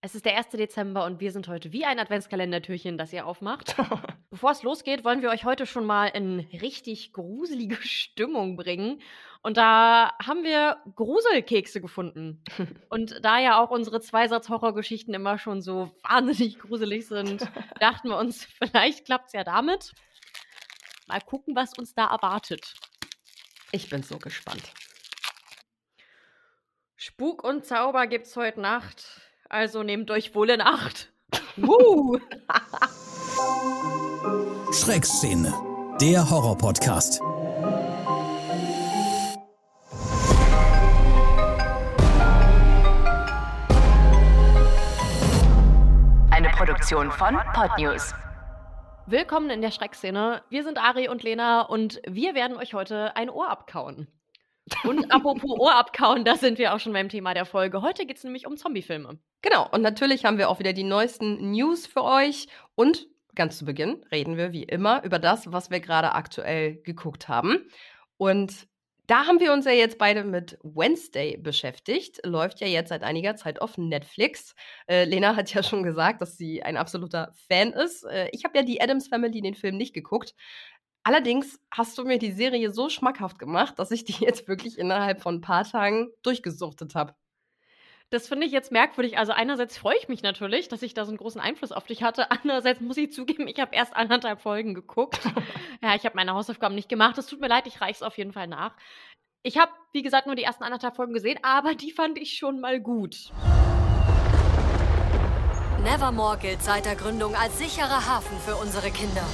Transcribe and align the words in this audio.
Es 0.00 0.14
ist 0.14 0.24
der 0.24 0.36
1. 0.36 0.50
Dezember 0.50 1.04
und 1.04 1.18
wir 1.18 1.32
sind 1.32 1.48
heute 1.48 1.72
wie 1.72 1.84
ein 1.84 1.98
Adventskalendertürchen, 1.98 2.96
das 2.98 3.12
ihr 3.12 3.26
aufmacht. 3.26 3.74
Bevor 4.30 4.52
es 4.52 4.62
losgeht, 4.62 5.04
wollen 5.04 5.22
wir 5.22 5.30
euch 5.30 5.44
heute 5.44 5.66
schon 5.66 5.84
mal 5.84 6.06
in 6.06 6.38
richtig 6.60 7.12
gruselige 7.12 7.74
Stimmung 7.82 8.56
bringen. 8.56 9.02
Und 9.42 9.56
da 9.56 10.12
haben 10.24 10.44
wir 10.44 10.76
Gruselkekse 10.94 11.80
gefunden. 11.80 12.44
Und 12.90 13.24
da 13.24 13.40
ja 13.40 13.60
auch 13.60 13.70
unsere 13.70 14.00
Zweisatz-Horrorgeschichten 14.00 15.14
immer 15.14 15.36
schon 15.36 15.62
so 15.62 15.90
wahnsinnig 16.08 16.60
gruselig 16.60 17.08
sind, 17.08 17.48
dachten 17.80 18.10
wir 18.10 18.18
uns, 18.18 18.44
vielleicht 18.44 19.04
klappt 19.04 19.28
es 19.28 19.32
ja 19.32 19.42
damit. 19.42 19.94
Mal 21.08 21.20
gucken, 21.22 21.56
was 21.56 21.76
uns 21.76 21.94
da 21.94 22.06
erwartet. 22.06 22.74
Ich 23.72 23.90
bin 23.90 24.04
so 24.04 24.18
gespannt. 24.18 24.62
Spuk 26.94 27.42
und 27.42 27.64
Zauber 27.66 28.06
gibt's 28.06 28.36
heute 28.36 28.60
Nacht. 28.60 29.27
Also 29.50 29.82
nehmt 29.82 30.10
euch 30.10 30.34
wohl 30.34 30.50
in 30.50 30.60
Acht. 30.60 31.10
Uh. 31.56 32.18
Schreckszene, 34.72 35.54
der 35.98 36.28
Horror-Podcast. 36.28 37.22
Eine 46.30 46.50
Produktion 46.50 47.10
von 47.10 47.38
Podnews. 47.54 48.12
Willkommen 49.06 49.48
in 49.48 49.62
der 49.62 49.70
Schreckszene. 49.70 50.42
Wir 50.50 50.62
sind 50.62 50.76
Ari 50.76 51.08
und 51.08 51.22
Lena 51.22 51.62
und 51.62 52.02
wir 52.06 52.34
werden 52.34 52.58
euch 52.58 52.74
heute 52.74 53.16
ein 53.16 53.30
Ohr 53.30 53.48
abkauen. 53.48 54.08
Und 54.84 55.10
apropos 55.12 55.58
Ohr 55.58 55.74
abkauen, 55.74 56.24
da 56.24 56.36
sind 56.36 56.58
wir 56.58 56.74
auch 56.74 56.80
schon 56.80 56.92
beim 56.92 57.08
Thema 57.08 57.34
der 57.34 57.44
Folge. 57.44 57.82
Heute 57.82 58.06
geht 58.06 58.18
es 58.18 58.24
nämlich 58.24 58.46
um 58.46 58.56
Zombiefilme. 58.56 59.18
Genau, 59.42 59.68
und 59.70 59.82
natürlich 59.82 60.24
haben 60.24 60.38
wir 60.38 60.48
auch 60.48 60.58
wieder 60.58 60.72
die 60.72 60.84
neuesten 60.84 61.50
News 61.52 61.86
für 61.86 62.04
euch. 62.04 62.48
Und 62.74 63.06
ganz 63.34 63.58
zu 63.58 63.64
Beginn 63.64 64.04
reden 64.10 64.36
wir 64.36 64.52
wie 64.52 64.64
immer 64.64 65.02
über 65.04 65.18
das, 65.18 65.52
was 65.52 65.70
wir 65.70 65.80
gerade 65.80 66.14
aktuell 66.14 66.76
geguckt 66.82 67.28
haben. 67.28 67.68
Und 68.16 68.68
da 69.08 69.24
haben 69.24 69.40
wir 69.40 69.54
uns 69.54 69.64
ja 69.64 69.72
jetzt 69.72 69.96
beide 69.96 70.22
mit 70.22 70.58
Wednesday 70.62 71.38
beschäftigt. 71.38 72.20
Läuft 72.26 72.60
ja 72.60 72.66
jetzt 72.66 72.90
seit 72.90 73.02
einiger 73.02 73.36
Zeit 73.36 73.62
auf 73.62 73.78
Netflix. 73.78 74.54
Äh, 74.86 75.04
Lena 75.04 75.34
hat 75.34 75.54
ja 75.54 75.62
schon 75.62 75.82
gesagt, 75.82 76.20
dass 76.20 76.36
sie 76.36 76.62
ein 76.62 76.76
absoluter 76.76 77.32
Fan 77.50 77.72
ist. 77.72 78.04
Äh, 78.04 78.28
ich 78.32 78.44
habe 78.44 78.58
ja 78.58 78.64
die 78.64 78.82
Adams 78.82 79.08
Family, 79.08 79.40
den 79.40 79.54
Film, 79.54 79.78
nicht 79.78 79.94
geguckt. 79.94 80.34
Allerdings 81.08 81.58
hast 81.70 81.96
du 81.96 82.04
mir 82.04 82.18
die 82.18 82.32
Serie 82.32 82.70
so 82.70 82.90
schmackhaft 82.90 83.38
gemacht, 83.38 83.78
dass 83.78 83.90
ich 83.90 84.04
die 84.04 84.12
jetzt 84.22 84.46
wirklich 84.46 84.78
innerhalb 84.78 85.22
von 85.22 85.36
ein 85.36 85.40
paar 85.40 85.64
Tagen 85.64 86.10
durchgesuchtet 86.22 86.94
habe. 86.94 87.14
Das 88.10 88.28
finde 88.28 88.44
ich 88.46 88.52
jetzt 88.52 88.72
merkwürdig. 88.72 89.16
Also 89.16 89.32
einerseits 89.32 89.78
freue 89.78 89.96
ich 89.96 90.08
mich 90.08 90.20
natürlich, 90.22 90.68
dass 90.68 90.82
ich 90.82 90.92
da 90.92 91.06
so 91.06 91.10
einen 91.10 91.16
großen 91.16 91.40
Einfluss 91.40 91.72
auf 91.72 91.86
dich 91.86 92.02
hatte. 92.02 92.30
Andererseits 92.42 92.82
muss 92.82 92.98
ich 92.98 93.10
zugeben, 93.10 93.48
ich 93.48 93.58
habe 93.58 93.74
erst 93.74 93.96
anderthalb 93.96 94.42
Folgen 94.42 94.74
geguckt. 94.74 95.20
ja, 95.82 95.94
ich 95.94 96.04
habe 96.04 96.14
meine 96.14 96.34
Hausaufgaben 96.34 96.74
nicht 96.74 96.90
gemacht. 96.90 97.16
Es 97.16 97.26
tut 97.26 97.40
mir 97.40 97.48
leid, 97.48 97.66
ich 97.66 97.80
reiche 97.80 97.92
es 97.94 98.02
auf 98.02 98.18
jeden 98.18 98.34
Fall 98.34 98.46
nach. 98.46 98.76
Ich 99.42 99.56
habe, 99.56 99.72
wie 99.94 100.02
gesagt, 100.02 100.26
nur 100.26 100.36
die 100.36 100.42
ersten 100.42 100.62
anderthalb 100.62 100.96
Folgen 100.96 101.14
gesehen, 101.14 101.38
aber 101.42 101.74
die 101.74 101.90
fand 101.90 102.18
ich 102.18 102.36
schon 102.36 102.60
mal 102.60 102.80
gut. 102.80 103.32
Nevermore 105.82 106.36
gilt 106.36 106.62
seit 106.62 106.84
der 106.84 106.96
Gründung 106.96 107.34
als 107.34 107.58
sicherer 107.58 108.06
Hafen 108.06 108.38
für 108.40 108.56
unsere 108.56 108.90
Kinder. 108.90 109.24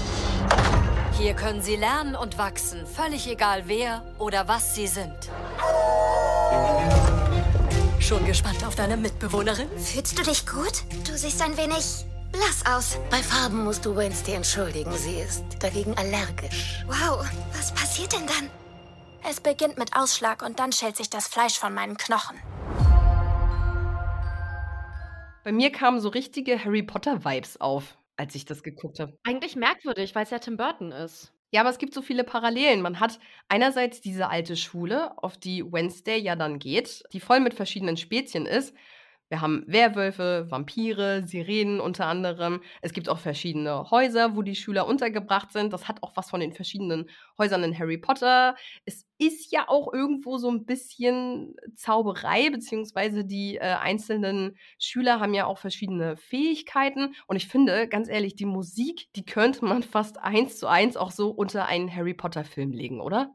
Hier 1.18 1.34
können 1.34 1.62
sie 1.62 1.76
lernen 1.76 2.16
und 2.16 2.38
wachsen, 2.38 2.86
völlig 2.86 3.28
egal 3.28 3.62
wer 3.66 4.02
oder 4.18 4.48
was 4.48 4.74
sie 4.74 4.88
sind. 4.88 5.14
Schon 8.00 8.24
gespannt 8.26 8.64
auf 8.66 8.74
deine 8.74 8.96
Mitbewohnerin? 8.96 9.68
Fühlst 9.78 10.18
du 10.18 10.22
dich 10.22 10.44
gut? 10.46 10.82
Du 11.06 11.16
siehst 11.16 11.40
ein 11.40 11.56
wenig 11.56 12.04
blass 12.32 12.64
aus. 12.68 12.98
Bei 13.10 13.18
Farben 13.18 13.64
musst 13.64 13.86
du 13.86 13.96
Wednesday 13.96 14.34
entschuldigen. 14.34 14.92
Sie 14.92 15.20
ist 15.20 15.44
dagegen 15.60 15.96
allergisch. 15.96 16.84
Wow, 16.86 17.24
was 17.56 17.72
passiert 17.72 18.12
denn 18.12 18.26
dann? 18.26 18.50
Es 19.28 19.40
beginnt 19.40 19.78
mit 19.78 19.96
Ausschlag 19.96 20.42
und 20.42 20.58
dann 20.58 20.72
schält 20.72 20.96
sich 20.96 21.08
das 21.08 21.28
Fleisch 21.28 21.58
von 21.58 21.72
meinen 21.72 21.96
Knochen. 21.96 22.36
Bei 25.44 25.52
mir 25.52 25.70
kamen 25.70 26.00
so 26.00 26.08
richtige 26.08 26.62
Harry 26.62 26.82
Potter-Vibes 26.82 27.60
auf 27.60 27.96
als 28.16 28.34
ich 28.34 28.44
das 28.44 28.62
geguckt 28.62 29.00
habe. 29.00 29.18
Eigentlich 29.24 29.56
merkwürdig, 29.56 30.14
weil 30.14 30.24
es 30.24 30.30
ja 30.30 30.38
Tim 30.38 30.56
Burton 30.56 30.92
ist. 30.92 31.32
Ja, 31.52 31.60
aber 31.60 31.70
es 31.70 31.78
gibt 31.78 31.94
so 31.94 32.02
viele 32.02 32.24
Parallelen. 32.24 32.82
Man 32.82 32.98
hat 32.98 33.20
einerseits 33.48 34.00
diese 34.00 34.28
alte 34.28 34.56
Schule, 34.56 35.16
auf 35.22 35.36
die 35.36 35.64
Wednesday 35.64 36.18
ja 36.18 36.34
dann 36.34 36.58
geht, 36.58 37.04
die 37.12 37.20
voll 37.20 37.40
mit 37.40 37.54
verschiedenen 37.54 37.96
Spezien 37.96 38.44
ist. 38.46 38.74
Wir 39.28 39.40
haben 39.40 39.64
Werwölfe, 39.66 40.46
Vampire, 40.50 41.26
Sirenen 41.26 41.80
unter 41.80 42.06
anderem. 42.06 42.60
Es 42.82 42.92
gibt 42.92 43.08
auch 43.08 43.18
verschiedene 43.18 43.90
Häuser, 43.90 44.36
wo 44.36 44.42
die 44.42 44.54
Schüler 44.54 44.86
untergebracht 44.86 45.52
sind. 45.52 45.72
Das 45.72 45.88
hat 45.88 46.02
auch 46.02 46.12
was 46.14 46.30
von 46.30 46.40
den 46.40 46.52
verschiedenen 46.52 47.08
Häusern 47.38 47.64
in 47.64 47.78
Harry 47.78 47.98
Potter. 47.98 48.54
Es 48.84 49.06
ist 49.18 49.50
ja 49.52 49.68
auch 49.68 49.92
irgendwo 49.92 50.36
so 50.36 50.50
ein 50.50 50.66
bisschen 50.66 51.56
Zauberei, 51.74 52.50
beziehungsweise 52.50 53.24
die 53.24 53.56
äh, 53.56 53.60
einzelnen 53.60 54.56
Schüler 54.78 55.20
haben 55.20 55.34
ja 55.34 55.46
auch 55.46 55.58
verschiedene 55.58 56.16
Fähigkeiten. 56.16 57.14
Und 57.26 57.36
ich 57.36 57.48
finde, 57.48 57.88
ganz 57.88 58.08
ehrlich, 58.08 58.36
die 58.36 58.46
Musik, 58.46 59.08
die 59.16 59.24
könnte 59.24 59.64
man 59.64 59.82
fast 59.82 60.18
eins 60.18 60.58
zu 60.58 60.66
eins 60.66 60.96
auch 60.96 61.10
so 61.10 61.30
unter 61.30 61.66
einen 61.66 61.94
Harry 61.94 62.14
Potter-Film 62.14 62.72
legen, 62.72 63.00
oder? 63.00 63.34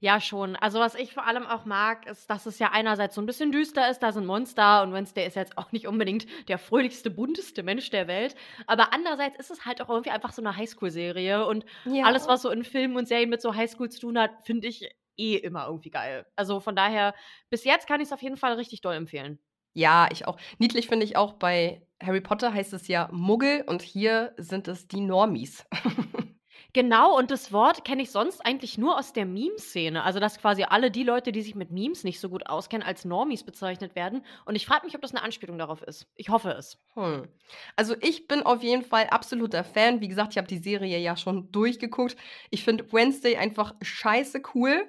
Ja, 0.00 0.20
schon. 0.20 0.56
Also, 0.56 0.78
was 0.78 0.94
ich 0.94 1.12
vor 1.12 1.26
allem 1.26 1.46
auch 1.46 1.64
mag, 1.64 2.06
ist, 2.06 2.28
dass 2.28 2.46
es 2.46 2.58
ja 2.58 2.70
einerseits 2.72 3.14
so 3.14 3.22
ein 3.22 3.26
bisschen 3.26 3.52
düster 3.52 3.90
ist, 3.90 4.00
da 4.00 4.12
sind 4.12 4.26
Monster 4.26 4.82
und 4.82 4.92
Wednesday 4.92 5.26
ist 5.26 5.36
jetzt 5.36 5.56
auch 5.56 5.72
nicht 5.72 5.86
unbedingt 5.86 6.26
der 6.48 6.58
fröhlichste, 6.58 7.10
bunteste 7.10 7.62
Mensch 7.62 7.90
der 7.90 8.06
Welt. 8.06 8.34
Aber 8.66 8.92
andererseits 8.92 9.36
ist 9.38 9.50
es 9.50 9.64
halt 9.64 9.80
auch 9.80 9.88
irgendwie 9.88 10.10
einfach 10.10 10.32
so 10.32 10.42
eine 10.42 10.56
Highschool-Serie 10.56 11.46
und 11.46 11.64
ja. 11.84 12.04
alles, 12.04 12.28
was 12.28 12.42
so 12.42 12.50
in 12.50 12.64
Filmen 12.64 12.96
und 12.96 13.08
Serien 13.08 13.30
mit 13.30 13.40
so 13.40 13.54
Highschool 13.54 13.90
zu 13.90 14.00
tun 14.00 14.18
hat, 14.18 14.30
finde 14.44 14.68
ich 14.68 14.88
eh 15.16 15.36
immer 15.36 15.66
irgendwie 15.66 15.90
geil. 15.90 16.26
Also 16.36 16.60
von 16.60 16.76
daher, 16.76 17.14
bis 17.50 17.64
jetzt 17.64 17.88
kann 17.88 18.00
ich 18.00 18.08
es 18.08 18.12
auf 18.12 18.22
jeden 18.22 18.36
Fall 18.36 18.54
richtig 18.54 18.82
doll 18.82 18.94
empfehlen. 18.94 19.38
Ja, 19.72 20.08
ich 20.10 20.26
auch. 20.26 20.38
Niedlich 20.58 20.88
finde 20.88 21.04
ich 21.04 21.16
auch 21.16 21.34
bei 21.34 21.82
Harry 22.02 22.20
Potter 22.20 22.52
heißt 22.52 22.72
es 22.72 22.88
ja 22.88 23.08
Muggel 23.12 23.62
und 23.66 23.82
hier 23.82 24.34
sind 24.36 24.68
es 24.68 24.88
die 24.88 25.00
Normies. 25.00 25.64
Genau, 26.76 27.16
und 27.16 27.30
das 27.30 27.52
Wort 27.52 27.86
kenne 27.86 28.02
ich 28.02 28.10
sonst 28.10 28.44
eigentlich 28.44 28.76
nur 28.76 28.98
aus 28.98 29.14
der 29.14 29.24
Meme-Szene. 29.24 30.02
Also, 30.02 30.20
dass 30.20 30.36
quasi 30.36 30.64
alle 30.64 30.90
die 30.90 31.04
Leute, 31.04 31.32
die 31.32 31.40
sich 31.40 31.54
mit 31.54 31.70
Memes 31.70 32.04
nicht 32.04 32.20
so 32.20 32.28
gut 32.28 32.46
auskennen, 32.48 32.86
als 32.86 33.06
Normies 33.06 33.44
bezeichnet 33.44 33.94
werden. 33.94 34.22
Und 34.44 34.56
ich 34.56 34.66
frage 34.66 34.84
mich, 34.84 34.94
ob 34.94 35.00
das 35.00 35.14
eine 35.14 35.22
Anspielung 35.22 35.56
darauf 35.56 35.80
ist. 35.80 36.06
Ich 36.16 36.28
hoffe 36.28 36.50
es. 36.50 36.78
Hm. 36.92 37.28
Also, 37.76 37.94
ich 38.02 38.28
bin 38.28 38.42
auf 38.42 38.62
jeden 38.62 38.82
Fall 38.82 39.06
absoluter 39.06 39.64
Fan. 39.64 40.02
Wie 40.02 40.08
gesagt, 40.08 40.34
ich 40.34 40.36
habe 40.36 40.48
die 40.48 40.58
Serie 40.58 40.98
ja 40.98 41.16
schon 41.16 41.50
durchgeguckt. 41.50 42.14
Ich 42.50 42.62
finde 42.62 42.92
Wednesday 42.92 43.38
einfach 43.38 43.74
scheiße 43.80 44.42
cool. 44.54 44.86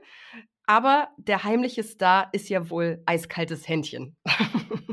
Aber 0.65 1.07
der 1.15 1.45
heimliche 1.45 1.83
Star 1.83 2.27
ist 2.33 2.49
ja 2.49 2.69
wohl 2.69 3.01
eiskaltes 3.05 3.65
Händchen. 3.65 4.17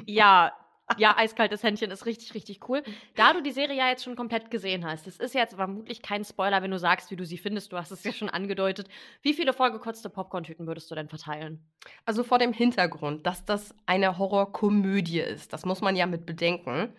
Ja, 0.07 0.53
ja, 0.99 1.17
eiskaltes 1.17 1.63
Händchen 1.63 1.91
ist 1.91 2.07
richtig, 2.07 2.35
richtig 2.35 2.69
cool. 2.69 2.83
Da 3.15 3.33
du 3.33 3.43
die 3.43 3.53
Serie 3.53 3.77
ja 3.77 3.89
jetzt 3.89 4.05
schon 4.05 4.17
komplett 4.17 4.51
gesehen 4.51 4.85
hast, 4.85 5.07
das 5.07 5.17
ist 5.17 5.35
jetzt 5.35 5.55
vermutlich 5.55 6.03
kein 6.03 6.25
Spoiler, 6.25 6.63
wenn 6.63 6.71
du 6.71 6.79
sagst, 6.79 7.11
wie 7.11 7.17
du 7.17 7.25
sie 7.25 7.39
findest. 7.39 7.73
Du 7.73 7.77
hast 7.77 7.91
es 7.91 8.05
ja 8.05 8.13
schon 8.13 8.29
angedeutet. 8.29 8.89
Wie 9.23 9.35
viele 9.35 9.53
vollgekotzte 9.53 10.11
Popcorn-Tüten 10.11 10.67
würdest 10.67 10.91
du 10.91 10.95
denn 10.95 11.09
verteilen? 11.09 11.65
Also 12.05 12.23
vor 12.23 12.39
dem 12.39 12.53
Hintergrund, 12.53 13.27
dass 13.27 13.45
das 13.45 13.75
eine 13.87 14.19
Horrorkomödie 14.19 15.21
ist, 15.21 15.53
das 15.53 15.65
muss 15.65 15.81
man 15.81 15.97
ja 15.97 16.07
mit 16.07 16.27
bedenken, 16.27 16.95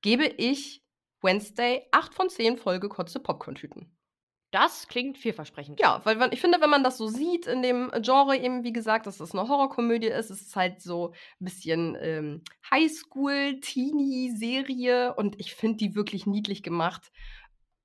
gebe 0.00 0.24
ich 0.24 0.82
Wednesday 1.20 1.86
8 1.90 2.14
von 2.14 2.28
10 2.30 2.56
vollgekotzte 2.56 3.20
Popcorn-Tüten. 3.20 3.97
Das 4.50 4.88
klingt 4.88 5.18
vielversprechend. 5.18 5.78
Ja, 5.78 6.00
weil 6.04 6.32
ich 6.32 6.40
finde, 6.40 6.58
wenn 6.62 6.70
man 6.70 6.82
das 6.82 6.96
so 6.96 7.06
sieht 7.06 7.46
in 7.46 7.60
dem 7.60 7.92
Genre 8.00 8.34
eben, 8.34 8.64
wie 8.64 8.72
gesagt, 8.72 9.06
dass 9.06 9.18
das 9.18 9.34
eine 9.34 9.46
Horrorkomödie 9.46 10.06
ist, 10.06 10.30
ist 10.30 10.48
es 10.48 10.56
halt 10.56 10.80
so 10.80 11.12
ein 11.38 11.44
bisschen 11.44 11.98
ähm, 12.00 12.42
Highschool-Teenie-Serie 12.70 15.14
und 15.14 15.38
ich 15.38 15.54
finde 15.54 15.76
die 15.76 15.94
wirklich 15.94 16.24
niedlich 16.26 16.62
gemacht. 16.62 17.12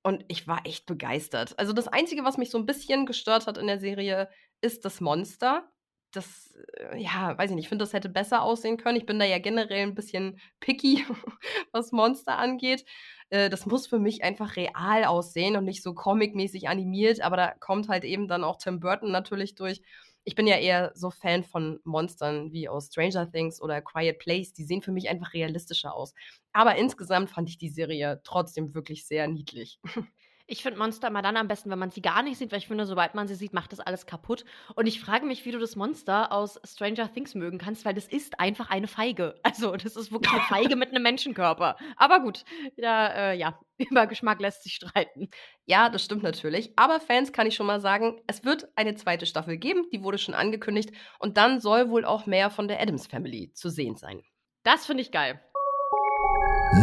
Und 0.04 0.24
ich 0.30 0.48
war 0.48 0.66
echt 0.66 0.86
begeistert. 0.86 1.60
Also 1.60 1.74
das 1.74 1.90
Einzige, 1.90 2.24
was 2.24 2.38
mich 2.38 2.50
so 2.50 2.58
ein 2.58 2.66
bisschen 2.66 3.06
gestört 3.06 3.46
hat 3.48 3.58
in 3.58 3.68
der 3.68 3.80
Serie, 3.80 4.30
ist 4.62 4.86
das 4.86 5.02
Monster. 5.02 5.70
Das, 6.12 6.54
äh, 6.78 7.02
ja, 7.02 7.38
weiß 7.38 7.50
ich 7.50 7.56
nicht, 7.56 7.66
ich 7.66 7.70
finde, 7.70 7.84
das 7.84 7.94
hätte 7.94 8.10
besser 8.10 8.42
aussehen 8.42 8.78
können. 8.78 8.98
Ich 8.98 9.06
bin 9.06 9.20
da 9.20 9.26
ja 9.26 9.40
generell 9.40 9.84
ein 9.84 9.96
bisschen 9.96 10.40
picky, 10.62 11.06
was 11.74 11.92
Monster 11.92 12.38
angeht. 12.38 12.86
Äh, 13.34 13.50
das 13.50 13.66
muss 13.66 13.88
für 13.88 13.98
mich 14.00 14.24
einfach 14.24 14.56
real 14.58 15.06
aussehen 15.06 15.58
und 15.58 15.66
nicht 15.66 15.82
so 15.82 15.94
comicmäßig 15.96 16.70
animiert, 16.70 17.20
aber 17.22 17.36
da 17.36 17.52
kommt 17.60 17.90
halt 17.90 18.04
eben 18.04 18.28
dann 18.28 18.44
auch 18.44 18.58
Tim 18.58 18.80
Burton 18.80 19.12
natürlich 19.12 19.56
durch. 19.56 19.82
Ich 20.24 20.36
bin 20.36 20.46
ja 20.48 20.56
eher 20.58 20.92
so 20.96 21.10
Fan 21.10 21.44
von 21.44 21.80
Monstern 21.84 22.54
wie 22.54 22.70
aus 22.70 22.88
Stranger 22.88 23.30
Things 23.32 23.60
oder 23.62 23.82
Quiet 23.82 24.20
Place. 24.20 24.54
Die 24.54 24.64
sehen 24.64 24.84
für 24.84 24.92
mich 24.92 25.10
einfach 25.10 25.34
realistischer 25.34 25.96
aus. 25.96 26.14
Aber 26.54 26.76
insgesamt 26.76 27.32
fand 27.32 27.50
ich 27.50 27.58
die 27.58 27.70
Serie 27.70 28.22
trotzdem 28.24 28.74
wirklich 28.76 29.06
sehr 29.06 29.28
niedlich. 29.28 29.80
Ich 30.46 30.62
finde 30.62 30.78
Monster 30.78 31.08
immer 31.08 31.22
dann 31.22 31.38
am 31.38 31.48
besten, 31.48 31.70
wenn 31.70 31.80
man 31.80 31.90
sie 31.90 32.02
gar 32.02 32.22
nicht 32.22 32.38
sieht, 32.38 32.52
weil 32.52 32.60
ich 32.60 32.68
finde, 32.68 32.86
sobald 32.86 33.16
man 33.16 33.30
sie 33.30 33.36
sieht, 33.36 33.54
macht 33.54 33.72
das 33.72 33.80
alles 33.80 34.06
kaputt. 34.06 34.44
Und 34.76 34.88
ich 34.88 35.00
frage 35.00 35.26
mich, 35.26 35.46
wie 35.46 35.52
du 35.52 35.60
das 35.60 35.78
Monster 35.78 36.34
aus 36.34 36.60
Stranger 36.66 37.12
Things 37.12 37.34
mögen 37.34 37.60
kannst, 37.60 37.86
weil 37.86 37.94
das 37.94 38.08
ist 38.08 38.40
einfach 38.40 38.70
eine 38.70 38.88
Feige. 38.88 39.36
Also, 39.54 39.76
das 39.78 39.96
ist 39.96 40.12
wirklich 40.12 40.34
eine 40.34 40.42
Feige 40.42 40.76
mit 40.76 40.90
einem 40.90 41.04
Menschenkörper. 41.04 41.78
Aber 41.96 42.22
gut, 42.22 42.44
wieder, 42.76 43.16
äh, 43.16 43.38
ja, 43.38 43.60
über 43.78 44.08
Geschmack 44.08 44.40
lässt 44.42 44.64
sich 44.64 44.74
streiten. 44.74 45.30
Ja, 45.66 45.90
das 45.90 46.04
stimmt 46.04 46.24
natürlich. 46.24 46.72
Aber 46.76 47.00
Fans 47.00 47.32
kann 47.32 47.46
ich 47.46 47.56
schon 47.56 47.68
mal 47.68 47.80
sagen, 47.80 48.20
es 48.26 48.44
wird 48.44 48.68
eine 48.76 48.96
zweite 48.96 49.28
Staffel 49.28 49.58
geben, 49.58 49.86
die 49.94 50.04
wurde 50.04 50.18
schon 50.18 50.34
angekündigt. 50.34 50.92
Und 51.20 51.38
dann 51.38 51.62
soll 51.62 51.90
wohl 51.90 52.04
auch 52.04 52.26
mehr 52.26 52.50
von 52.50 52.68
der 52.68 52.82
Adams 52.82 53.06
Family 53.06 53.54
zu 53.54 53.70
sehen 53.70 53.96
sein. 53.96 54.22
Das 54.64 54.86
finde 54.88 55.04
ich 55.04 55.12
geil. 55.12 55.40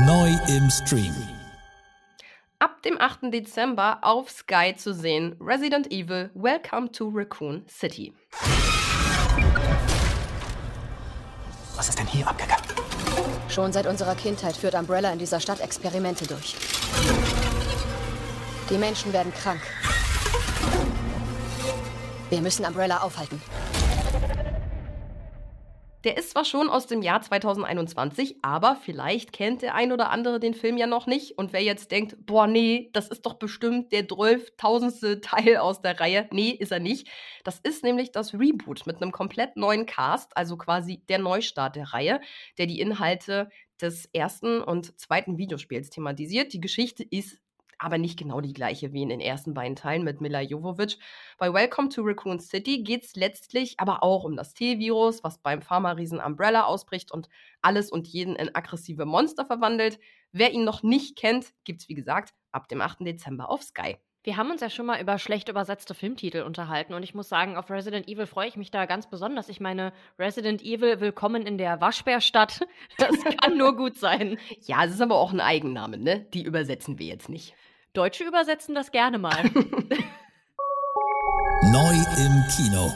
Neu 0.07 0.31
im 0.49 0.71
Stream. 0.71 1.40
Ab 2.63 2.83
dem 2.83 3.01
8. 3.01 3.33
Dezember 3.33 4.01
auf 4.03 4.29
Sky 4.29 4.75
zu 4.77 4.93
sehen 4.93 5.35
Resident 5.41 5.91
Evil 5.91 6.29
Welcome 6.35 6.93
to 6.93 7.09
Raccoon 7.11 7.65
City. 7.67 8.13
Was 11.75 11.89
ist 11.89 11.99
denn 11.99 12.07
hier 12.07 12.29
abgegangen? 12.29 12.63
Schon 13.49 13.73
seit 13.73 13.87
unserer 13.87 14.15
Kindheit 14.15 14.55
führt 14.55 14.75
Umbrella 14.75 15.11
in 15.11 15.19
dieser 15.19 15.41
Stadt 15.41 15.61
Experimente 15.61 16.27
durch. 16.27 16.55
Die 18.69 18.77
Menschen 18.77 19.11
werden 19.15 19.33
krank. 19.33 19.63
Wir 22.29 22.43
müssen 22.43 22.67
Umbrella 22.67 22.99
aufhalten. 22.99 23.41
Der 26.05 26.17
ist 26.17 26.31
zwar 26.31 26.47
schon 26.47 26.71
aus 26.71 26.87
dem 26.87 27.03
Jahr 27.03 27.21
2021, 27.21 28.37
aber 28.41 28.77
vielleicht 28.77 29.33
kennt 29.33 29.61
der 29.61 29.75
ein 29.75 29.93
oder 29.93 30.09
andere 30.09 30.41
den 30.41 30.55
Film 30.55 30.79
ja 30.79 30.87
noch 30.87 31.07
nicht. 31.07 31.37
Und 31.37 31.53
wer 31.53 31.63
jetzt 31.63 31.91
denkt, 31.91 32.17
boah, 32.25 32.47
nee, 32.47 32.89
das 32.95 33.09
ist 33.09 33.27
doch 33.27 33.35
bestimmt 33.35 33.93
der 33.93 34.09
12.000. 34.09 35.21
Teil 35.21 35.59
aus 35.59 35.83
der 35.83 36.01
Reihe. 36.01 36.27
Nee, 36.33 36.51
ist 36.51 36.73
er 36.73 36.81
nicht. 36.81 37.09
Das 37.45 37.59
ist 37.59 37.85
nämlich 37.85 38.13
das 38.13 38.33
Reboot 38.33 38.87
mit 38.87 39.03
einem 39.03 39.13
komplett 39.13 39.57
neuen 39.57 39.85
Cast, 39.85 40.35
also 40.37 40.57
quasi 40.57 41.03
der 41.09 41.19
Neustart 41.19 41.77
der 41.77 41.93
Reihe, 41.93 42.21
der 42.57 42.67
die 42.67 42.81
Inhalte 42.81 43.51
des 43.81 44.07
ersten 44.15 44.63
und 44.63 44.99
zweiten 44.99 45.37
Videospiels 45.37 45.91
thematisiert. 45.91 46.55
Die 46.55 46.61
Geschichte 46.61 47.05
ist 47.05 47.41
aber 47.81 47.99
nicht 47.99 48.19
genau 48.19 48.41
die 48.41 48.53
gleiche 48.53 48.93
wie 48.93 49.03
in 49.03 49.09
den 49.09 49.21
ersten 49.21 49.55
beiden 49.55 49.75
Teilen 49.75 50.05
mit 50.05 50.21
Mila 50.21 50.41
Jovovich. 50.41 50.99
Bei 51.39 51.53
Welcome 51.53 51.89
to 51.89 52.03
Raccoon 52.03 52.39
City 52.39 52.83
geht 52.83 53.05
es 53.05 53.17
letztlich 53.17 53.75
aber 53.79 54.03
auch 54.03 54.25
um 54.25 54.37
das 54.37 54.55
T-Virus, 54.55 55.25
was 55.25 55.39
beim 55.39 55.63
Pharma-Riesen 55.63 56.21
Umbrella 56.21 56.65
ausbricht 56.65 57.11
und 57.11 57.29
alles 57.63 57.91
und 57.91 58.07
jeden 58.07 58.37
in 58.37 58.55
aggressive 58.55 59.07
Monster 59.07 59.47
verwandelt. 59.47 59.99
Wer 60.31 60.53
ihn 60.53 60.65
noch 60.65 60.83
nicht 60.83 61.17
kennt, 61.17 61.53
gibt's 61.65 61.89
wie 61.89 61.95
gesagt 61.95 62.35
ab 62.53 62.69
dem 62.69 62.83
8. 62.83 63.01
Dezember 63.01 63.51
auf 63.51 63.63
Sky. 63.63 63.97
Wir 64.23 64.37
haben 64.37 64.51
uns 64.51 64.61
ja 64.61 64.69
schon 64.69 64.85
mal 64.85 65.01
über 65.01 65.19
schlecht 65.19 65.49
übersetzte 65.49 65.95
Filmtitel 65.95 66.43
unterhalten 66.43 66.93
und 66.93 67.03
ich 67.03 67.15
muss 67.15 67.31
sagen, 67.31 67.57
auf 67.57 67.71
Resident 67.71 68.07
Evil 68.07 68.27
freue 68.27 68.49
ich 68.49 68.57
mich 68.57 68.71
da 68.71 68.85
ganz 68.85 69.09
besonders. 69.09 69.49
Ich 69.49 69.61
meine, 69.61 69.95
Resident 70.19 70.61
Evil 70.61 71.01
Willkommen 71.01 71.47
in 71.47 71.57
der 71.57 71.81
Waschbärstadt. 71.81 72.61
Das 72.99 73.17
kann 73.25 73.57
nur 73.57 73.75
gut 73.75 73.97
sein. 73.97 74.39
Ja, 74.67 74.85
es 74.85 74.93
ist 74.93 75.01
aber 75.01 75.15
auch 75.15 75.33
ein 75.33 75.41
Eigenname, 75.41 75.97
ne? 75.97 76.27
Die 76.35 76.43
übersetzen 76.43 76.99
wir 76.99 77.07
jetzt 77.07 77.31
nicht. 77.31 77.55
Deutsche 77.93 78.25
übersetzen 78.25 78.75
das 78.75 78.93
gerne 78.93 79.19
mal. 79.19 79.43
Neu 81.73 81.95
im 82.19 82.45
Kino. 82.55 82.93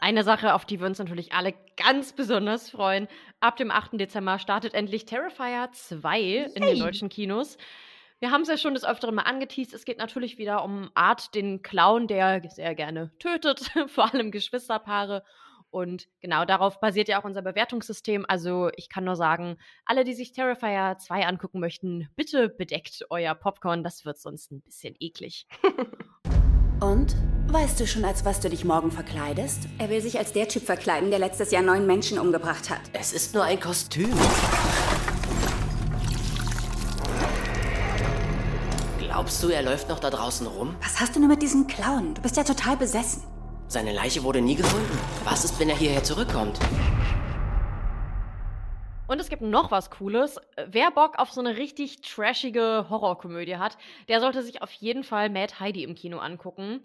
Eine 0.00 0.24
Sache, 0.24 0.54
auf 0.54 0.64
die 0.64 0.80
wir 0.80 0.86
uns 0.86 0.98
natürlich 0.98 1.32
alle 1.32 1.54
ganz 1.76 2.12
besonders 2.12 2.70
freuen. 2.70 3.06
Ab 3.38 3.56
dem 3.56 3.70
8. 3.70 3.92
Dezember 3.92 4.40
startet 4.40 4.74
endlich 4.74 5.04
Terrifier 5.04 5.68
2 5.72 6.50
in 6.54 6.62
den 6.62 6.78
deutschen 6.80 7.08
Kinos. 7.08 7.58
Wir 8.18 8.32
haben 8.32 8.42
es 8.42 8.48
ja 8.48 8.56
schon 8.56 8.74
des 8.74 8.84
Öfteren 8.84 9.14
mal 9.14 9.22
angeteased. 9.22 9.72
Es 9.72 9.84
geht 9.84 9.98
natürlich 9.98 10.36
wieder 10.38 10.64
um 10.64 10.90
Art, 10.94 11.36
den 11.36 11.62
Clown, 11.62 12.08
der 12.08 12.42
sehr 12.50 12.74
gerne 12.74 13.12
tötet, 13.20 13.70
vor 13.86 14.12
allem 14.12 14.32
Geschwisterpaare. 14.32 15.22
Und 15.70 16.08
genau 16.20 16.44
darauf 16.44 16.80
basiert 16.80 17.08
ja 17.08 17.20
auch 17.20 17.24
unser 17.24 17.42
Bewertungssystem. 17.42 18.24
Also 18.28 18.70
ich 18.76 18.88
kann 18.88 19.04
nur 19.04 19.16
sagen, 19.16 19.56
alle, 19.84 20.04
die 20.04 20.14
sich 20.14 20.32
Terrifier 20.32 20.96
2 20.98 21.26
angucken 21.26 21.60
möchten, 21.60 22.08
bitte 22.16 22.48
bedeckt 22.48 23.04
euer 23.10 23.34
Popcorn. 23.34 23.84
Das 23.84 24.04
wird 24.04 24.18
sonst 24.18 24.50
ein 24.50 24.62
bisschen 24.62 24.94
eklig. 24.98 25.46
Und? 26.80 27.14
Weißt 27.48 27.80
du 27.80 27.86
schon, 27.86 28.04
als 28.04 28.24
was 28.24 28.40
du 28.40 28.50
dich 28.50 28.64
morgen 28.64 28.90
verkleidest? 28.90 29.68
Er 29.78 29.88
will 29.88 30.00
sich 30.00 30.18
als 30.18 30.32
der 30.32 30.48
Typ 30.48 30.64
verkleiden, 30.64 31.10
der 31.10 31.18
letztes 31.18 31.50
Jahr 31.50 31.62
neun 31.62 31.86
Menschen 31.86 32.18
umgebracht 32.18 32.70
hat. 32.70 32.82
Es 32.92 33.12
ist 33.12 33.34
nur 33.34 33.42
ein 33.42 33.58
Kostüm. 33.58 34.12
Glaubst 38.98 39.42
du, 39.42 39.48
er 39.48 39.62
läuft 39.62 39.88
noch 39.88 39.98
da 39.98 40.10
draußen 40.10 40.46
rum? 40.46 40.76
Was 40.82 41.00
hast 41.00 41.16
du 41.16 41.20
nur 41.20 41.30
mit 41.30 41.42
diesem 41.42 41.66
Clown? 41.66 42.14
Du 42.14 42.22
bist 42.22 42.36
ja 42.36 42.44
total 42.44 42.76
besessen. 42.76 43.22
Seine 43.70 43.92
Leiche 43.92 44.24
wurde 44.24 44.40
nie 44.40 44.54
gefunden. 44.54 44.98
Was 45.24 45.44
ist, 45.44 45.60
wenn 45.60 45.68
er 45.68 45.76
hierher 45.76 46.02
zurückkommt? 46.02 46.58
Und 49.06 49.20
es 49.20 49.28
gibt 49.28 49.42
noch 49.42 49.70
was 49.70 49.90
Cooles. 49.90 50.40
Wer 50.66 50.90
Bock 50.90 51.18
auf 51.18 51.32
so 51.32 51.40
eine 51.40 51.58
richtig 51.58 52.00
trashige 52.00 52.86
Horrorkomödie 52.88 53.58
hat, 53.58 53.76
der 54.08 54.20
sollte 54.20 54.42
sich 54.42 54.62
auf 54.62 54.72
jeden 54.72 55.04
Fall 55.04 55.28
Mad 55.28 55.56
Heidi 55.60 55.82
im 55.82 55.94
Kino 55.94 56.16
angucken. 56.16 56.82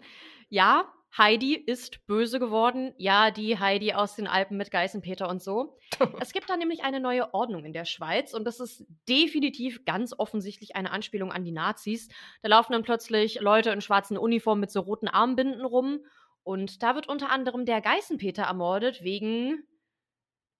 Ja, 0.50 0.84
Heidi 1.16 1.54
ist 1.54 2.06
böse 2.06 2.38
geworden. 2.38 2.92
Ja, 2.98 3.30
die 3.30 3.58
Heidi 3.58 3.94
aus 3.94 4.14
den 4.14 4.26
Alpen 4.26 4.58
mit 4.58 4.70
Geißenpeter 4.70 5.26
und 5.30 5.42
so. 5.42 5.78
es 6.20 6.34
gibt 6.34 6.50
da 6.50 6.56
nämlich 6.58 6.84
eine 6.84 7.00
neue 7.00 7.32
Ordnung 7.32 7.64
in 7.64 7.72
der 7.72 7.86
Schweiz 7.86 8.34
und 8.34 8.44
das 8.44 8.60
ist 8.60 8.84
definitiv 9.08 9.86
ganz 9.86 10.12
offensichtlich 10.12 10.76
eine 10.76 10.90
Anspielung 10.90 11.32
an 11.32 11.44
die 11.44 11.52
Nazis. 11.52 12.08
Da 12.42 12.50
laufen 12.50 12.72
dann 12.72 12.82
plötzlich 12.82 13.40
Leute 13.40 13.70
in 13.70 13.80
schwarzen 13.80 14.18
Uniformen 14.18 14.60
mit 14.60 14.70
so 14.70 14.80
roten 14.80 15.08
Armbinden 15.08 15.64
rum 15.64 16.00
und 16.44 16.82
da 16.82 16.94
wird 16.94 17.08
unter 17.08 17.30
anderem 17.30 17.64
der 17.64 17.80
Geißenpeter 17.80 18.44
ermordet 18.44 19.02
wegen 19.02 19.64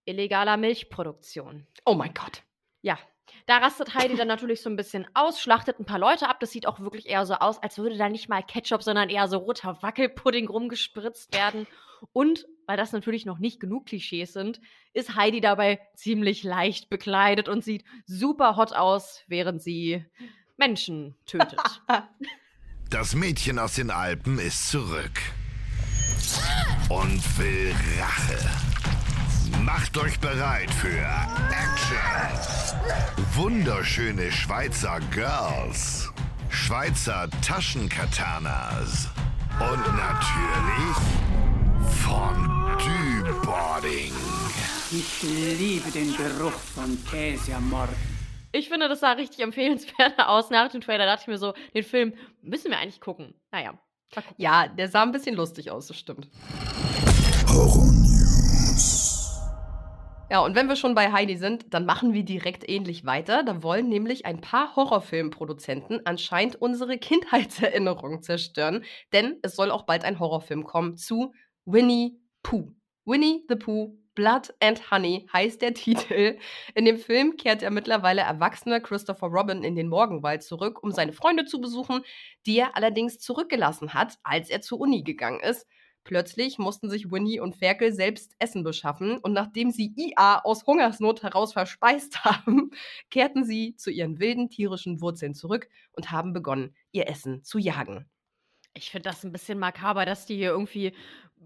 illegaler 0.06 0.56
Milchproduktion. 0.56 1.66
Oh 1.84 1.94
mein 1.94 2.14
Gott. 2.14 2.42
Ja, 2.80 2.98
da 3.46 3.58
rastet 3.58 3.94
Heidi 3.94 4.16
dann 4.16 4.28
natürlich 4.28 4.62
so 4.62 4.70
ein 4.70 4.76
bisschen 4.76 5.06
aus, 5.14 5.40
schlachtet 5.40 5.78
ein 5.78 5.84
paar 5.84 5.98
Leute 5.98 6.28
ab. 6.28 6.40
Das 6.40 6.50
sieht 6.50 6.66
auch 6.66 6.80
wirklich 6.80 7.08
eher 7.08 7.26
so 7.26 7.34
aus, 7.34 7.62
als 7.62 7.78
würde 7.78 7.96
da 7.96 8.08
nicht 8.08 8.28
mal 8.28 8.42
Ketchup, 8.42 8.82
sondern 8.82 9.10
eher 9.10 9.28
so 9.28 9.38
roter 9.38 9.82
Wackelpudding 9.82 10.48
rumgespritzt 10.48 11.34
werden. 11.34 11.66
Und 12.12 12.46
weil 12.66 12.76
das 12.76 12.92
natürlich 12.92 13.26
noch 13.26 13.38
nicht 13.38 13.60
genug 13.60 13.86
Klischees 13.86 14.32
sind, 14.32 14.60
ist 14.94 15.16
Heidi 15.16 15.40
dabei 15.40 15.80
ziemlich 15.94 16.42
leicht 16.42 16.88
bekleidet 16.88 17.48
und 17.48 17.62
sieht 17.62 17.84
super 18.06 18.56
hot 18.56 18.72
aus, 18.72 19.22
während 19.26 19.62
sie 19.62 20.04
Menschen 20.56 21.14
tötet. 21.26 21.60
Das 22.90 23.16
Mädchen 23.16 23.58
aus 23.58 23.74
den 23.74 23.90
Alpen 23.90 24.38
ist 24.38 24.70
zurück 24.70 25.10
und 26.88 27.38
will 27.38 27.74
Rache. 27.98 28.38
Macht 29.62 29.96
euch 29.96 30.18
bereit 30.20 30.70
für 30.70 31.00
Action. 31.50 31.96
Wunderschöne 33.34 34.30
Schweizer 34.30 35.00
Girls. 35.12 36.12
Schweizer 36.50 37.28
Taschenkatanas. 37.42 39.08
Und 39.58 39.96
natürlich 39.96 40.96
Fondue-Boarding. 42.02 44.12
Ich 44.90 45.22
liebe 45.22 45.90
den 45.90 46.14
Geruch 46.16 46.52
von 46.52 46.98
Käse 47.10 47.54
am 47.56 47.68
Morgen. 47.70 47.94
Ich 48.52 48.68
finde, 48.68 48.88
das 48.88 49.00
sah 49.00 49.12
richtig 49.12 49.40
empfehlenswert 49.40 50.18
aus. 50.26 50.50
Nach 50.50 50.70
dem 50.70 50.80
Trailer 50.80 51.06
dachte 51.06 51.22
ich 51.22 51.28
mir 51.28 51.38
so, 51.38 51.54
den 51.74 51.82
Film 51.82 52.14
müssen 52.42 52.70
wir 52.70 52.78
eigentlich 52.78 53.00
gucken. 53.00 53.34
Naja. 53.50 53.74
Ja, 54.36 54.68
der 54.68 54.88
sah 54.88 55.02
ein 55.02 55.12
bisschen 55.12 55.34
lustig 55.34 55.70
aus, 55.70 55.86
das 55.88 55.96
stimmt. 55.96 56.28
Horror 57.48 57.86
News. 57.86 59.14
Ja, 60.30 60.40
und 60.40 60.56
wenn 60.56 60.68
wir 60.68 60.76
schon 60.76 60.94
bei 60.94 61.12
Heidi 61.12 61.36
sind, 61.36 61.72
dann 61.74 61.84
machen 61.84 62.12
wir 62.12 62.24
direkt 62.24 62.68
ähnlich 62.68 63.04
weiter. 63.04 63.42
Da 63.42 63.62
wollen 63.62 63.88
nämlich 63.88 64.26
ein 64.26 64.40
paar 64.40 64.74
Horrorfilmproduzenten 64.74 66.06
anscheinend 66.06 66.56
unsere 66.56 66.98
Kindheitserinnerungen 66.98 68.22
zerstören, 68.22 68.84
denn 69.12 69.36
es 69.42 69.54
soll 69.54 69.70
auch 69.70 69.82
bald 69.82 70.04
ein 70.04 70.18
Horrorfilm 70.18 70.64
kommen 70.64 70.96
zu 70.96 71.32
Winnie 71.66 72.18
Pooh. 72.42 72.74
Winnie 73.04 73.44
the 73.48 73.56
Pooh 73.56 73.96
Blood 74.14 74.54
and 74.60 74.90
Honey 74.90 75.28
heißt 75.32 75.62
der 75.62 75.74
Titel. 75.74 76.38
In 76.74 76.84
dem 76.84 76.98
Film 76.98 77.36
kehrt 77.36 77.62
der 77.62 77.70
mittlerweile 77.70 78.22
erwachsene 78.22 78.80
Christopher 78.80 79.28
Robin 79.28 79.62
in 79.62 79.76
den 79.76 79.88
Morgenwald 79.88 80.42
zurück, 80.42 80.82
um 80.82 80.92
seine 80.92 81.12
Freunde 81.12 81.44
zu 81.44 81.60
besuchen, 81.60 82.02
die 82.46 82.58
er 82.58 82.76
allerdings 82.76 83.18
zurückgelassen 83.18 83.94
hat, 83.94 84.18
als 84.22 84.50
er 84.50 84.60
zur 84.60 84.80
Uni 84.80 85.02
gegangen 85.02 85.40
ist. 85.40 85.66
Plötzlich 86.04 86.58
mussten 86.58 86.90
sich 86.90 87.10
Winnie 87.10 87.40
und 87.40 87.56
Ferkel 87.56 87.90
selbst 87.90 88.34
Essen 88.38 88.62
beschaffen 88.62 89.16
und 89.16 89.32
nachdem 89.32 89.70
sie 89.70 89.94
IA 89.96 90.40
aus 90.44 90.66
Hungersnot 90.66 91.22
heraus 91.22 91.54
verspeist 91.54 92.24
haben, 92.24 92.70
kehrten 93.10 93.44
sie 93.44 93.74
zu 93.76 93.90
ihren 93.90 94.20
wilden 94.20 94.50
tierischen 94.50 95.00
Wurzeln 95.00 95.34
zurück 95.34 95.68
und 95.92 96.10
haben 96.10 96.34
begonnen, 96.34 96.76
ihr 96.92 97.08
Essen 97.08 97.42
zu 97.42 97.58
jagen. 97.58 98.06
Ich 98.74 98.90
finde 98.90 99.08
das 99.08 99.24
ein 99.24 99.32
bisschen 99.32 99.58
makaber, 99.58 100.04
dass 100.04 100.26
die 100.26 100.36
hier 100.36 100.50
irgendwie 100.50 100.92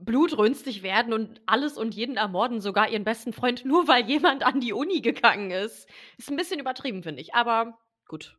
blutrünstig 0.04 0.82
werden 0.82 1.12
und 1.12 1.40
alles 1.46 1.76
und 1.78 1.94
jeden 1.94 2.16
ermorden, 2.16 2.60
sogar 2.60 2.88
ihren 2.90 3.04
besten 3.04 3.32
Freund, 3.32 3.64
nur 3.64 3.88
weil 3.88 4.06
jemand 4.08 4.44
an 4.44 4.60
die 4.60 4.72
Uni 4.72 5.00
gegangen 5.00 5.50
ist. 5.50 5.88
Ist 6.16 6.30
ein 6.30 6.36
bisschen 6.36 6.60
übertrieben, 6.60 7.02
finde 7.02 7.20
ich. 7.22 7.34
Aber 7.34 7.78
gut, 8.06 8.36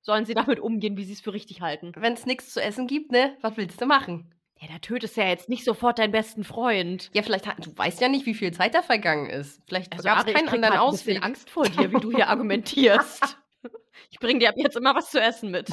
sollen 0.00 0.24
sie 0.24 0.34
damit 0.34 0.60
umgehen, 0.60 0.96
wie 0.96 1.04
sie 1.04 1.12
es 1.14 1.20
für 1.20 1.32
richtig 1.32 1.60
halten. 1.60 1.92
Wenn 1.96 2.12
es 2.14 2.26
nichts 2.26 2.52
zu 2.52 2.60
essen 2.62 2.86
gibt, 2.86 3.12
ne, 3.12 3.36
was 3.40 3.56
willst 3.56 3.80
du 3.80 3.86
machen? 3.86 4.30
Ja, 4.60 4.68
da 4.72 4.78
tötest 4.78 5.16
du 5.16 5.20
ja 5.20 5.28
jetzt 5.28 5.48
nicht 5.48 5.64
sofort 5.64 5.98
deinen 5.98 6.12
besten 6.12 6.44
Freund. 6.44 7.10
Ja, 7.12 7.22
vielleicht, 7.22 7.46
hat- 7.46 7.66
du 7.66 7.76
weißt 7.76 8.00
ja 8.00 8.08
nicht, 8.08 8.24
wie 8.24 8.34
viel 8.34 8.52
Zeit 8.52 8.74
da 8.74 8.82
vergangen 8.82 9.28
ist. 9.28 9.60
Vielleicht 9.66 9.92
Also, 9.92 10.04
gab 10.04 10.20
es 10.20 10.26
ich 10.28 10.34
keinen 10.34 10.48
anderen 10.48 10.74
grad 10.74 10.84
ein 10.86 10.90
bisschen 10.92 11.16
Ausweg. 11.16 11.24
Angst 11.24 11.50
vor 11.50 11.64
dir, 11.64 11.90
wie 11.92 12.00
du 12.00 12.12
hier 12.12 12.28
argumentierst. 12.28 13.38
Ich 14.10 14.18
bringe 14.20 14.38
dir 14.38 14.50
ab 14.50 14.54
jetzt 14.56 14.76
immer 14.76 14.94
was 14.94 15.10
zu 15.10 15.20
essen 15.20 15.50
mit. 15.50 15.68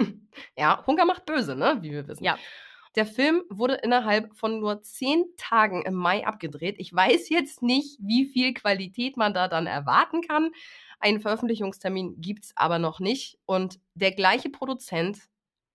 ja, 0.56 0.84
Hunger 0.86 1.04
macht 1.04 1.24
böse, 1.26 1.54
ne, 1.56 1.78
wie 1.80 1.92
wir 1.92 2.06
wissen. 2.08 2.24
Ja. 2.24 2.36
Der 2.96 3.04
Film 3.04 3.42
wurde 3.50 3.74
innerhalb 3.74 4.34
von 4.36 4.58
nur 4.58 4.82
zehn 4.82 5.24
Tagen 5.36 5.82
im 5.82 5.94
Mai 5.94 6.26
abgedreht. 6.26 6.76
Ich 6.78 6.94
weiß 6.94 7.28
jetzt 7.28 7.62
nicht, 7.62 7.98
wie 8.00 8.26
viel 8.26 8.54
Qualität 8.54 9.18
man 9.18 9.34
da 9.34 9.48
dann 9.48 9.66
erwarten 9.66 10.22
kann. 10.22 10.50
Einen 10.98 11.20
Veröffentlichungstermin 11.20 12.20
gibt 12.22 12.46
es 12.46 12.52
aber 12.56 12.78
noch 12.78 12.98
nicht. 12.98 13.38
Und 13.44 13.78
der 13.94 14.12
gleiche 14.12 14.48
Produzent 14.48 15.18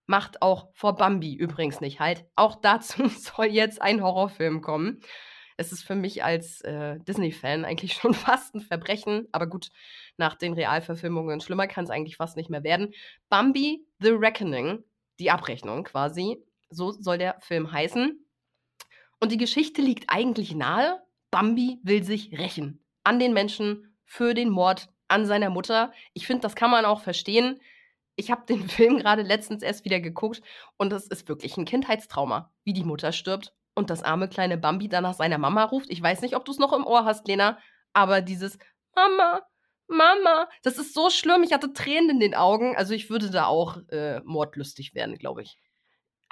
macht 0.07 0.41
auch 0.41 0.69
vor 0.73 0.95
Bambi 0.95 1.35
übrigens 1.35 1.79
nicht 1.79 1.99
halt. 1.99 2.25
Auch 2.35 2.55
dazu 2.59 3.07
soll 3.07 3.45
jetzt 3.45 3.81
ein 3.81 4.01
Horrorfilm 4.01 4.61
kommen. 4.61 4.99
Es 5.57 5.71
ist 5.71 5.83
für 5.83 5.95
mich 5.95 6.23
als 6.23 6.61
äh, 6.61 6.97
Disney-Fan 7.01 7.65
eigentlich 7.65 7.93
schon 7.93 8.13
fast 8.15 8.55
ein 8.55 8.61
Verbrechen. 8.61 9.27
Aber 9.31 9.45
gut, 9.45 9.69
nach 10.17 10.33
den 10.33 10.53
Realverfilmungen 10.53 11.39
schlimmer 11.39 11.67
kann 11.67 11.83
es 11.83 11.91
eigentlich 11.91 12.17
fast 12.17 12.35
nicht 12.35 12.49
mehr 12.49 12.63
werden. 12.63 12.95
Bambi 13.29 13.85
The 13.99 14.09
Reckoning, 14.09 14.83
die 15.19 15.29
Abrechnung 15.29 15.83
quasi, 15.83 16.43
so 16.71 16.91
soll 16.91 17.17
der 17.17 17.39
Film 17.41 17.71
heißen. 17.71 18.25
Und 19.19 19.31
die 19.31 19.37
Geschichte 19.37 19.81
liegt 19.81 20.05
eigentlich 20.09 20.55
nahe. 20.55 21.01
Bambi 21.29 21.79
will 21.83 22.03
sich 22.03 22.37
rächen 22.37 22.83
an 23.03 23.19
den 23.19 23.33
Menschen 23.33 23.95
für 24.05 24.33
den 24.33 24.49
Mord 24.49 24.89
an 25.07 25.25
seiner 25.25 25.49
Mutter. 25.49 25.91
Ich 26.13 26.27
finde, 26.27 26.41
das 26.41 26.55
kann 26.55 26.71
man 26.71 26.85
auch 26.85 27.01
verstehen. 27.01 27.61
Ich 28.15 28.31
habe 28.31 28.45
den 28.45 28.67
Film 28.69 28.97
gerade 28.97 29.21
letztens 29.21 29.63
erst 29.63 29.85
wieder 29.85 29.99
geguckt 29.99 30.41
und 30.77 30.91
es 30.93 31.07
ist 31.07 31.27
wirklich 31.29 31.57
ein 31.57 31.65
Kindheitstrauma, 31.65 32.51
wie 32.63 32.73
die 32.73 32.83
Mutter 32.83 33.11
stirbt 33.11 33.53
und 33.75 33.89
das 33.89 34.03
arme 34.03 34.27
kleine 34.27 34.57
Bambi 34.57 34.89
dann 34.89 35.03
nach 35.03 35.13
seiner 35.13 35.37
Mama 35.37 35.63
ruft. 35.63 35.89
Ich 35.89 36.01
weiß 36.01 36.21
nicht, 36.21 36.35
ob 36.35 36.45
du 36.45 36.51
es 36.51 36.59
noch 36.59 36.73
im 36.73 36.85
Ohr 36.85 37.05
hast, 37.05 37.27
Lena, 37.27 37.57
aber 37.93 38.21
dieses 38.21 38.57
Mama, 38.95 39.41
Mama, 39.87 40.47
das 40.63 40.77
ist 40.77 40.93
so 40.93 41.09
schlimm. 41.09 41.43
Ich 41.43 41.53
hatte 41.53 41.73
Tränen 41.73 42.11
in 42.11 42.19
den 42.19 42.35
Augen. 42.35 42.75
Also 42.77 42.93
ich 42.93 43.09
würde 43.09 43.29
da 43.29 43.45
auch 43.45 43.77
äh, 43.89 44.21
mordlustig 44.21 44.93
werden, 44.93 45.17
glaube 45.17 45.41
ich. 45.43 45.57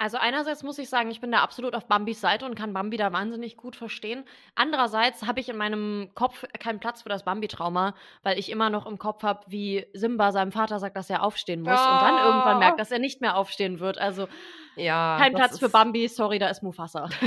Also 0.00 0.16
einerseits 0.16 0.62
muss 0.62 0.78
ich 0.78 0.88
sagen, 0.88 1.10
ich 1.10 1.20
bin 1.20 1.30
da 1.30 1.42
absolut 1.42 1.74
auf 1.74 1.86
Bambis 1.86 2.22
Seite 2.22 2.46
und 2.46 2.54
kann 2.54 2.72
Bambi 2.72 2.96
da 2.96 3.12
wahnsinnig 3.12 3.58
gut 3.58 3.76
verstehen. 3.76 4.24
Andererseits 4.54 5.26
habe 5.26 5.40
ich 5.40 5.50
in 5.50 5.58
meinem 5.58 6.12
Kopf 6.14 6.46
keinen 6.58 6.80
Platz 6.80 7.02
für 7.02 7.10
das 7.10 7.26
Bambi-Trauma, 7.26 7.94
weil 8.22 8.38
ich 8.38 8.50
immer 8.50 8.70
noch 8.70 8.86
im 8.86 8.96
Kopf 8.96 9.22
habe, 9.22 9.40
wie 9.48 9.86
Simba 9.92 10.32
seinem 10.32 10.52
Vater 10.52 10.78
sagt, 10.78 10.96
dass 10.96 11.10
er 11.10 11.22
aufstehen 11.22 11.60
muss 11.60 11.78
und 11.78 12.00
dann 12.00 12.16
irgendwann 12.16 12.58
merkt, 12.60 12.80
dass 12.80 12.90
er 12.90 12.98
nicht 12.98 13.20
mehr 13.20 13.36
aufstehen 13.36 13.78
wird. 13.78 13.98
Also 13.98 14.26
Ja, 14.74 15.18
kein 15.18 15.34
Platz 15.34 15.58
für 15.58 15.68
Bambi, 15.68 16.08
sorry, 16.08 16.38
da 16.38 16.48
ist 16.48 16.62
Mufasa. 16.62 17.10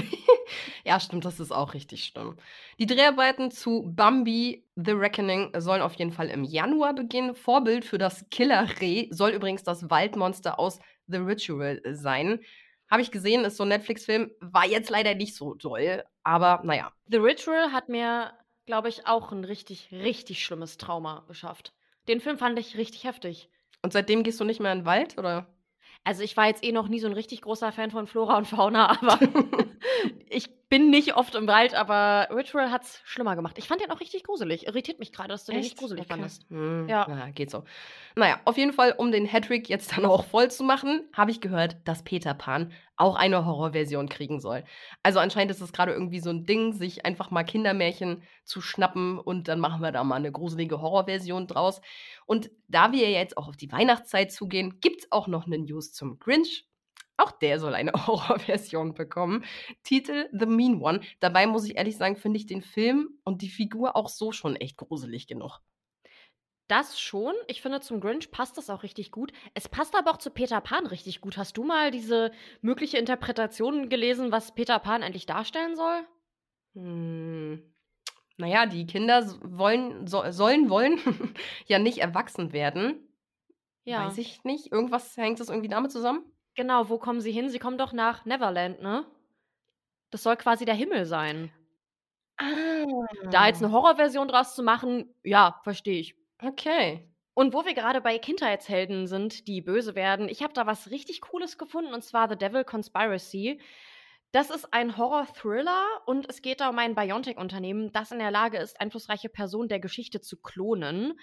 Ja, 0.84 1.00
stimmt, 1.00 1.26
das 1.26 1.40
ist 1.40 1.52
auch 1.52 1.74
richtig 1.74 2.04
schlimm. 2.04 2.36
Die 2.78 2.86
Dreharbeiten 2.86 3.50
zu 3.50 3.84
Bambi 3.96 4.66
The 4.76 4.92
Reckoning 4.92 5.52
sollen 5.58 5.82
auf 5.82 5.94
jeden 5.94 6.12
Fall 6.12 6.28
im 6.28 6.44
Januar 6.44 6.94
beginnen. 6.94 7.34
Vorbild 7.34 7.86
für 7.86 7.98
das 7.98 8.26
Killerreh 8.30 9.08
soll 9.10 9.32
übrigens 9.32 9.64
das 9.64 9.90
Waldmonster 9.90 10.60
aus 10.60 10.80
The 11.08 11.18
Ritual 11.18 11.82
sein. 11.92 12.40
Habe 12.94 13.02
ich 13.02 13.10
gesehen, 13.10 13.44
ist 13.44 13.58
so 13.58 13.64
ein 13.64 13.70
Netflix-Film, 13.70 14.30
war 14.40 14.68
jetzt 14.68 14.92
leider 14.92 15.16
nicht 15.16 15.34
so 15.34 15.56
doll, 15.56 16.04
aber 16.22 16.62
naja. 16.64 16.92
The 17.08 17.18
Ritual 17.18 17.72
hat 17.72 17.90
mir, 17.90 18.32
glaube 18.68 18.88
ich, 18.88 19.08
auch 19.08 19.32
ein 19.32 19.46
richtig, 19.46 19.90
richtig 19.92 20.46
schlimmes 20.46 20.78
Trauma 20.78 21.26
geschafft. 21.28 21.74
Den 22.08 22.22
Film 22.22 22.38
fand 22.38 22.60
ich 22.60 22.78
richtig 22.78 23.04
heftig. 23.04 23.50
Und 23.82 23.94
seitdem 23.94 24.22
gehst 24.22 24.40
du 24.40 24.44
nicht 24.44 24.60
mehr 24.60 24.72
in 24.72 24.82
den 24.82 24.86
Wald, 24.86 25.18
oder? 25.18 25.48
Also 26.04 26.22
ich 26.22 26.38
war 26.38 26.46
jetzt 26.46 26.64
eh 26.64 26.72
noch 26.72 26.88
nie 26.88 27.00
so 27.00 27.08
ein 27.08 27.14
richtig 27.14 27.42
großer 27.42 27.72
Fan 27.72 27.90
von 27.90 28.06
Flora 28.06 28.38
und 28.38 28.48
Fauna, 28.48 28.90
aber 29.02 29.18
ich 30.30 30.52
bin 30.70 30.90
nicht 30.90 31.16
oft 31.16 31.36
im 31.36 31.46
Wald, 31.48 31.76
aber 31.76 32.30
Ritual 32.36 32.72
hat's 32.72 33.00
schlimmer 33.06 33.36
gemacht. 33.36 33.58
Ich 33.60 33.68
fand 33.68 33.82
den 33.82 33.92
auch 33.92 34.00
richtig 34.00 34.24
gruselig. 34.24 34.66
Irritiert 34.66 34.98
mich 35.00 35.12
gerade, 35.12 35.30
dass 35.30 35.46
du 35.46 35.52
den 35.52 35.62
nicht 35.62 35.78
gruselig 35.78 36.02
Okay. 36.06 36.14
fandest. 36.14 36.46
Hm, 36.50 36.88
Ja. 36.90 37.06
Na, 37.08 37.30
geht 37.30 37.52
so. 37.52 37.64
Naja, 38.16 38.40
auf 38.46 38.58
jeden 38.58 38.74
Fall, 38.74 38.94
um 38.98 39.12
den 39.12 39.26
Hattrick 39.26 39.70
jetzt 39.70 39.92
dann 39.98 40.06
auch 40.06 40.26
voll 40.26 40.50
zu 40.50 40.64
machen, 40.64 41.08
habe 41.14 41.30
ich 41.32 41.42
gehört, 41.42 41.78
dass 41.86 42.04
Peter 42.04 42.34
Pan 42.34 42.72
auch 42.96 43.16
eine 43.16 43.46
Horrorversion 43.46 44.10
kriegen 44.10 44.40
soll. 44.40 44.64
Also 45.04 45.20
anscheinend 45.20 45.52
ist 45.52 45.62
es 45.62 45.74
gerade 45.74 45.92
irgendwie 45.94 46.20
so 46.20 46.30
ein 46.30 46.46
Ding, 46.46 46.74
sich 46.74 47.06
einfach 47.06 47.30
mal 47.32 47.44
Kindermärchen 47.44 48.24
zu 48.44 48.62
schnappen 48.62 49.20
und 49.20 49.48
dann 49.48 49.60
machen 49.60 49.82
wir 49.82 49.92
da 49.92 50.04
mal 50.04 50.16
eine 50.16 50.32
gruselige 50.32 50.82
Horrorversion 50.82 51.48
draus. 51.48 51.82
Und 52.26 52.52
da 52.68 52.92
wir 52.92 53.10
jetzt 53.12 53.38
auch 53.38 53.48
auf 53.48 53.58
die 53.58 53.72
Weihnachtszeit 53.72 54.32
zugehen, 54.32 54.80
gibt 54.80 55.02
es 55.02 55.12
auch 55.12 55.28
noch 55.28 55.46
eine 55.46 55.58
News 55.60 55.92
zum 55.94 56.20
Grinch. 56.20 56.66
Auch 57.18 57.32
der 57.32 57.60
soll 57.60 57.76
eine 57.76 57.92
Horrorversion 58.08 58.94
bekommen. 58.94 59.46
Titel 59.84 60.30
The 60.32 60.46
Mean 60.46 60.82
One. 60.82 61.02
Dabei 61.20 61.48
muss 61.48 61.66
ich 61.66 61.78
ehrlich 61.78 61.98
sagen, 61.98 62.16
finde 62.16 62.38
ich 62.38 62.46
den 62.46 62.62
Film 62.62 63.20
und 63.24 63.42
die 63.42 63.50
Figur 63.50 63.96
auch 63.96 64.10
so 64.10 64.32
schon 64.32 64.56
echt 64.56 64.78
gruselig 64.78 65.28
genug. 65.28 65.60
Das 66.68 67.00
schon. 67.00 67.36
Ich 67.48 67.62
finde, 67.62 67.82
zum 67.82 68.00
Grinch 68.00 68.32
passt 68.32 68.58
das 68.58 68.70
auch 68.70 68.84
richtig 68.84 69.12
gut. 69.12 69.32
Es 69.54 69.68
passt 69.68 69.96
aber 69.96 70.12
auch 70.12 70.18
zu 70.18 70.32
Peter 70.32 70.62
Pan 70.62 70.88
richtig 70.88 71.22
gut. 71.22 71.38
Hast 71.38 71.58
du 71.58 71.64
mal 71.64 71.92
diese 71.92 72.32
mögliche 72.62 72.98
Interpretation 72.98 73.90
gelesen, 73.90 74.32
was 74.32 74.56
Peter 74.56 74.80
Pan 74.80 75.04
eigentlich 75.04 75.26
darstellen 75.26 75.76
soll? 75.76 76.08
Hm. 76.74 77.62
Naja, 78.38 78.66
die 78.66 78.88
Kinder 78.88 79.24
wollen, 79.44 80.08
so, 80.08 80.24
sollen 80.32 80.70
wollen 80.70 81.00
ja 81.68 81.78
nicht 81.80 82.00
erwachsen 82.00 82.54
werden. 82.54 83.08
Ja. 83.84 84.08
Weiß 84.08 84.18
ich 84.18 84.44
nicht. 84.44 84.72
Irgendwas 84.72 85.16
hängt 85.18 85.40
das 85.40 85.50
irgendwie 85.50 85.70
damit 85.70 85.92
zusammen? 85.92 86.24
Genau, 86.56 86.90
wo 86.90 86.98
kommen 86.98 87.22
sie 87.22 87.32
hin? 87.32 87.50
Sie 87.50 87.60
kommen 87.60 87.78
doch 87.78 87.94
nach 87.94 88.26
Neverland, 88.26 88.82
ne? 88.82 89.06
Das 90.12 90.24
soll 90.24 90.38
quasi 90.38 90.66
der 90.66 90.76
Himmel 90.76 91.06
sein. 91.06 91.52
Da 93.32 93.48
jetzt 93.48 93.64
eine 93.64 93.72
Horrorversion 93.72 94.28
draus 94.28 94.56
zu 94.56 94.64
machen, 94.64 95.14
ja, 95.24 95.60
verstehe 95.64 96.00
ich. 96.00 96.16
Okay. 96.42 97.08
Und 97.34 97.54
wo 97.54 97.66
wir 97.66 97.74
gerade 97.74 98.02
bei 98.02 98.20
Kindheitshelden 98.20 99.08
sind, 99.08 99.48
die 99.48 99.62
böse 99.62 99.96
werden, 99.96 100.30
ich 100.30 100.44
habe 100.44 100.54
da 100.54 100.68
was 100.68 100.92
richtig 100.92 101.22
Cooles 101.22 101.58
gefunden 101.58 101.94
und 101.94 102.04
zwar 102.04 102.30
The 102.30 102.36
Devil 102.36 102.64
Conspiracy. 102.64 103.60
Das 104.32 104.50
ist 104.50 104.74
ein 104.74 104.98
Horror-Thriller 104.98 105.84
und 106.06 106.30
es 106.30 106.42
geht 106.42 106.60
da 106.60 106.70
um 106.70 106.78
ein 106.80 106.96
Biontech-Unternehmen, 106.96 107.92
das 107.92 108.12
in 108.12 108.20
der 108.20 108.32
Lage 108.32 108.58
ist, 108.58 108.80
einflussreiche 108.80 109.30
Personen 109.30 109.70
der 109.70 109.80
Geschichte 109.80 110.22
zu 110.22 110.42
klonen. 110.42 111.20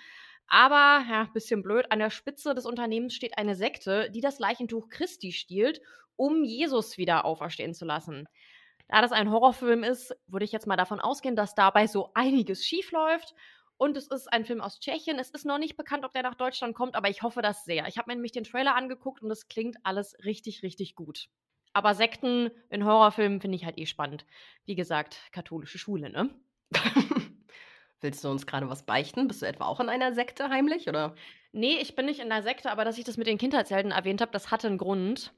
Aber, 0.51 1.05
ja, 1.09 1.29
bisschen 1.33 1.63
blöd, 1.63 1.87
an 1.91 2.01
der 2.01 2.11
Spitze 2.11 2.55
des 2.55 2.67
Unternehmens 2.67 3.15
steht 3.15 3.39
eine 3.39 3.55
Sekte, 3.55 4.11
die 4.11 4.21
das 4.21 4.41
Leichentuch 4.41 4.89
Christi 4.89 5.33
stiehlt, 5.33 5.81
um 6.17 6.45
Jesus 6.45 6.99
wieder 6.99 7.25
auferstehen 7.25 7.73
zu 7.73 7.85
lassen. 7.85 8.29
Da 8.89 9.01
das 9.01 9.13
ein 9.13 9.31
Horrorfilm 9.31 9.85
ist, 9.85 10.15
würde 10.27 10.45
ich 10.45 10.51
jetzt 10.51 10.67
mal 10.67 10.77
davon 10.77 10.99
ausgehen, 11.01 11.37
dass 11.37 11.55
dabei 11.55 11.87
so 11.87 12.11
einiges 12.15 12.67
schief 12.67 12.91
läuft. 12.91 13.35
Und 13.77 13.97
es 13.97 14.09
ist 14.09 14.31
ein 14.31 14.45
Film 14.45 14.61
aus 14.61 14.81
Tschechien. 14.81 15.21
Es 15.21 15.31
ist 15.31 15.47
noch 15.47 15.59
nicht 15.59 15.77
bekannt, 15.77 16.05
ob 16.05 16.13
der 16.13 16.25
nach 16.25 16.35
Deutschland 16.35 16.75
kommt, 16.75 16.97
aber 16.97 17.09
ich 17.09 17.23
hoffe 17.23 17.43
das 17.43 17.65
sehr. 17.65 17.87
Ich 17.87 17.97
habe 17.97 18.11
mir 18.11 18.17
nämlich 18.17 18.33
den 18.33 18.45
Trailer 18.45 18.75
angeguckt 18.75 19.23
und 19.23 19.31
es 19.31 19.49
klingt 19.49 19.77
alles 19.85 20.17
richtig, 20.25 20.65
richtig 20.65 20.97
gut. 20.97 21.29
Aber 21.73 21.95
Sekten 21.95 22.51
in 22.69 22.85
Horrorfilmen 22.85 23.41
finde 23.41 23.57
ich 23.57 23.65
halt 23.65 23.79
eh 23.79 23.87
spannend. 23.87 24.27
Wie 24.67 24.75
gesagt, 24.75 25.21
katholische 25.31 25.79
Schule, 25.79 26.11
ne? 26.11 26.29
Willst 28.01 28.25
du 28.25 28.29
uns 28.29 28.47
gerade 28.47 28.69
was 28.69 28.85
beichten? 28.85 29.29
Bist 29.29 29.43
du 29.43 29.47
etwa 29.47 29.67
auch 29.67 29.81
in 29.81 29.89
einer 29.89 30.15
Sekte 30.15 30.49
heimlich, 30.49 30.89
oder? 30.89 31.15
Nee, 31.53 31.79
ich 31.81 31.95
bin 31.95 32.07
nicht 32.07 32.21
in 32.21 32.29
der 32.29 32.43
Sekte, 32.43 32.71
aber 32.71 32.85
dass 32.85 32.99
ich 32.99 33.05
das 33.05 33.17
mit 33.17 33.27
den 33.27 33.39
Kindheitshelden 33.39 33.93
erwähnt 33.93 34.21
habe, 34.21 34.33
das 34.33 34.51
hatte 34.51 34.69
einen 34.69 34.79
Grund. 34.79 35.33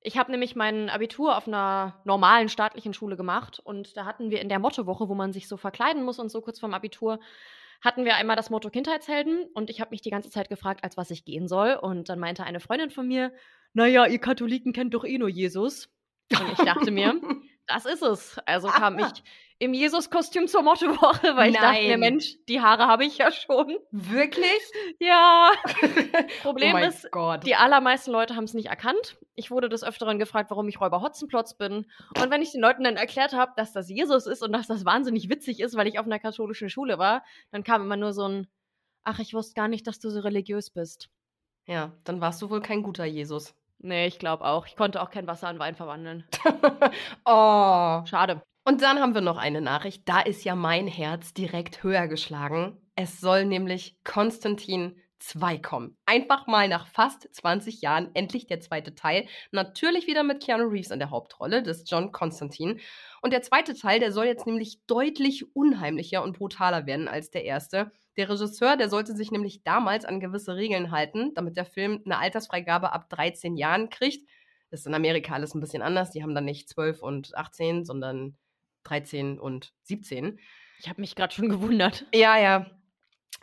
Ich 0.00 0.18
habe 0.18 0.30
nämlich 0.30 0.54
mein 0.54 0.90
Abitur 0.90 1.36
auf 1.36 1.48
einer 1.48 2.02
normalen 2.04 2.50
staatlichen 2.50 2.92
Schule 2.92 3.16
gemacht 3.16 3.58
und 3.58 3.96
da 3.96 4.04
hatten 4.04 4.30
wir 4.30 4.42
in 4.42 4.50
der 4.50 4.58
Mottowoche, 4.58 5.08
wo 5.08 5.14
man 5.14 5.32
sich 5.32 5.48
so 5.48 5.56
verkleiden 5.56 6.04
muss 6.04 6.18
und 6.18 6.28
so 6.28 6.42
kurz 6.42 6.60
vorm 6.60 6.74
Abitur, 6.74 7.20
hatten 7.80 8.04
wir 8.04 8.16
einmal 8.16 8.36
das 8.36 8.50
Motto 8.50 8.68
Kindheitshelden 8.68 9.46
und 9.54 9.70
ich 9.70 9.80
habe 9.80 9.90
mich 9.90 10.02
die 10.02 10.10
ganze 10.10 10.30
Zeit 10.30 10.48
gefragt, 10.48 10.84
als 10.84 10.96
was 10.96 11.10
ich 11.10 11.24
gehen 11.24 11.48
soll. 11.48 11.74
Und 11.74 12.08
dann 12.08 12.18
meinte 12.18 12.44
eine 12.44 12.60
Freundin 12.60 12.90
von 12.90 13.06
mir, 13.06 13.32
naja, 13.72 14.06
ihr 14.06 14.18
Katholiken 14.18 14.72
kennt 14.72 14.94
doch 14.94 15.04
eh 15.04 15.18
nur 15.18 15.28
Jesus. 15.28 15.90
Und 16.32 16.52
ich 16.52 16.64
dachte 16.64 16.90
mir, 16.90 17.14
das 17.66 17.86
ist 17.86 18.02
es. 18.02 18.38
Also 18.46 18.68
kam 18.68 18.98
ich 18.98 19.22
im 19.58 19.72
Jesus-Kostüm 19.72 20.48
zur 20.48 20.62
Mottowoche, 20.62 21.36
weil 21.36 21.50
ich 21.50 21.56
dachte 21.56 21.80
mir, 21.80 21.90
Nein. 21.90 22.00
Mensch, 22.00 22.36
die 22.48 22.60
Haare 22.60 22.86
habe 22.86 23.04
ich 23.04 23.18
ja 23.18 23.30
schon. 23.32 23.76
Wirklich? 23.90 24.44
Ja. 25.00 25.50
Problem 26.42 26.76
oh 26.76 26.78
ist, 26.78 27.10
Gott. 27.10 27.44
die 27.44 27.56
allermeisten 27.56 28.10
Leute 28.10 28.36
haben 28.36 28.44
es 28.44 28.54
nicht 28.54 28.68
erkannt. 28.68 29.16
Ich 29.34 29.50
wurde 29.50 29.68
des 29.68 29.84
Öfteren 29.84 30.18
gefragt, 30.18 30.50
warum 30.50 30.68
ich 30.68 30.80
Räuber 30.80 31.02
Hotzenplotz 31.02 31.54
bin. 31.54 31.86
Und 32.20 32.30
wenn 32.30 32.42
ich 32.42 32.52
den 32.52 32.60
Leuten 32.60 32.84
dann 32.84 32.96
erklärt 32.96 33.32
habe, 33.32 33.52
dass 33.56 33.72
das 33.72 33.88
Jesus 33.88 34.26
ist 34.26 34.42
und 34.42 34.52
dass 34.52 34.66
das 34.66 34.84
wahnsinnig 34.84 35.28
witzig 35.28 35.60
ist, 35.60 35.76
weil 35.76 35.88
ich 35.88 35.98
auf 35.98 36.06
einer 36.06 36.18
katholischen 36.18 36.70
Schule 36.70 36.98
war, 36.98 37.24
dann 37.50 37.64
kam 37.64 37.82
immer 37.82 37.96
nur 37.96 38.12
so 38.12 38.26
ein, 38.26 38.46
ach, 39.02 39.18
ich 39.18 39.34
wusste 39.34 39.54
gar 39.54 39.68
nicht, 39.68 39.86
dass 39.86 39.98
du 39.98 40.10
so 40.10 40.20
religiös 40.20 40.70
bist. 40.70 41.10
Ja, 41.66 41.92
dann 42.04 42.20
warst 42.20 42.40
du 42.40 42.50
wohl 42.50 42.60
kein 42.60 42.82
guter 42.82 43.04
Jesus. 43.04 43.54
Nee, 43.78 44.06
ich 44.06 44.18
glaube 44.18 44.44
auch. 44.44 44.66
Ich 44.66 44.76
konnte 44.76 45.02
auch 45.02 45.10
kein 45.10 45.26
Wasser 45.26 45.50
in 45.50 45.58
Wein 45.58 45.76
verwandeln. 45.76 46.24
Oh. 47.26 48.04
Schade. 48.06 48.42
Und 48.66 48.80
dann 48.80 48.98
haben 48.98 49.14
wir 49.14 49.20
noch 49.20 49.36
eine 49.36 49.60
Nachricht. 49.60 50.08
Da 50.08 50.20
ist 50.20 50.42
ja 50.42 50.54
mein 50.54 50.86
Herz 50.86 51.34
direkt 51.34 51.82
höher 51.82 52.08
geschlagen. 52.08 52.80
Es 52.96 53.20
soll 53.20 53.44
nämlich 53.44 53.98
Konstantin 54.04 54.96
2 55.18 55.58
kommen. 55.58 55.98
Einfach 56.06 56.46
mal 56.46 56.66
nach 56.68 56.86
fast 56.86 57.28
20 57.34 57.82
Jahren 57.82 58.10
endlich 58.14 58.46
der 58.46 58.60
zweite 58.60 58.94
Teil. 58.94 59.26
Natürlich 59.52 60.06
wieder 60.06 60.22
mit 60.22 60.42
Keanu 60.42 60.64
Reeves 60.68 60.90
in 60.90 60.98
der 60.98 61.10
Hauptrolle, 61.10 61.62
des 61.62 61.84
John 61.86 62.10
Constantine. 62.10 62.78
Und 63.20 63.34
der 63.34 63.42
zweite 63.42 63.74
Teil, 63.74 64.00
der 64.00 64.12
soll 64.12 64.24
jetzt 64.24 64.46
nämlich 64.46 64.80
deutlich 64.86 65.54
unheimlicher 65.54 66.22
und 66.22 66.38
brutaler 66.38 66.86
werden 66.86 67.06
als 67.06 67.30
der 67.30 67.44
erste. 67.44 67.92
Der 68.16 68.30
Regisseur, 68.30 68.78
der 68.78 68.88
sollte 68.88 69.14
sich 69.14 69.30
nämlich 69.30 69.62
damals 69.62 70.06
an 70.06 70.20
gewisse 70.20 70.56
Regeln 70.56 70.90
halten, 70.90 71.32
damit 71.34 71.58
der 71.58 71.66
Film 71.66 72.00
eine 72.06 72.18
Altersfreigabe 72.18 72.92
ab 72.92 73.10
13 73.10 73.58
Jahren 73.58 73.90
kriegt. 73.90 74.26
Das 74.70 74.80
ist 74.80 74.86
in 74.86 74.94
Amerika 74.94 75.34
alles 75.34 75.54
ein 75.54 75.60
bisschen 75.60 75.82
anders. 75.82 76.12
Die 76.12 76.22
haben 76.22 76.34
dann 76.34 76.44
nicht 76.46 76.68
12 76.68 77.02
und 77.02 77.36
18, 77.36 77.84
sondern 77.84 78.36
13 78.84 79.38
und 79.38 79.72
17. 79.82 80.38
Ich 80.78 80.88
habe 80.88 81.00
mich 81.00 81.14
gerade 81.14 81.34
schon 81.34 81.48
gewundert. 81.48 82.06
Ja, 82.14 82.38
ja. 82.38 82.66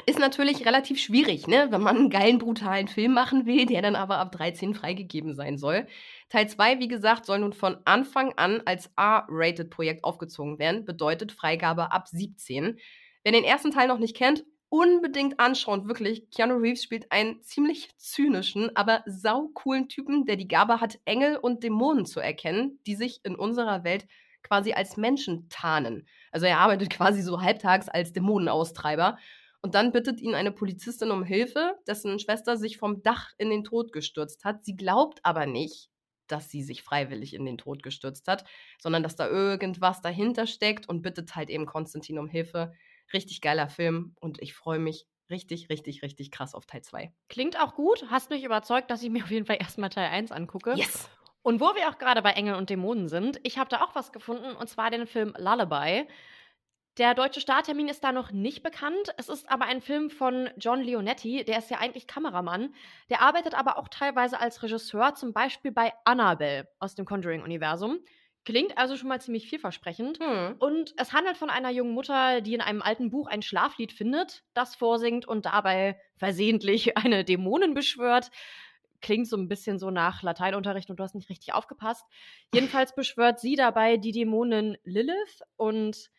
Ist 0.06 0.20
natürlich 0.20 0.66
relativ 0.66 1.00
schwierig, 1.00 1.48
ne? 1.48 1.68
wenn 1.70 1.82
man 1.82 1.98
einen 1.98 2.10
geilen, 2.10 2.40
brutalen 2.40 2.88
Film 2.88 3.14
machen 3.14 3.46
will, 3.46 3.66
der 3.66 3.82
dann 3.82 3.96
aber 3.96 4.18
ab 4.18 4.32
13 4.32 4.74
freigegeben 4.74 5.36
sein 5.36 5.58
soll. 5.58 5.86
Teil 6.30 6.48
2, 6.50 6.80
wie 6.80 6.88
gesagt, 6.88 7.26
soll 7.26 7.40
nun 7.40 7.54
von 7.54 7.78
Anfang 7.86 8.34
an 8.38 8.62
als 8.66 8.90
R-Rated-Projekt 8.98 10.04
aufgezogen 10.04 10.60
werden, 10.60 10.86
bedeutet 10.86 11.32
Freigabe 11.32 11.92
ab 11.92 12.08
17. 12.08 12.80
Wer 13.24 13.32
den 13.32 13.44
ersten 13.44 13.72
Teil 13.72 13.88
noch 13.88 14.00
nicht 14.00 14.16
kennt, 14.16 14.44
unbedingt 14.70 15.40
anschauen. 15.40 15.88
Wirklich, 15.88 16.30
Keanu 16.32 16.56
Reeves 16.56 16.82
spielt 16.82 17.12
einen 17.12 17.44
ziemlich 17.44 17.96
zynischen, 17.98 18.76
aber 18.76 19.04
saucoolen 19.06 19.90
Typen, 19.90 20.26
der 20.26 20.38
die 20.38 20.48
Gabe 20.48 20.80
hat, 20.80 21.00
Engel 21.06 21.36
und 21.36 21.64
Dämonen 21.64 22.06
zu 22.06 22.22
erkennen, 22.22 22.80
die 22.88 22.96
sich 22.96 23.20
in 23.24 23.36
unserer 23.36 23.84
Welt 23.84 24.08
quasi 24.44 24.74
als 24.74 24.98
Menschen 24.98 25.48
tarnen. 25.50 26.08
Also 26.32 26.46
er 26.46 26.60
arbeitet 26.60 26.90
quasi 26.92 27.22
so 27.22 27.42
halbtags 27.42 27.90
als 27.90 28.14
Dämonenaustreiber. 28.14 29.18
Und 29.64 29.76
dann 29.76 29.92
bittet 29.92 30.20
ihn 30.22 30.34
eine 30.34 30.52
Polizistin 30.52 31.12
um 31.12 31.24
Hilfe, 31.24 31.76
dessen 31.88 32.18
Schwester 32.18 32.58
sich 32.58 32.78
vom 32.78 33.04
Dach 33.04 33.32
in 33.38 33.52
den 33.52 33.64
Tod 33.64 33.94
gestürzt 33.94 34.44
hat. 34.44 34.66
Sie 34.66 34.76
glaubt 34.76 35.20
aber 35.24 35.46
nicht, 35.46 35.92
dass 36.28 36.50
sie 36.50 36.64
sich 36.64 36.82
freiwillig 36.82 37.34
in 37.34 37.46
den 37.46 37.58
Tod 37.58 37.84
gestürzt 37.84 38.28
hat, 38.28 38.46
sondern 38.80 39.04
dass 39.04 39.16
da 39.16 39.28
irgendwas 39.28 40.02
dahinter 40.02 40.48
steckt 40.48 40.90
und 40.90 41.02
bittet 41.02 41.36
halt 41.36 41.50
eben 41.50 41.66
Konstantin 41.66 42.18
um 42.18 42.28
Hilfe. 42.28 42.74
Richtig 43.14 43.42
geiler 43.42 43.70
Film 43.70 44.16
und 44.20 44.42
ich 44.42 44.54
freue 44.54 44.80
mich 44.80 45.06
richtig, 45.30 45.70
richtig, 45.70 46.02
richtig 46.02 46.32
krass 46.32 46.56
auf 46.56 46.66
Teil 46.66 46.82
2. 46.82 47.14
Klingt 47.30 47.60
auch 47.60 47.76
gut. 47.76 48.06
Hast 48.10 48.30
mich 48.30 48.44
überzeugt, 48.44 48.90
dass 48.90 49.04
ich 49.04 49.10
mir 49.10 49.24
auf 49.24 49.32
jeden 49.32 49.46
Fall 49.46 49.58
erstmal 49.60 49.90
Teil 49.90 50.10
1 50.10 50.32
angucke. 50.32 50.74
Yes! 50.76 51.10
Und 51.44 51.60
wo 51.60 51.76
wir 51.76 51.90
auch 51.90 51.98
gerade 51.98 52.22
bei 52.22 52.32
Engel 52.32 52.56
und 52.56 52.70
Dämonen 52.70 53.08
sind, 53.08 53.40
ich 53.44 53.58
habe 53.58 53.70
da 53.70 53.82
auch 53.82 53.96
was 53.96 54.12
gefunden, 54.12 54.56
und 54.56 54.70
zwar 54.70 54.92
den 54.92 55.08
Film 55.08 55.34
Lullaby. 55.38 56.08
Der 56.98 57.16
deutsche 57.16 57.40
Starttermin 57.40 57.88
ist 57.88 58.04
da 58.04 58.12
noch 58.12 58.32
nicht 58.32 58.64
bekannt. 58.64 59.14
Es 59.18 59.30
ist 59.30 59.50
aber 59.50 59.66
ein 59.66 59.82
Film 59.82 60.10
von 60.10 60.50
John 60.58 60.82
Leonetti, 60.82 61.46
der 61.46 61.58
ist 61.60 61.72
ja 61.72 61.80
eigentlich 61.80 62.06
Kameramann. 62.06 62.76
Der 63.10 63.22
arbeitet 63.22 63.56
aber 63.56 63.78
auch 63.78 63.88
teilweise 63.88 64.40
als 64.40 64.62
Regisseur, 64.62 65.16
zum 65.16 65.32
Beispiel 65.32 65.72
bei 65.72 65.94
Annabelle 66.04 66.68
aus 66.80 66.94
dem 66.94 67.06
Conjuring-Universum. 67.06 68.00
Klingt 68.44 68.78
also 68.78 68.98
schon 68.98 69.08
mal 69.08 69.22
ziemlich 69.22 69.48
vielversprechend. 69.48 70.20
Hm. 70.20 70.56
Und 70.60 70.94
es 70.98 71.14
handelt 71.14 71.38
von 71.38 71.50
einer 71.50 71.70
jungen 71.70 71.94
Mutter, 71.94 72.42
die 72.42 72.56
in 72.56 72.62
einem 72.62 72.82
alten 72.82 73.10
Buch 73.10 73.28
ein 73.28 73.42
Schlaflied 73.42 73.94
findet, 73.94 74.44
das 74.54 74.76
vorsingt 74.76 75.26
und 75.28 75.46
dabei 75.46 76.00
versehentlich 76.18 76.98
eine 76.98 77.24
Dämonin 77.24 77.74
beschwört 77.74 78.32
klingt 79.02 79.28
so 79.28 79.38
ein 79.38 79.48
bisschen 79.48 79.80
so 79.80 79.92
nach 79.92 80.24
Lateinunterricht 80.24 80.90
und 80.90 81.00
du 81.00 81.04
hast 81.04 81.16
nicht 81.16 81.30
richtig 81.30 81.54
aufgepasst. 81.54 82.06
Jedenfalls 82.54 82.96
beschwört 82.96 83.40
sie 83.40 83.56
dabei 83.56 83.98
die 83.98 84.12
Dämonin 84.12 84.78
Lilith 84.84 85.42
und 85.58 86.10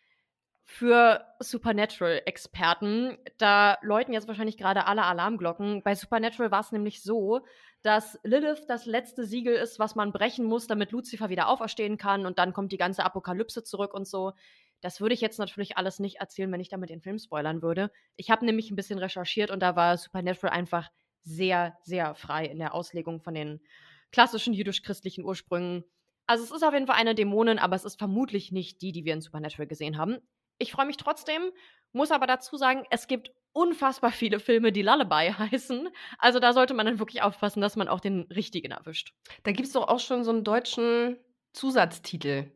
für 0.64 1.24
Supernatural-Experten, 1.40 3.18
da 3.36 3.78
läuten 3.82 4.14
jetzt 4.14 4.28
wahrscheinlich 4.28 4.56
gerade 4.56 4.86
alle 4.86 5.04
Alarmglocken. 5.04 5.82
Bei 5.82 5.94
Supernatural 5.94 6.50
war 6.50 6.60
es 6.60 6.72
nämlich 6.72 7.02
so, 7.02 7.40
dass 7.82 8.18
Lilith 8.22 8.64
das 8.68 8.86
letzte 8.86 9.24
Siegel 9.24 9.54
ist, 9.54 9.78
was 9.78 9.96
man 9.96 10.12
brechen 10.12 10.44
muss, 10.46 10.66
damit 10.68 10.92
Lucifer 10.92 11.28
wieder 11.28 11.48
auferstehen 11.48 11.98
kann 11.98 12.26
und 12.26 12.38
dann 12.38 12.52
kommt 12.52 12.72
die 12.72 12.78
ganze 12.78 13.04
Apokalypse 13.04 13.64
zurück 13.64 13.92
und 13.92 14.06
so. 14.06 14.32
Das 14.80 15.00
würde 15.00 15.14
ich 15.14 15.20
jetzt 15.20 15.38
natürlich 15.38 15.76
alles 15.76 15.98
nicht 15.98 16.16
erzählen, 16.16 16.50
wenn 16.50 16.60
ich 16.60 16.68
damit 16.68 16.90
den 16.90 17.02
Film 17.02 17.18
spoilern 17.18 17.60
würde. 17.60 17.90
Ich 18.16 18.30
habe 18.30 18.44
nämlich 18.44 18.70
ein 18.70 18.76
bisschen 18.76 18.98
recherchiert 18.98 19.50
und 19.50 19.60
da 19.60 19.76
war 19.76 19.96
Supernatural 19.96 20.56
einfach 20.56 20.90
sehr, 21.22 21.76
sehr 21.82 22.14
frei 22.14 22.46
in 22.46 22.58
der 22.58 22.74
Auslegung 22.74 23.20
von 23.20 23.34
den 23.34 23.60
klassischen 24.12 24.54
jüdisch-christlichen 24.54 25.24
Ursprüngen. 25.24 25.84
Also 26.26 26.44
es 26.44 26.50
ist 26.50 26.62
auf 26.62 26.74
jeden 26.74 26.86
Fall 26.86 26.96
eine 26.96 27.14
Dämonin, 27.14 27.58
aber 27.58 27.76
es 27.76 27.84
ist 27.84 27.98
vermutlich 27.98 28.52
nicht 28.52 28.82
die, 28.82 28.92
die 28.92 29.04
wir 29.04 29.14
in 29.14 29.20
Supernatural 29.20 29.66
gesehen 29.66 29.98
haben. 29.98 30.18
Ich 30.58 30.72
freue 30.72 30.86
mich 30.86 30.96
trotzdem, 30.96 31.50
muss 31.92 32.10
aber 32.10 32.26
dazu 32.26 32.56
sagen, 32.56 32.84
es 32.90 33.06
gibt 33.06 33.32
unfassbar 33.52 34.12
viele 34.12 34.40
Filme, 34.40 34.72
die 34.72 34.82
Lullaby 34.82 35.32
heißen. 35.38 35.88
Also 36.18 36.38
da 36.38 36.52
sollte 36.52 36.74
man 36.74 36.86
dann 36.86 36.98
wirklich 36.98 37.22
aufpassen, 37.22 37.60
dass 37.60 37.76
man 37.76 37.88
auch 37.88 38.00
den 38.00 38.22
richtigen 38.30 38.72
erwischt. 38.72 39.14
Da 39.42 39.52
gibt 39.52 39.66
es 39.66 39.72
doch 39.72 39.88
auch 39.88 40.00
schon 40.00 40.24
so 40.24 40.30
einen 40.30 40.44
deutschen 40.44 41.18
Zusatztitel. 41.52 42.50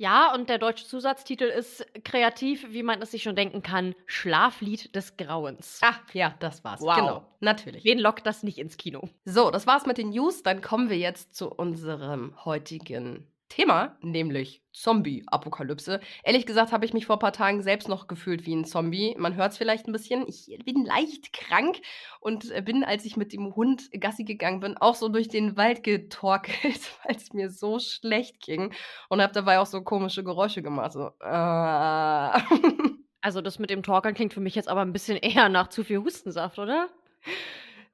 Ja, 0.00 0.32
und 0.32 0.48
der 0.48 0.56
deutsche 0.56 0.86
Zusatztitel 0.86 1.44
ist 1.44 1.84
kreativ, 2.04 2.66
wie 2.70 2.82
man 2.82 3.02
es 3.02 3.10
sich 3.10 3.22
schon 3.22 3.36
denken 3.36 3.62
kann: 3.62 3.94
Schlaflied 4.06 4.96
des 4.96 5.18
Grauens. 5.18 5.78
Ah, 5.82 5.96
ja, 6.14 6.34
das 6.38 6.64
war's. 6.64 6.80
Wow. 6.80 6.96
Genau, 6.96 7.26
natürlich. 7.40 7.84
Wen 7.84 7.98
lockt 7.98 8.24
das 8.24 8.42
nicht 8.42 8.56
ins 8.56 8.78
Kino? 8.78 9.10
So, 9.26 9.50
das 9.50 9.66
war's 9.66 9.84
mit 9.84 9.98
den 9.98 10.08
News. 10.08 10.42
Dann 10.42 10.62
kommen 10.62 10.88
wir 10.88 10.96
jetzt 10.96 11.34
zu 11.34 11.50
unserem 11.50 12.32
heutigen 12.46 13.26
Thema, 13.50 13.98
nämlich 14.00 14.62
Zombie-Apokalypse. 14.72 16.00
Ehrlich 16.22 16.46
gesagt 16.46 16.72
habe 16.72 16.86
ich 16.86 16.94
mich 16.94 17.04
vor 17.04 17.16
ein 17.16 17.20
paar 17.20 17.32
Tagen 17.32 17.62
selbst 17.62 17.88
noch 17.88 18.06
gefühlt 18.06 18.46
wie 18.46 18.56
ein 18.56 18.64
Zombie. 18.64 19.14
Man 19.18 19.34
hört 19.34 19.52
es 19.52 19.58
vielleicht 19.58 19.86
ein 19.86 19.92
bisschen. 19.92 20.26
Ich 20.26 20.58
bin 20.64 20.86
leicht 20.86 21.34
krank 21.34 21.82
und 22.20 22.50
bin, 22.64 22.84
als 22.84 23.04
ich 23.04 23.18
mit 23.18 23.32
dem 23.34 23.54
Hund 23.54 23.90
Gassi 23.92 24.24
gegangen 24.24 24.60
bin, 24.60 24.76
auch 24.78 24.94
so 24.94 25.08
durch 25.08 25.28
den 25.28 25.56
Wald 25.58 25.82
getorkelt, 25.82 26.80
weil 27.04 27.16
es 27.16 27.34
mir 27.34 27.50
so 27.50 27.78
schlecht 27.78 28.40
ging 28.40 28.72
und 29.10 29.20
habe 29.20 29.34
dabei 29.34 29.58
auch 29.58 29.66
so 29.66 29.82
komische 29.82 30.24
Geräusche 30.24 30.62
gemacht. 30.62 30.92
So, 30.92 31.10
äh. 31.20 32.40
Also 33.22 33.42
das 33.42 33.58
mit 33.58 33.68
dem 33.68 33.82
Torkeln 33.82 34.14
klingt 34.14 34.32
für 34.32 34.40
mich 34.40 34.54
jetzt 34.54 34.68
aber 34.68 34.80
ein 34.80 34.94
bisschen 34.94 35.16
eher 35.22 35.48
nach 35.48 35.68
zu 35.68 35.84
viel 35.84 35.98
Hustensaft, 35.98 36.58
oder? 36.58 36.88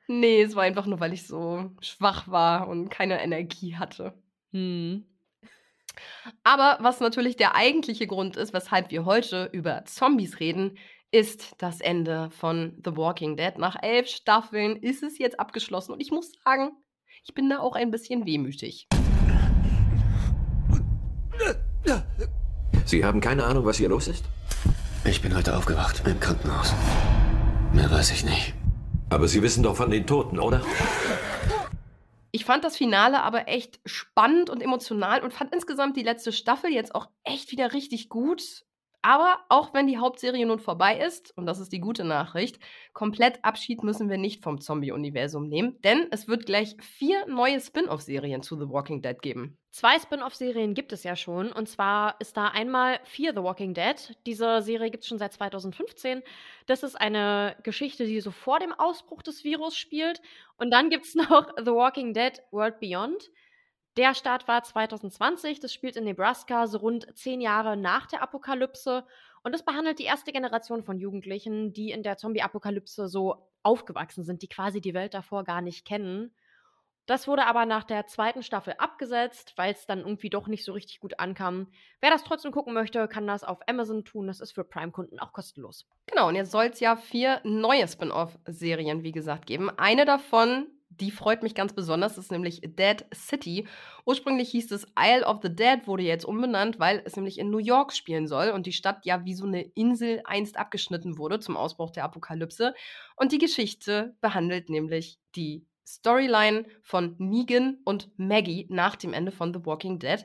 Nee, 0.06 0.42
es 0.42 0.54
war 0.54 0.62
einfach 0.62 0.86
nur, 0.86 1.00
weil 1.00 1.12
ich 1.12 1.26
so 1.26 1.72
schwach 1.80 2.28
war 2.28 2.68
und 2.68 2.90
keine 2.90 3.20
Energie 3.20 3.74
hatte. 3.74 4.14
Hm. 4.52 5.04
Aber 6.44 6.78
was 6.80 7.00
natürlich 7.00 7.36
der 7.36 7.54
eigentliche 7.54 8.06
Grund 8.06 8.36
ist, 8.36 8.52
weshalb 8.52 8.90
wir 8.90 9.04
heute 9.04 9.48
über 9.52 9.84
Zombies 9.84 10.40
reden, 10.40 10.78
ist 11.10 11.54
das 11.58 11.80
Ende 11.80 12.30
von 12.30 12.80
The 12.84 12.96
Walking 12.96 13.36
Dead. 13.36 13.56
Nach 13.58 13.76
elf 13.80 14.08
Staffeln 14.08 14.76
ist 14.76 15.02
es 15.02 15.18
jetzt 15.18 15.38
abgeschlossen 15.38 15.92
und 15.92 16.00
ich 16.00 16.10
muss 16.10 16.32
sagen, 16.44 16.70
ich 17.24 17.34
bin 17.34 17.48
da 17.48 17.60
auch 17.60 17.74
ein 17.74 17.90
bisschen 17.90 18.26
wehmütig. 18.26 18.88
Sie 22.84 23.04
haben 23.04 23.20
keine 23.20 23.44
Ahnung, 23.44 23.64
was 23.64 23.78
hier 23.78 23.88
los 23.88 24.08
ist? 24.08 24.24
Ich 25.04 25.22
bin 25.22 25.36
heute 25.36 25.56
aufgewacht 25.56 26.02
im 26.06 26.18
Krankenhaus. 26.20 26.74
Mehr 27.72 27.90
weiß 27.90 28.12
ich 28.12 28.24
nicht. 28.24 28.54
Aber 29.08 29.28
Sie 29.28 29.42
wissen 29.42 29.62
doch 29.62 29.76
von 29.76 29.90
den 29.90 30.06
Toten, 30.06 30.38
oder? 30.38 30.62
Ich 32.36 32.44
fand 32.44 32.64
das 32.64 32.76
Finale 32.76 33.22
aber 33.22 33.48
echt 33.48 33.80
spannend 33.86 34.50
und 34.50 34.60
emotional 34.60 35.22
und 35.24 35.32
fand 35.32 35.54
insgesamt 35.54 35.96
die 35.96 36.02
letzte 36.02 36.32
Staffel 36.32 36.70
jetzt 36.70 36.94
auch 36.94 37.08
echt 37.24 37.50
wieder 37.50 37.72
richtig 37.72 38.10
gut. 38.10 38.66
Aber 39.00 39.38
auch 39.48 39.72
wenn 39.72 39.86
die 39.86 39.96
Hauptserie 39.96 40.44
nun 40.44 40.58
vorbei 40.58 40.98
ist, 40.98 41.34
und 41.38 41.46
das 41.46 41.60
ist 41.60 41.72
die 41.72 41.80
gute 41.80 42.04
Nachricht, 42.04 42.58
komplett 42.92 43.42
Abschied 43.42 43.82
müssen 43.82 44.10
wir 44.10 44.18
nicht 44.18 44.44
vom 44.44 44.60
Zombie-Universum 44.60 45.48
nehmen, 45.48 45.80
denn 45.80 46.08
es 46.10 46.28
wird 46.28 46.44
gleich 46.44 46.76
vier 46.78 47.26
neue 47.26 47.58
Spin-off-Serien 47.58 48.42
zu 48.42 48.58
The 48.58 48.68
Walking 48.68 49.00
Dead 49.00 49.16
geben. 49.22 49.56
Zwei 49.76 49.98
Spin-off-Serien 49.98 50.72
gibt 50.72 50.94
es 50.94 51.02
ja 51.02 51.16
schon. 51.16 51.52
Und 51.52 51.68
zwar 51.68 52.18
ist 52.18 52.38
da 52.38 52.48
einmal 52.48 52.98
Fear 53.04 53.34
the 53.34 53.42
Walking 53.42 53.74
Dead. 53.74 54.16
Diese 54.24 54.62
Serie 54.62 54.90
gibt 54.90 55.02
es 55.02 55.08
schon 55.08 55.18
seit 55.18 55.34
2015. 55.34 56.22
Das 56.64 56.82
ist 56.82 56.98
eine 56.98 57.54
Geschichte, 57.62 58.06
die 58.06 58.22
so 58.22 58.30
vor 58.30 58.58
dem 58.58 58.72
Ausbruch 58.72 59.20
des 59.22 59.44
Virus 59.44 59.76
spielt. 59.76 60.22
Und 60.56 60.70
dann 60.70 60.88
gibt 60.88 61.04
es 61.04 61.14
noch 61.14 61.50
The 61.58 61.72
Walking 61.72 62.14
Dead 62.14 62.40
World 62.52 62.80
Beyond. 62.80 63.30
Der 63.98 64.14
Start 64.14 64.48
war 64.48 64.62
2020, 64.62 65.60
das 65.60 65.74
spielt 65.74 65.96
in 65.96 66.04
Nebraska, 66.04 66.68
so 66.68 66.78
rund 66.78 67.14
zehn 67.14 67.42
Jahre 67.42 67.76
nach 67.76 68.06
der 68.06 68.22
Apokalypse. 68.22 69.04
Und 69.42 69.54
es 69.54 69.62
behandelt 69.62 69.98
die 69.98 70.04
erste 70.04 70.32
Generation 70.32 70.84
von 70.84 70.98
Jugendlichen, 70.98 71.74
die 71.74 71.90
in 71.90 72.02
der 72.02 72.16
Zombie-Apokalypse 72.16 73.08
so 73.08 73.50
aufgewachsen 73.62 74.24
sind, 74.24 74.40
die 74.40 74.48
quasi 74.48 74.80
die 74.80 74.94
Welt 74.94 75.12
davor 75.12 75.44
gar 75.44 75.60
nicht 75.60 75.84
kennen. 75.84 76.34
Das 77.06 77.28
wurde 77.28 77.46
aber 77.46 77.66
nach 77.66 77.84
der 77.84 78.06
zweiten 78.06 78.42
Staffel 78.42 78.74
abgesetzt, 78.78 79.52
weil 79.56 79.72
es 79.72 79.86
dann 79.86 80.00
irgendwie 80.00 80.30
doch 80.30 80.48
nicht 80.48 80.64
so 80.64 80.72
richtig 80.72 81.00
gut 81.00 81.18
ankam. 81.18 81.68
Wer 82.00 82.10
das 82.10 82.24
trotzdem 82.24 82.52
gucken 82.52 82.74
möchte, 82.74 83.06
kann 83.08 83.26
das 83.26 83.44
auf 83.44 83.58
Amazon 83.68 84.04
tun. 84.04 84.26
Das 84.26 84.40
ist 84.40 84.52
für 84.52 84.64
Prime-Kunden 84.64 85.20
auch 85.20 85.32
kostenlos. 85.32 85.86
Genau, 86.06 86.28
und 86.28 86.34
jetzt 86.34 86.50
soll 86.50 86.66
es 86.66 86.80
ja 86.80 86.96
vier 86.96 87.40
neue 87.44 87.86
Spin-off-Serien, 87.86 89.02
wie 89.02 89.12
gesagt, 89.12 89.46
geben. 89.46 89.70
Eine 89.78 90.04
davon 90.04 90.66
die 91.00 91.10
freut 91.10 91.42
mich 91.42 91.54
ganz 91.54 91.72
besonders. 91.72 92.18
Ist 92.18 92.32
nämlich 92.32 92.60
Dead 92.62 93.04
City. 93.14 93.66
Ursprünglich 94.04 94.50
hieß 94.50 94.70
es 94.72 94.86
Isle 94.98 95.26
of 95.26 95.38
the 95.42 95.54
Dead, 95.54 95.86
wurde 95.86 96.02
jetzt 96.02 96.24
umbenannt, 96.24 96.78
weil 96.78 97.02
es 97.04 97.16
nämlich 97.16 97.38
in 97.38 97.50
New 97.50 97.58
York 97.58 97.92
spielen 97.92 98.26
soll 98.26 98.50
und 98.50 98.66
die 98.66 98.72
Stadt 98.72 99.04
ja 99.04 99.24
wie 99.24 99.34
so 99.34 99.46
eine 99.46 99.62
Insel 99.62 100.22
einst 100.24 100.56
abgeschnitten 100.56 101.18
wurde 101.18 101.40
zum 101.40 101.56
Ausbruch 101.56 101.90
der 101.90 102.04
Apokalypse. 102.04 102.74
Und 103.16 103.32
die 103.32 103.38
Geschichte 103.38 104.16
behandelt 104.20 104.70
nämlich 104.70 105.18
die 105.34 105.66
Storyline 105.86 106.66
von 106.82 107.14
Negan 107.18 107.78
und 107.84 108.10
Maggie 108.18 108.66
nach 108.70 108.96
dem 108.96 109.12
Ende 109.12 109.32
von 109.32 109.54
The 109.54 109.64
Walking 109.64 109.98
Dead. 109.98 110.24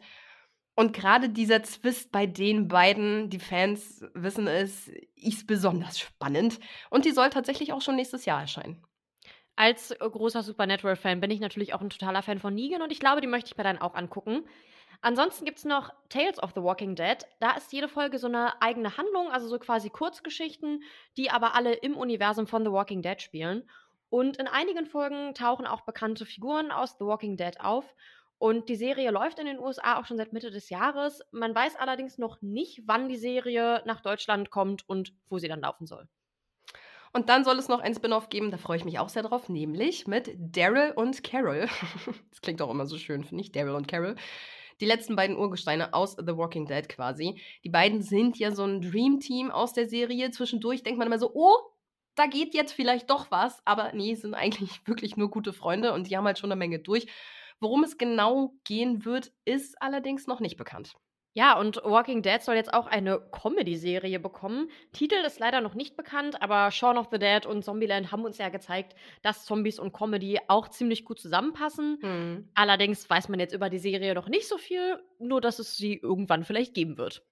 Und 0.75 0.93
gerade 0.93 1.29
dieser 1.29 1.63
Zwist 1.63 2.11
bei 2.11 2.25
den 2.25 2.67
beiden, 2.67 3.29
die 3.29 3.39
Fans 3.39 4.03
wissen 4.13 4.47
es, 4.47 4.89
ist 5.15 5.45
besonders 5.45 5.99
spannend. 5.99 6.59
Und 6.89 7.05
die 7.05 7.11
soll 7.11 7.29
tatsächlich 7.29 7.73
auch 7.73 7.81
schon 7.81 7.95
nächstes 7.95 8.25
Jahr 8.25 8.41
erscheinen. 8.41 8.83
Als 9.55 9.93
großer 9.99 10.43
Supernatural-Fan 10.43 11.19
bin 11.19 11.29
ich 11.29 11.39
natürlich 11.39 11.73
auch 11.73 11.81
ein 11.81 11.89
totaler 11.89 12.23
Fan 12.23 12.39
von 12.39 12.55
Negan 12.55 12.81
und 12.81 12.91
ich 12.91 12.99
glaube, 12.99 13.21
die 13.21 13.27
möchte 13.27 13.51
ich 13.51 13.57
mir 13.57 13.63
dann 13.63 13.77
auch 13.77 13.93
angucken. 13.93 14.47
Ansonsten 15.01 15.45
gibt 15.45 15.57
es 15.57 15.65
noch 15.65 15.91
Tales 16.09 16.41
of 16.41 16.51
the 16.55 16.61
Walking 16.61 16.95
Dead. 16.95 17.17
Da 17.39 17.51
ist 17.51 17.73
jede 17.73 17.87
Folge 17.87 18.17
so 18.17 18.27
eine 18.27 18.61
eigene 18.61 18.97
Handlung, 18.97 19.29
also 19.29 19.47
so 19.47 19.59
quasi 19.59 19.89
Kurzgeschichten, 19.89 20.83
die 21.17 21.31
aber 21.31 21.55
alle 21.55 21.73
im 21.73 21.97
Universum 21.97 22.47
von 22.47 22.63
The 22.63 22.71
Walking 22.71 23.01
Dead 23.01 23.21
spielen. 23.21 23.69
Und 24.11 24.35
in 24.35 24.47
einigen 24.47 24.85
Folgen 24.85 25.33
tauchen 25.33 25.65
auch 25.65 25.81
bekannte 25.81 26.25
Figuren 26.25 26.69
aus 26.69 26.97
The 26.99 27.05
Walking 27.05 27.37
Dead 27.37 27.61
auf. 27.61 27.85
Und 28.37 28.67
die 28.67 28.75
Serie 28.75 29.09
läuft 29.09 29.39
in 29.39 29.45
den 29.45 29.57
USA 29.57 29.97
auch 29.97 30.05
schon 30.05 30.17
seit 30.17 30.33
Mitte 30.33 30.51
des 30.51 30.69
Jahres. 30.69 31.21
Man 31.31 31.55
weiß 31.55 31.77
allerdings 31.77 32.17
noch 32.17 32.41
nicht, 32.41 32.81
wann 32.85 33.07
die 33.07 33.15
Serie 33.15 33.81
nach 33.85 34.01
Deutschland 34.01 34.49
kommt 34.49 34.87
und 34.89 35.13
wo 35.29 35.37
sie 35.37 35.47
dann 35.47 35.61
laufen 35.61 35.87
soll. 35.87 36.09
Und 37.13 37.29
dann 37.29 37.45
soll 37.45 37.57
es 37.57 37.69
noch 37.69 37.79
ein 37.79 37.95
Spin-off 37.95 38.27
geben, 38.27 38.51
da 38.51 38.57
freue 38.57 38.75
ich 38.75 38.85
mich 38.85 38.99
auch 38.99 39.07
sehr 39.07 39.23
drauf, 39.23 39.47
nämlich 39.47 40.07
mit 40.07 40.35
Daryl 40.37 40.91
und 40.93 41.23
Carol. 41.23 41.69
das 42.31 42.41
klingt 42.41 42.61
auch 42.61 42.69
immer 42.69 42.87
so 42.87 42.97
schön, 42.97 43.23
finde 43.23 43.43
ich, 43.43 43.53
Daryl 43.53 43.75
und 43.75 43.87
Carol. 43.87 44.15
Die 44.81 44.85
letzten 44.87 45.15
beiden 45.15 45.37
Urgesteine 45.37 45.93
aus 45.93 46.17
The 46.17 46.35
Walking 46.35 46.65
Dead 46.65 46.89
quasi. 46.89 47.41
Die 47.63 47.69
beiden 47.69 48.01
sind 48.01 48.37
ja 48.37 48.51
so 48.51 48.65
ein 48.65 48.81
Dream-Team 48.81 49.51
aus 49.51 49.71
der 49.71 49.87
Serie. 49.87 50.31
Zwischendurch 50.31 50.83
denkt 50.83 50.97
man 50.97 51.07
immer 51.07 51.19
so, 51.19 51.31
oh, 51.33 51.55
da 52.15 52.25
geht 52.27 52.53
jetzt 52.53 52.73
vielleicht 52.73 53.09
doch 53.09 53.31
was. 53.31 53.61
Aber 53.65 53.91
nee, 53.93 54.15
sind 54.15 54.33
eigentlich 54.33 54.81
wirklich 54.87 55.17
nur 55.17 55.29
gute 55.29 55.53
Freunde 55.53 55.93
und 55.93 56.09
die 56.09 56.17
haben 56.17 56.25
halt 56.25 56.39
schon 56.39 56.51
eine 56.51 56.59
Menge 56.59 56.79
durch. 56.79 57.07
Worum 57.59 57.83
es 57.83 57.97
genau 57.97 58.55
gehen 58.63 59.05
wird, 59.05 59.31
ist 59.45 59.81
allerdings 59.81 60.25
noch 60.25 60.39
nicht 60.39 60.57
bekannt. 60.57 60.95
Ja, 61.33 61.57
und 61.57 61.77
Walking 61.85 62.21
Dead 62.23 62.41
soll 62.41 62.55
jetzt 62.55 62.73
auch 62.73 62.87
eine 62.87 63.21
Comedy-Serie 63.31 64.19
bekommen. 64.19 64.69
Titel 64.91 65.15
ist 65.25 65.39
leider 65.39 65.61
noch 65.61 65.75
nicht 65.75 65.95
bekannt, 65.95 66.41
aber 66.41 66.71
Shaun 66.71 66.97
of 66.97 67.07
the 67.09 67.19
Dead 67.19 67.45
und 67.45 67.63
Zombieland 67.63 68.11
haben 68.11 68.25
uns 68.25 68.37
ja 68.37 68.49
gezeigt, 68.49 68.95
dass 69.21 69.45
Zombies 69.45 69.79
und 69.79 69.93
Comedy 69.93 70.39
auch 70.49 70.67
ziemlich 70.67 71.05
gut 71.05 71.19
zusammenpassen. 71.19 71.99
Mhm. 72.01 72.49
Allerdings 72.53 73.09
weiß 73.09 73.29
man 73.29 73.39
jetzt 73.39 73.53
über 73.53 73.69
die 73.69 73.79
Serie 73.79 74.13
noch 74.13 74.27
nicht 74.27 74.47
so 74.47 74.57
viel, 74.57 75.01
nur 75.19 75.39
dass 75.39 75.59
es 75.59 75.77
sie 75.77 75.95
irgendwann 75.95 76.43
vielleicht 76.43 76.73
geben 76.73 76.97
wird. 76.97 77.23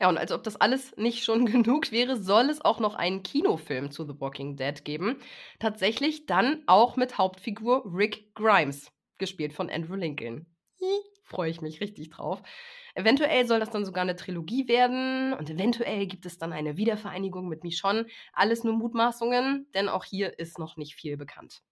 Ja, 0.00 0.08
und 0.08 0.18
als 0.18 0.32
ob 0.32 0.42
das 0.42 0.56
alles 0.56 0.96
nicht 0.96 1.24
schon 1.24 1.46
genug 1.46 1.90
wäre, 1.92 2.16
soll 2.16 2.50
es 2.50 2.60
auch 2.60 2.80
noch 2.80 2.94
einen 2.94 3.22
Kinofilm 3.22 3.90
zu 3.90 4.04
The 4.06 4.20
Walking 4.20 4.56
Dead 4.56 4.84
geben. 4.84 5.18
Tatsächlich 5.58 6.26
dann 6.26 6.62
auch 6.66 6.96
mit 6.96 7.18
Hauptfigur 7.18 7.84
Rick 7.92 8.34
Grimes 8.34 8.92
gespielt 9.18 9.52
von 9.52 9.70
Andrew 9.70 9.94
Lincoln. 9.94 10.46
Freue 11.24 11.50
ich 11.50 11.60
mich 11.60 11.80
richtig 11.80 12.10
drauf. 12.10 12.42
Eventuell 12.94 13.46
soll 13.46 13.60
das 13.60 13.70
dann 13.70 13.84
sogar 13.84 14.02
eine 14.02 14.16
Trilogie 14.16 14.68
werden 14.68 15.32
und 15.34 15.50
eventuell 15.50 16.06
gibt 16.06 16.24
es 16.24 16.38
dann 16.38 16.52
eine 16.52 16.76
Wiedervereinigung 16.76 17.48
mit 17.48 17.64
Michonne. 17.64 18.06
Alles 18.32 18.64
nur 18.64 18.74
Mutmaßungen, 18.74 19.68
denn 19.74 19.88
auch 19.88 20.04
hier 20.04 20.38
ist 20.38 20.58
noch 20.58 20.76
nicht 20.76 20.94
viel 20.94 21.16
bekannt. 21.16 21.62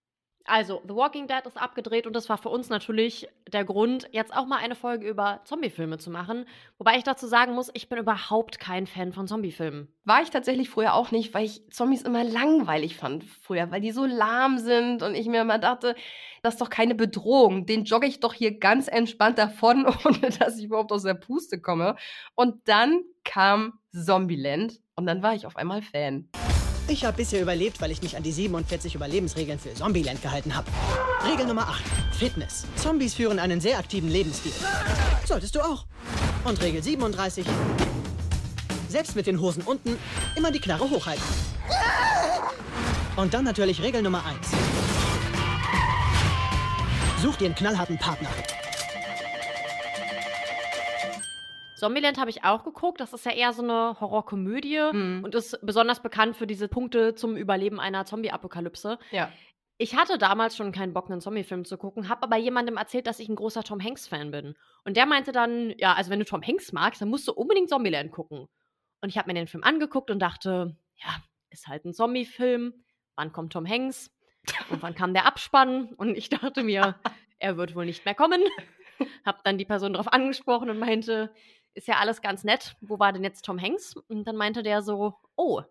Also, 0.47 0.79
The 0.87 0.93
Walking 0.93 1.27
Dead 1.27 1.43
ist 1.45 1.57
abgedreht 1.57 2.05
und 2.05 2.15
das 2.15 2.29
war 2.29 2.37
für 2.37 2.49
uns 2.49 2.69
natürlich 2.69 3.27
der 3.51 3.65
Grund, 3.65 4.07
jetzt 4.11 4.31
auch 4.31 4.45
mal 4.45 4.57
eine 4.57 4.75
Folge 4.75 5.07
über 5.07 5.41
Zombiefilme 5.43 5.97
zu 5.97 6.11
machen. 6.11 6.45
Wobei 6.77 6.97
ich 6.97 7.03
dazu 7.03 7.25
sagen 7.25 7.55
muss, 7.55 7.71
ich 7.73 7.89
bin 7.89 7.97
überhaupt 7.97 8.59
kein 8.59 8.85
Fan 8.85 9.11
von 9.11 9.27
Zombiefilmen. 9.27 9.91
War 10.03 10.21
ich 10.21 10.29
tatsächlich 10.29 10.69
früher 10.69 10.93
auch 10.93 11.09
nicht, 11.09 11.33
weil 11.33 11.45
ich 11.45 11.67
Zombies 11.71 12.03
immer 12.03 12.23
langweilig 12.23 12.95
fand 12.95 13.23
früher, 13.23 13.71
weil 13.71 13.81
die 13.81 13.91
so 13.91 14.05
lahm 14.05 14.59
sind 14.59 15.01
und 15.01 15.15
ich 15.15 15.27
mir 15.27 15.41
immer 15.41 15.57
dachte, 15.57 15.95
das 16.43 16.53
ist 16.55 16.61
doch 16.61 16.69
keine 16.69 16.93
Bedrohung. 16.93 17.65
Den 17.65 17.85
jogge 17.85 18.05
ich 18.05 18.19
doch 18.19 18.33
hier 18.33 18.59
ganz 18.59 18.87
entspannt 18.87 19.39
davon, 19.39 19.87
ohne 20.05 20.29
dass 20.29 20.59
ich 20.59 20.65
überhaupt 20.65 20.91
aus 20.91 21.03
der 21.03 21.15
Puste 21.15 21.59
komme. 21.59 21.95
Und 22.35 22.67
dann 22.67 23.01
kam 23.23 23.79
Zombieland 23.91 24.79
und 24.95 25.07
dann 25.07 25.23
war 25.23 25.33
ich 25.33 25.47
auf 25.47 25.57
einmal 25.57 25.81
Fan. 25.81 26.29
Ich 26.87 27.03
habe 27.03 27.17
bisher 27.17 27.41
überlebt, 27.41 27.81
weil 27.81 27.89
ich 27.89 28.03
mich 28.03 28.15
an 28.15 28.21
die 28.21 28.31
47 28.31 28.93
Überlebensregeln 28.93 29.57
für 29.57 29.73
Zombieland 29.73 30.21
gehalten 30.21 30.55
habe. 30.55 30.67
Regel 31.27 31.47
Nummer 31.47 31.67
8. 31.67 31.83
Fitness. 32.11 32.65
Zombies 32.75 33.15
führen 33.15 33.39
einen 33.39 33.59
sehr 33.59 33.79
aktiven 33.79 34.09
Lebensstil. 34.09 34.51
Solltest 35.25 35.55
du 35.55 35.61
auch. 35.61 35.85
Und 36.43 36.61
Regel 36.61 36.83
37. 36.83 37.43
Selbst 38.87 39.15
mit 39.15 39.25
den 39.25 39.41
Hosen 39.41 39.63
unten 39.63 39.97
immer 40.35 40.51
die 40.51 40.59
Knarre 40.59 40.87
hochhalten. 40.87 41.23
Und 43.15 43.33
dann 43.33 43.45
natürlich 43.45 43.81
Regel 43.81 44.03
Nummer 44.03 44.23
1. 44.23 44.37
Such 47.23 47.37
dir 47.37 47.45
einen 47.45 47.55
knallharten 47.55 47.97
Partner. 47.97 48.29
Zombieland 51.75 52.17
habe 52.17 52.29
ich 52.29 52.43
auch 52.43 52.63
geguckt. 52.63 52.99
Das 52.99 53.13
ist 53.13 53.25
ja 53.25 53.31
eher 53.31 53.53
so 53.53 53.61
eine 53.61 53.99
Horrorkomödie 53.99 54.81
mhm. 54.93 55.21
und 55.23 55.35
ist 55.35 55.59
besonders 55.61 56.01
bekannt 56.01 56.37
für 56.37 56.47
diese 56.47 56.67
Punkte 56.67 57.15
zum 57.15 57.35
Überleben 57.35 57.79
einer 57.79 58.05
Zombie-Apokalypse. 58.05 58.97
Ja. 59.11 59.31
Ich 59.77 59.95
hatte 59.97 60.17
damals 60.17 60.55
schon 60.55 60.71
keinen 60.71 60.93
Bock, 60.93 61.09
einen 61.09 61.19
Zombie-Film 61.19 61.65
zu 61.65 61.77
gucken, 61.77 62.07
habe 62.07 62.23
aber 62.23 62.37
jemandem 62.37 62.77
erzählt, 62.77 63.07
dass 63.07 63.19
ich 63.19 63.27
ein 63.27 63.35
großer 63.35 63.63
Tom 63.63 63.83
Hanks-Fan 63.83 64.31
bin. 64.31 64.55
Und 64.85 64.95
der 64.95 65.05
meinte 65.05 65.33
dann, 65.33 65.73
ja, 65.77 65.93
also 65.93 66.09
wenn 66.11 66.19
du 66.19 66.25
Tom 66.25 66.41
Hanks 66.41 66.71
magst, 66.71 67.01
dann 67.01 67.09
musst 67.09 67.27
du 67.27 67.33
unbedingt 67.33 67.69
Zombieland 67.69 68.11
gucken. 68.11 68.47
Und 69.01 69.09
ich 69.09 69.17
habe 69.17 69.27
mir 69.27 69.33
den 69.33 69.47
Film 69.47 69.63
angeguckt 69.63 70.09
und 70.11 70.19
dachte, 70.19 70.77
ja, 70.95 71.09
ist 71.49 71.67
halt 71.67 71.83
ein 71.83 71.93
Zombie-Film. 71.93 72.73
Wann 73.17 73.33
kommt 73.33 73.51
Tom 73.51 73.67
Hanks? 73.67 74.11
Und 74.69 74.81
wann 74.81 74.95
kam 74.95 75.13
der 75.13 75.25
Abspann? 75.25 75.93
Und 75.97 76.15
ich 76.15 76.29
dachte 76.29 76.63
mir, 76.63 76.95
er 77.39 77.57
wird 77.57 77.75
wohl 77.75 77.85
nicht 77.85 78.05
mehr 78.05 78.15
kommen. 78.15 78.41
Hab 79.25 79.43
dann 79.43 79.57
die 79.57 79.65
Person 79.65 79.93
darauf 79.93 80.11
angesprochen 80.11 80.69
und 80.69 80.79
meinte, 80.79 81.33
ist 81.75 81.87
ja 81.87 81.97
alles 81.97 82.21
ganz 82.21 82.43
nett. 82.43 82.75
Wo 82.81 82.97
war 82.97 83.13
denn 83.13 83.23
jetzt 83.23 83.45
Tom 83.45 83.61
Hanks? 83.61 83.95
Und 84.07 84.25
dann 84.25 84.35
meinte 84.35 84.63
der 84.63 84.81
so, 84.81 85.13
oh, 85.35 85.61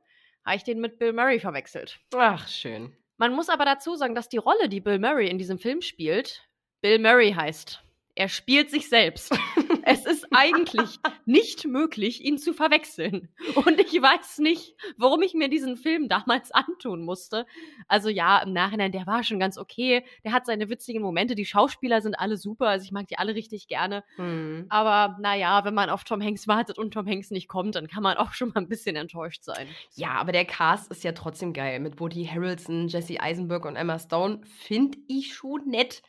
habe 0.44 0.56
ich 0.56 0.64
den 0.64 0.80
mit 0.80 0.98
Bill 0.98 1.12
Murray 1.12 1.40
verwechselt. 1.40 1.98
Ach, 2.14 2.46
schön. 2.46 2.96
Man 3.16 3.32
muss 3.34 3.48
aber 3.48 3.64
dazu 3.64 3.96
sagen, 3.96 4.14
dass 4.14 4.28
die 4.28 4.38
Rolle, 4.38 4.68
die 4.68 4.80
Bill 4.80 4.98
Murray 4.98 5.28
in 5.28 5.38
diesem 5.38 5.58
Film 5.58 5.80
spielt, 5.80 6.48
Bill 6.80 6.98
Murray 6.98 7.32
heißt. 7.32 7.82
Er 8.14 8.28
spielt 8.28 8.70
sich 8.70 8.88
selbst. 8.88 9.36
es 9.86 10.06
ist 10.06 10.26
eigentlich 10.30 10.98
nicht 11.26 11.66
möglich, 11.66 12.24
ihn 12.24 12.38
zu 12.38 12.54
verwechseln. 12.54 13.28
Und 13.54 13.78
ich 13.80 14.00
weiß 14.00 14.38
nicht, 14.38 14.74
warum 14.96 15.22
ich 15.22 15.34
mir 15.34 15.48
diesen 15.48 15.76
Film 15.76 16.08
damals 16.08 16.50
antun 16.52 17.02
musste. 17.02 17.46
Also 17.86 18.08
ja, 18.08 18.38
im 18.38 18.52
Nachhinein, 18.52 18.92
der 18.92 19.06
war 19.06 19.22
schon 19.22 19.38
ganz 19.38 19.58
okay. 19.58 20.04
Der 20.24 20.32
hat 20.32 20.46
seine 20.46 20.70
witzigen 20.70 21.02
Momente. 21.02 21.34
Die 21.34 21.44
Schauspieler 21.44 22.00
sind 22.00 22.18
alle 22.18 22.36
super. 22.36 22.68
Also 22.68 22.84
ich 22.84 22.92
mag 22.92 23.08
die 23.08 23.18
alle 23.18 23.34
richtig 23.34 23.68
gerne. 23.68 24.04
Mhm. 24.16 24.66
Aber 24.70 25.18
naja, 25.20 25.64
wenn 25.64 25.74
man 25.74 25.90
auf 25.90 26.04
Tom 26.04 26.22
Hanks 26.22 26.48
wartet 26.48 26.78
und 26.78 26.94
Tom 26.94 27.06
Hanks 27.06 27.30
nicht 27.30 27.48
kommt, 27.48 27.74
dann 27.74 27.86
kann 27.86 28.02
man 28.02 28.16
auch 28.16 28.32
schon 28.32 28.48
mal 28.48 28.60
ein 28.62 28.68
bisschen 28.68 28.96
enttäuscht 28.96 29.44
sein. 29.44 29.68
Ja, 29.94 30.12
aber 30.12 30.32
der 30.32 30.46
Cast 30.46 30.90
ist 30.90 31.04
ja 31.04 31.12
trotzdem 31.12 31.52
geil. 31.52 31.80
Mit 31.80 32.00
Woody 32.00 32.24
Harrelson, 32.24 32.88
Jesse 32.88 33.20
Eisenberg 33.20 33.66
und 33.66 33.76
Emma 33.76 33.98
Stone 33.98 34.40
finde 34.46 34.98
ich 35.08 35.34
schon 35.34 35.68
nett. 35.68 36.02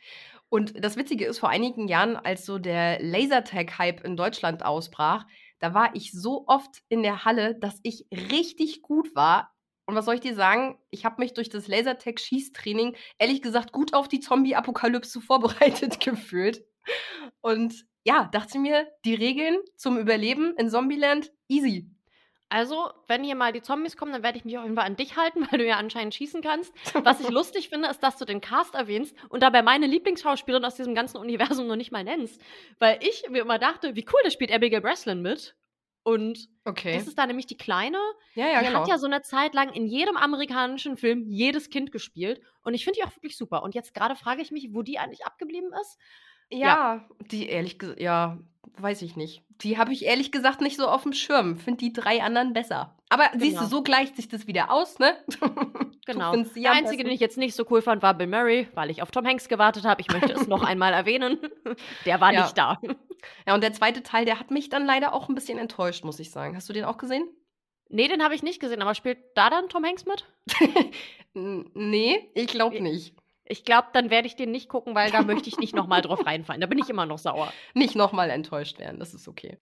Und 0.48 0.84
das 0.84 0.96
Witzige 0.96 1.26
ist, 1.26 1.38
vor 1.38 1.48
einigen 1.48 1.88
Jahren, 1.88 2.16
als 2.16 2.46
so 2.46 2.58
der 2.58 3.02
Lasertag-Hype 3.02 4.04
in 4.04 4.16
Deutschland 4.16 4.64
ausbrach, 4.64 5.26
da 5.58 5.74
war 5.74 5.94
ich 5.94 6.12
so 6.12 6.44
oft 6.46 6.82
in 6.88 7.02
der 7.02 7.24
Halle, 7.24 7.54
dass 7.58 7.80
ich 7.82 8.06
richtig 8.12 8.82
gut 8.82 9.14
war. 9.14 9.52
Und 9.86 9.94
was 9.94 10.04
soll 10.04 10.14
ich 10.14 10.20
dir 10.20 10.34
sagen? 10.34 10.78
Ich 10.90 11.04
habe 11.04 11.20
mich 11.20 11.34
durch 11.34 11.48
das 11.48 11.68
Lasertag-Schießtraining 11.68 12.96
ehrlich 13.18 13.42
gesagt 13.42 13.72
gut 13.72 13.94
auf 13.94 14.08
die 14.08 14.20
Zombie-Apokalypse 14.20 15.20
vorbereitet 15.22 16.00
gefühlt. 16.00 16.64
Und 17.40 17.86
ja, 18.04 18.28
dachte 18.32 18.58
mir, 18.58 18.86
die 19.04 19.14
Regeln 19.14 19.58
zum 19.76 19.98
Überleben 19.98 20.54
in 20.56 20.70
Zombieland 20.70 21.32
easy. 21.48 21.90
Also, 22.48 22.90
wenn 23.08 23.24
hier 23.24 23.34
mal 23.34 23.52
die 23.52 23.62
Zombies 23.62 23.96
kommen, 23.96 24.12
dann 24.12 24.22
werde 24.22 24.38
ich 24.38 24.44
mich 24.44 24.56
auf 24.56 24.62
jeden 24.62 24.76
Fall 24.76 24.86
an 24.86 24.96
dich 24.96 25.16
halten, 25.16 25.46
weil 25.50 25.58
du 25.58 25.66
ja 25.66 25.76
anscheinend 25.76 26.14
schießen 26.14 26.42
kannst. 26.42 26.72
Was 27.04 27.20
ich 27.20 27.28
lustig 27.28 27.68
finde, 27.68 27.88
ist, 27.88 28.02
dass 28.02 28.16
du 28.16 28.24
den 28.24 28.40
Cast 28.40 28.74
erwähnst 28.74 29.16
und 29.28 29.42
dabei 29.42 29.62
meine 29.62 29.86
Lieblingsschauspielerin 29.86 30.64
aus 30.64 30.76
diesem 30.76 30.94
ganzen 30.94 31.16
Universum 31.18 31.66
noch 31.66 31.76
nicht 31.76 31.92
mal 31.92 32.04
nennst. 32.04 32.40
Weil 32.78 32.98
ich 33.02 33.28
mir 33.28 33.42
immer 33.42 33.58
dachte, 33.58 33.96
wie 33.96 34.06
cool, 34.12 34.20
da 34.22 34.30
spielt 34.30 34.52
Abigail 34.52 34.80
Breslin 34.80 35.22
mit. 35.22 35.56
Und 36.04 36.48
okay. 36.64 36.94
das 36.94 37.08
ist 37.08 37.18
da 37.18 37.26
nämlich 37.26 37.46
die 37.46 37.56
Kleine. 37.56 37.98
Ja, 38.34 38.46
ja, 38.46 38.60
die 38.60 38.66
genau. 38.66 38.80
hat 38.82 38.88
ja 38.88 38.96
so 38.96 39.06
eine 39.06 39.22
Zeit 39.22 39.54
lang 39.54 39.72
in 39.72 39.86
jedem 39.86 40.16
amerikanischen 40.16 40.96
Film 40.96 41.24
jedes 41.26 41.68
Kind 41.68 41.90
gespielt. 41.90 42.40
Und 42.62 42.74
ich 42.74 42.84
finde 42.84 43.00
die 43.00 43.04
auch 43.04 43.16
wirklich 43.16 43.36
super. 43.36 43.64
Und 43.64 43.74
jetzt 43.74 43.92
gerade 43.92 44.14
frage 44.14 44.40
ich 44.40 44.52
mich, 44.52 44.68
wo 44.70 44.82
die 44.82 45.00
eigentlich 45.00 45.26
abgeblieben 45.26 45.72
ist. 45.80 45.98
Ja, 46.50 46.58
ja. 46.58 47.04
die 47.30 47.48
ehrlich 47.48 47.78
gesagt, 47.78 48.00
ja, 48.00 48.38
weiß 48.78 49.02
ich 49.02 49.16
nicht. 49.16 49.42
Die 49.62 49.78
habe 49.78 49.92
ich 49.92 50.04
ehrlich 50.04 50.32
gesagt 50.32 50.60
nicht 50.60 50.76
so 50.76 50.86
auf 50.86 51.02
dem 51.02 51.12
Schirm. 51.12 51.56
Finde 51.56 51.78
die 51.78 51.92
drei 51.92 52.22
anderen 52.22 52.52
besser. 52.52 52.96
Aber 53.08 53.28
genau. 53.28 53.44
siehst 53.44 53.60
du, 53.60 53.64
so 53.66 53.82
gleicht 53.82 54.16
sich 54.16 54.28
das 54.28 54.46
wieder 54.46 54.70
aus, 54.70 54.98
ne? 54.98 55.16
genau. 56.06 56.34
Der 56.36 56.72
einzige, 56.72 57.04
den 57.04 57.12
ich 57.12 57.20
jetzt 57.20 57.38
nicht 57.38 57.54
so 57.54 57.64
cool 57.70 57.80
fand, 57.80 58.02
war 58.02 58.14
Bill 58.14 58.26
Murray, 58.26 58.68
weil 58.74 58.90
ich 58.90 59.00
auf 59.00 59.10
Tom 59.10 59.24
Hanks 59.24 59.48
gewartet 59.48 59.84
habe. 59.84 60.00
Ich 60.00 60.08
möchte 60.08 60.32
es 60.32 60.46
noch 60.48 60.62
einmal 60.66 60.92
erwähnen. 60.92 61.38
Der 62.04 62.20
war 62.20 62.32
ja. 62.32 62.42
nicht 62.42 62.58
da. 62.58 62.80
Ja, 63.46 63.54
und 63.54 63.62
der 63.62 63.72
zweite 63.72 64.02
Teil, 64.02 64.24
der 64.24 64.40
hat 64.40 64.50
mich 64.50 64.68
dann 64.68 64.84
leider 64.84 65.12
auch 65.12 65.28
ein 65.28 65.34
bisschen 65.34 65.58
enttäuscht, 65.58 66.04
muss 66.04 66.18
ich 66.18 66.30
sagen. 66.30 66.56
Hast 66.56 66.68
du 66.68 66.72
den 66.72 66.84
auch 66.84 66.98
gesehen? 66.98 67.28
Nee, 67.88 68.08
den 68.08 68.22
habe 68.22 68.34
ich 68.34 68.42
nicht 68.42 68.60
gesehen, 68.60 68.82
aber 68.82 68.94
spielt 68.94 69.18
da 69.34 69.48
dann 69.50 69.68
Tom 69.68 69.84
Hanks 69.84 70.04
mit? 70.04 70.24
nee, 71.34 72.30
ich 72.34 72.48
glaube 72.48 72.80
nicht. 72.80 73.14
Ich 73.48 73.64
glaube, 73.64 73.88
dann 73.92 74.10
werde 74.10 74.26
ich 74.26 74.36
den 74.36 74.50
nicht 74.50 74.68
gucken, 74.68 74.94
weil 74.94 75.10
da 75.10 75.22
möchte 75.22 75.48
ich 75.48 75.58
nicht 75.58 75.74
nochmal 75.74 76.02
drauf 76.02 76.26
reinfallen. 76.26 76.60
Da 76.60 76.66
bin 76.66 76.78
ich 76.78 76.90
immer 76.90 77.06
noch 77.06 77.18
sauer. 77.18 77.52
Nicht 77.74 77.94
nochmal 77.94 78.30
enttäuscht 78.30 78.78
werden, 78.78 78.98
das 78.98 79.14
ist 79.14 79.28
okay. 79.28 79.58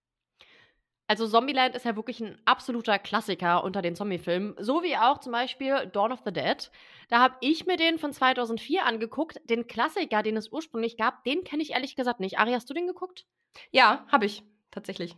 Also 1.07 1.29
Zombieland 1.29 1.77
ist 1.77 1.85
ja 1.85 1.97
wirklich 1.97 2.21
ein 2.21 2.39
absoluter 2.47 2.99
Klassiker 2.99 3.63
unter 3.63 3.83
den 3.83 3.95
Zombie-Filmen. 3.95 4.57
So 4.59 4.83
wie 4.83 4.97
auch 4.97 5.19
zum 5.19 5.33
Beispiel 5.33 5.87
Dawn 5.93 6.13
of 6.13 6.21
the 6.25 6.33
Dead. 6.33 6.71
Da 7.09 7.21
habe 7.21 7.37
ich 7.41 7.67
mir 7.67 7.77
den 7.77 7.99
von 7.99 8.13
2004 8.13 8.87
angeguckt. 8.87 9.39
Den 9.45 9.67
Klassiker, 9.67 10.23
den 10.23 10.39
es 10.39 10.51
ursprünglich 10.51 10.97
gab, 10.97 11.23
den 11.25 11.45
kenne 11.45 11.63
ich 11.63 11.73
ehrlich 11.73 11.95
gesagt 11.95 12.21
nicht. 12.21 12.39
Ari, 12.39 12.53
hast 12.53 12.71
du 12.71 12.75
den 12.75 12.87
geguckt? 12.87 13.27
Ja, 13.71 14.07
habe 14.11 14.25
ich. 14.25 14.43
Tatsächlich. 14.71 15.15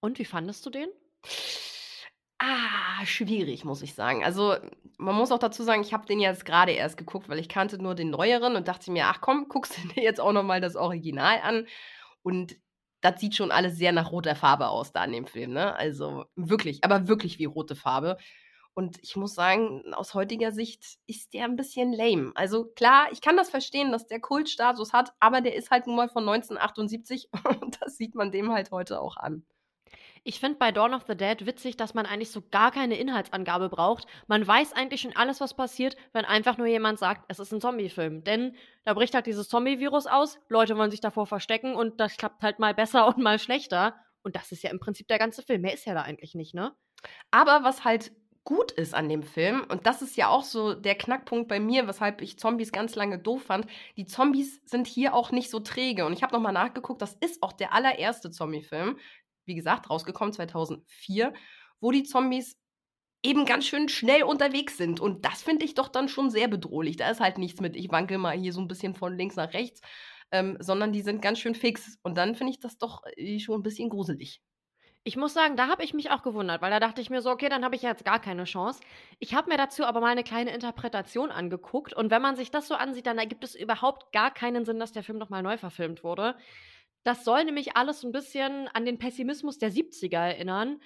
Und 0.00 0.18
wie 0.18 0.24
fandest 0.24 0.66
du 0.66 0.70
den? 0.70 0.88
Ah, 2.44 3.06
schwierig, 3.06 3.64
muss 3.64 3.82
ich 3.82 3.94
sagen. 3.94 4.24
Also, 4.24 4.56
man 4.98 5.14
muss 5.14 5.30
auch 5.30 5.38
dazu 5.38 5.62
sagen, 5.62 5.82
ich 5.82 5.92
habe 5.94 6.06
den 6.06 6.18
jetzt 6.18 6.44
gerade 6.44 6.72
erst 6.72 6.96
geguckt, 6.96 7.28
weil 7.28 7.38
ich 7.38 7.48
kannte 7.48 7.78
nur 7.80 7.94
den 7.94 8.10
neueren 8.10 8.56
und 8.56 8.66
dachte 8.66 8.90
mir, 8.90 9.06
ach 9.06 9.20
komm, 9.20 9.46
guckst 9.48 9.78
du 9.78 9.88
dir 9.88 10.02
jetzt 10.02 10.20
auch 10.20 10.32
noch 10.32 10.42
mal 10.42 10.60
das 10.60 10.74
Original 10.74 11.38
an. 11.42 11.66
Und 12.22 12.56
das 13.00 13.20
sieht 13.20 13.36
schon 13.36 13.52
alles 13.52 13.76
sehr 13.76 13.92
nach 13.92 14.10
roter 14.10 14.34
Farbe 14.36 14.68
aus 14.68 14.92
da 14.92 15.04
in 15.04 15.12
dem 15.12 15.26
Film, 15.26 15.52
ne? 15.52 15.74
Also 15.76 16.24
wirklich, 16.34 16.82
aber 16.84 17.06
wirklich 17.08 17.38
wie 17.38 17.44
rote 17.44 17.76
Farbe. 17.76 18.16
Und 18.74 18.98
ich 19.02 19.16
muss 19.16 19.34
sagen, 19.34 19.94
aus 19.94 20.14
heutiger 20.14 20.50
Sicht 20.52 20.98
ist 21.06 21.34
der 21.34 21.44
ein 21.44 21.56
bisschen 21.56 21.92
lame. 21.92 22.32
Also 22.34 22.64
klar, 22.74 23.08
ich 23.12 23.20
kann 23.20 23.36
das 23.36 23.50
verstehen, 23.50 23.92
dass 23.92 24.06
der 24.06 24.20
Kultstatus 24.20 24.92
hat, 24.92 25.12
aber 25.20 25.42
der 25.42 25.54
ist 25.56 25.70
halt 25.70 25.86
nun 25.86 25.96
mal 25.96 26.08
von 26.08 26.28
1978 26.28 27.28
und 27.62 27.78
das 27.82 27.96
sieht 27.96 28.14
man 28.16 28.32
dem 28.32 28.52
halt 28.52 28.70
heute 28.72 29.00
auch 29.00 29.16
an. 29.16 29.44
Ich 30.24 30.38
finde 30.38 30.58
bei 30.58 30.70
Dawn 30.70 30.94
of 30.94 31.02
the 31.08 31.16
Dead 31.16 31.46
witzig, 31.46 31.76
dass 31.76 31.94
man 31.94 32.06
eigentlich 32.06 32.30
so 32.30 32.42
gar 32.50 32.70
keine 32.70 32.96
Inhaltsangabe 32.96 33.68
braucht. 33.68 34.06
Man 34.28 34.46
weiß 34.46 34.72
eigentlich 34.72 35.00
schon 35.00 35.16
alles, 35.16 35.40
was 35.40 35.54
passiert, 35.54 35.96
wenn 36.12 36.24
einfach 36.24 36.58
nur 36.58 36.68
jemand 36.68 37.00
sagt, 37.00 37.24
es 37.26 37.40
ist 37.40 37.52
ein 37.52 37.60
Zombie-Film. 37.60 38.22
Denn 38.22 38.54
da 38.84 38.94
bricht 38.94 39.14
halt 39.14 39.26
dieses 39.26 39.48
Zombie-Virus 39.48 40.06
aus, 40.06 40.38
Leute 40.48 40.76
wollen 40.76 40.92
sich 40.92 41.00
davor 41.00 41.26
verstecken 41.26 41.74
und 41.74 41.98
das 41.98 42.16
klappt 42.16 42.42
halt 42.42 42.60
mal 42.60 42.72
besser 42.72 43.06
und 43.08 43.18
mal 43.18 43.40
schlechter. 43.40 43.96
Und 44.22 44.36
das 44.36 44.52
ist 44.52 44.62
ja 44.62 44.70
im 44.70 44.78
Prinzip 44.78 45.08
der 45.08 45.18
ganze 45.18 45.42
Film. 45.42 45.62
Mehr 45.62 45.74
ist 45.74 45.86
ja 45.86 45.94
da 45.94 46.02
eigentlich 46.02 46.36
nicht, 46.36 46.54
ne? 46.54 46.72
Aber 47.32 47.64
was 47.64 47.84
halt 47.84 48.12
gut 48.44 48.72
ist 48.72 48.94
an 48.94 49.08
dem 49.08 49.22
Film, 49.22 49.64
und 49.68 49.86
das 49.86 50.02
ist 50.02 50.16
ja 50.16 50.28
auch 50.28 50.42
so 50.42 50.74
der 50.74 50.96
Knackpunkt 50.96 51.48
bei 51.48 51.60
mir, 51.60 51.86
weshalb 51.86 52.22
ich 52.22 52.38
Zombies 52.38 52.72
ganz 52.72 52.94
lange 52.94 53.18
doof 53.18 53.42
fand, 53.44 53.66
die 53.96 54.06
Zombies 54.06 54.60
sind 54.64 54.86
hier 54.86 55.14
auch 55.14 55.32
nicht 55.32 55.50
so 55.50 55.60
träge. 55.60 56.06
Und 56.06 56.12
ich 56.12 56.22
habe 56.22 56.32
nochmal 56.32 56.52
nachgeguckt, 56.52 57.02
das 57.02 57.14
ist 57.14 57.42
auch 57.42 57.52
der 57.52 57.72
allererste 57.72 58.30
Zombie-Film 58.30 58.98
wie 59.44 59.54
gesagt, 59.54 59.90
rausgekommen 59.90 60.32
2004, 60.32 61.32
wo 61.80 61.90
die 61.90 62.04
Zombies 62.04 62.56
eben 63.22 63.44
ganz 63.44 63.66
schön 63.66 63.88
schnell 63.88 64.24
unterwegs 64.24 64.76
sind. 64.76 65.00
Und 65.00 65.24
das 65.24 65.42
finde 65.42 65.64
ich 65.64 65.74
doch 65.74 65.88
dann 65.88 66.08
schon 66.08 66.30
sehr 66.30 66.48
bedrohlich. 66.48 66.96
Da 66.96 67.10
ist 67.10 67.20
halt 67.20 67.38
nichts 67.38 67.60
mit, 67.60 67.76
ich 67.76 67.90
wankel 67.90 68.18
mal 68.18 68.36
hier 68.36 68.52
so 68.52 68.60
ein 68.60 68.68
bisschen 68.68 68.94
von 68.94 69.16
links 69.16 69.36
nach 69.36 69.52
rechts, 69.52 69.80
ähm, 70.32 70.56
sondern 70.60 70.92
die 70.92 71.02
sind 71.02 71.22
ganz 71.22 71.38
schön 71.38 71.54
fix. 71.54 71.98
Und 72.02 72.16
dann 72.18 72.34
finde 72.34 72.52
ich 72.52 72.60
das 72.60 72.78
doch 72.78 73.02
äh, 73.16 73.38
schon 73.38 73.60
ein 73.60 73.62
bisschen 73.62 73.90
gruselig. 73.90 74.42
Ich 75.04 75.16
muss 75.16 75.34
sagen, 75.34 75.56
da 75.56 75.66
habe 75.66 75.82
ich 75.82 75.94
mich 75.94 76.12
auch 76.12 76.22
gewundert, 76.22 76.62
weil 76.62 76.70
da 76.70 76.78
dachte 76.78 77.00
ich 77.00 77.10
mir 77.10 77.22
so, 77.22 77.30
okay, 77.30 77.48
dann 77.48 77.64
habe 77.64 77.74
ich 77.74 77.82
jetzt 77.82 78.04
gar 78.04 78.20
keine 78.20 78.44
Chance. 78.44 78.80
Ich 79.18 79.34
habe 79.34 79.50
mir 79.50 79.56
dazu 79.56 79.84
aber 79.84 80.00
mal 80.00 80.12
eine 80.12 80.22
kleine 80.22 80.54
Interpretation 80.54 81.32
angeguckt 81.32 81.92
und 81.92 82.12
wenn 82.12 82.22
man 82.22 82.36
sich 82.36 82.52
das 82.52 82.68
so 82.68 82.74
ansieht, 82.74 83.06
dann 83.06 83.18
ergibt 83.18 83.42
es 83.42 83.56
überhaupt 83.56 84.12
gar 84.12 84.32
keinen 84.32 84.64
Sinn, 84.64 84.78
dass 84.78 84.92
der 84.92 85.02
Film 85.02 85.18
nochmal 85.18 85.42
neu 85.42 85.58
verfilmt 85.58 86.04
wurde. 86.04 86.36
Das 87.04 87.24
soll 87.24 87.44
nämlich 87.44 87.76
alles 87.76 88.00
so 88.00 88.08
ein 88.08 88.12
bisschen 88.12 88.68
an 88.68 88.84
den 88.84 88.98
Pessimismus 88.98 89.58
der 89.58 89.72
70er 89.72 90.18
erinnern. 90.18 90.80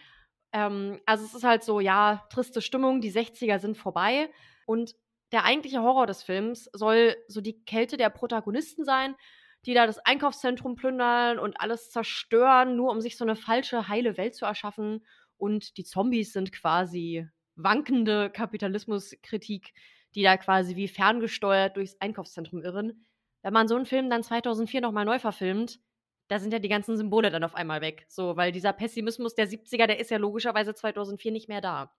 Ähm, 0.52 1.00
also 1.06 1.24
es 1.24 1.34
ist 1.34 1.44
halt 1.44 1.62
so, 1.62 1.80
ja, 1.80 2.26
triste 2.30 2.62
Stimmung, 2.62 3.00
die 3.00 3.12
60er 3.12 3.58
sind 3.58 3.76
vorbei. 3.76 4.30
Und 4.66 4.94
der 5.32 5.44
eigentliche 5.44 5.82
Horror 5.82 6.06
des 6.06 6.22
Films 6.22 6.70
soll 6.72 7.16
so 7.28 7.40
die 7.40 7.64
Kälte 7.64 7.96
der 7.96 8.10
Protagonisten 8.10 8.84
sein, 8.84 9.16
die 9.66 9.74
da 9.74 9.86
das 9.86 9.98
Einkaufszentrum 9.98 10.76
plündern 10.76 11.38
und 11.38 11.60
alles 11.60 11.90
zerstören, 11.90 12.76
nur 12.76 12.90
um 12.90 13.00
sich 13.00 13.16
so 13.16 13.24
eine 13.24 13.36
falsche, 13.36 13.88
heile 13.88 14.16
Welt 14.16 14.34
zu 14.34 14.46
erschaffen. 14.46 15.04
Und 15.36 15.76
die 15.76 15.84
Zombies 15.84 16.32
sind 16.32 16.52
quasi 16.52 17.26
wankende 17.56 18.30
Kapitalismuskritik, 18.30 19.74
die 20.14 20.22
da 20.22 20.36
quasi 20.36 20.76
wie 20.76 20.88
ferngesteuert 20.88 21.76
durchs 21.76 22.00
Einkaufszentrum 22.00 22.62
irren. 22.62 23.04
Wenn 23.42 23.52
man 23.52 23.68
so 23.68 23.76
einen 23.76 23.86
Film 23.86 24.08
dann 24.08 24.22
2004 24.22 24.80
nochmal 24.80 25.04
neu 25.04 25.18
verfilmt, 25.18 25.80
da 26.28 26.38
sind 26.38 26.52
ja 26.52 26.58
die 26.58 26.68
ganzen 26.68 26.96
Symbole 26.96 27.30
dann 27.30 27.44
auf 27.44 27.54
einmal 27.54 27.80
weg. 27.80 28.06
So, 28.08 28.36
weil 28.36 28.52
dieser 28.52 28.72
Pessimismus 28.72 29.34
der 29.34 29.48
70er, 29.48 29.86
der 29.86 30.00
ist 30.00 30.10
ja 30.10 30.18
logischerweise 30.18 30.74
2004 30.74 31.32
nicht 31.32 31.48
mehr 31.48 31.60
da. 31.60 31.92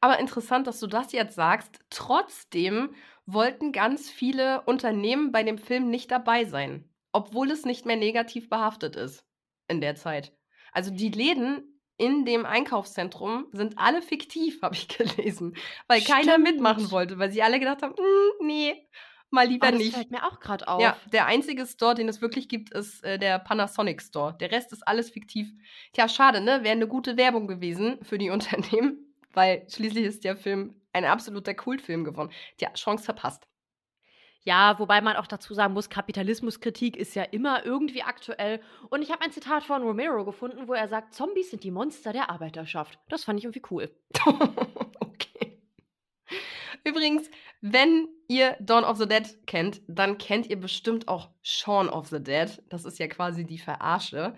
Aber 0.00 0.18
interessant, 0.18 0.66
dass 0.66 0.80
du 0.80 0.86
das 0.86 1.12
jetzt 1.12 1.34
sagst. 1.34 1.80
Trotzdem 1.90 2.94
wollten 3.26 3.72
ganz 3.72 4.10
viele 4.10 4.62
Unternehmen 4.62 5.32
bei 5.32 5.42
dem 5.42 5.58
Film 5.58 5.90
nicht 5.90 6.10
dabei 6.10 6.44
sein, 6.44 6.88
obwohl 7.12 7.50
es 7.50 7.64
nicht 7.64 7.84
mehr 7.84 7.96
negativ 7.96 8.48
behaftet 8.48 8.96
ist 8.96 9.26
in 9.68 9.80
der 9.80 9.94
Zeit. 9.94 10.32
Also 10.72 10.90
die 10.90 11.10
Läden 11.10 11.78
in 11.98 12.24
dem 12.24 12.46
Einkaufszentrum 12.46 13.48
sind 13.52 13.78
alle 13.78 14.00
fiktiv, 14.02 14.62
habe 14.62 14.74
ich 14.74 14.88
gelesen, 14.88 15.56
weil 15.86 16.00
Stimmt. 16.00 16.18
keiner 16.18 16.38
mitmachen 16.38 16.90
wollte, 16.90 17.18
weil 17.18 17.30
sie 17.30 17.42
alle 17.42 17.58
gedacht 17.58 17.82
haben, 17.82 17.92
mm, 17.92 18.46
nee, 18.46 18.88
mal 19.30 19.46
lieber 19.46 19.68
oh, 19.68 19.70
das 19.70 19.78
nicht. 19.78 19.92
Das 19.92 20.00
fällt 20.00 20.10
mir 20.10 20.24
auch 20.24 20.40
gerade 20.40 20.68
auf. 20.68 20.80
Ja, 20.80 20.96
der 21.12 21.26
einzige 21.26 21.66
Store, 21.66 21.94
den 21.94 22.08
es 22.08 22.20
wirklich 22.20 22.48
gibt, 22.48 22.72
ist 22.72 23.02
äh, 23.04 23.18
der 23.18 23.38
Panasonic 23.38 24.02
Store. 24.02 24.36
Der 24.38 24.50
Rest 24.50 24.72
ist 24.72 24.86
alles 24.86 25.10
fiktiv. 25.10 25.52
Tja, 25.92 26.08
schade, 26.08 26.40
ne? 26.40 26.62
Wäre 26.62 26.72
eine 26.72 26.88
gute 26.88 27.16
Werbung 27.16 27.46
gewesen 27.46 27.98
für 28.02 28.18
die 28.18 28.30
Unternehmen, 28.38 29.14
weil 29.32 29.66
schließlich 29.68 30.04
ist 30.04 30.24
der 30.24 30.36
Film 30.36 30.74
ein 30.92 31.04
absoluter 31.04 31.54
Kultfilm 31.54 32.04
geworden. 32.04 32.30
Tja, 32.56 32.72
Chance 32.74 33.04
verpasst. 33.04 33.46
Ja, 34.44 34.78
wobei 34.78 35.00
man 35.02 35.16
auch 35.16 35.26
dazu 35.26 35.52
sagen 35.52 35.74
muss, 35.74 35.90
Kapitalismuskritik 35.90 36.96
ist 36.96 37.14
ja 37.14 37.22
immer 37.22 37.66
irgendwie 37.66 38.02
aktuell. 38.02 38.62
Und 38.88 39.02
ich 39.02 39.10
habe 39.10 39.22
ein 39.22 39.32
Zitat 39.32 39.64
von 39.64 39.82
Romero 39.82 40.24
gefunden, 40.24 40.68
wo 40.68 40.72
er 40.72 40.88
sagt, 40.88 41.12
Zombies 41.12 41.50
sind 41.50 41.64
die 41.64 41.70
Monster 41.70 42.12
der 42.12 42.30
Arbeiterschaft. 42.30 42.98
Das 43.08 43.24
fand 43.24 43.38
ich 43.38 43.44
irgendwie 43.44 43.62
cool. 43.70 43.90
Übrigens, 46.88 47.30
wenn 47.60 48.08
ihr 48.28 48.56
Dawn 48.60 48.84
of 48.84 48.96
the 48.96 49.06
Dead 49.06 49.46
kennt, 49.46 49.82
dann 49.88 50.16
kennt 50.16 50.46
ihr 50.46 50.58
bestimmt 50.58 51.06
auch 51.06 51.28
Shaun 51.42 51.88
of 51.88 52.08
the 52.08 52.22
Dead. 52.22 52.62
Das 52.70 52.84
ist 52.84 52.98
ja 52.98 53.08
quasi 53.08 53.44
die 53.44 53.58
Verarsche. 53.58 54.34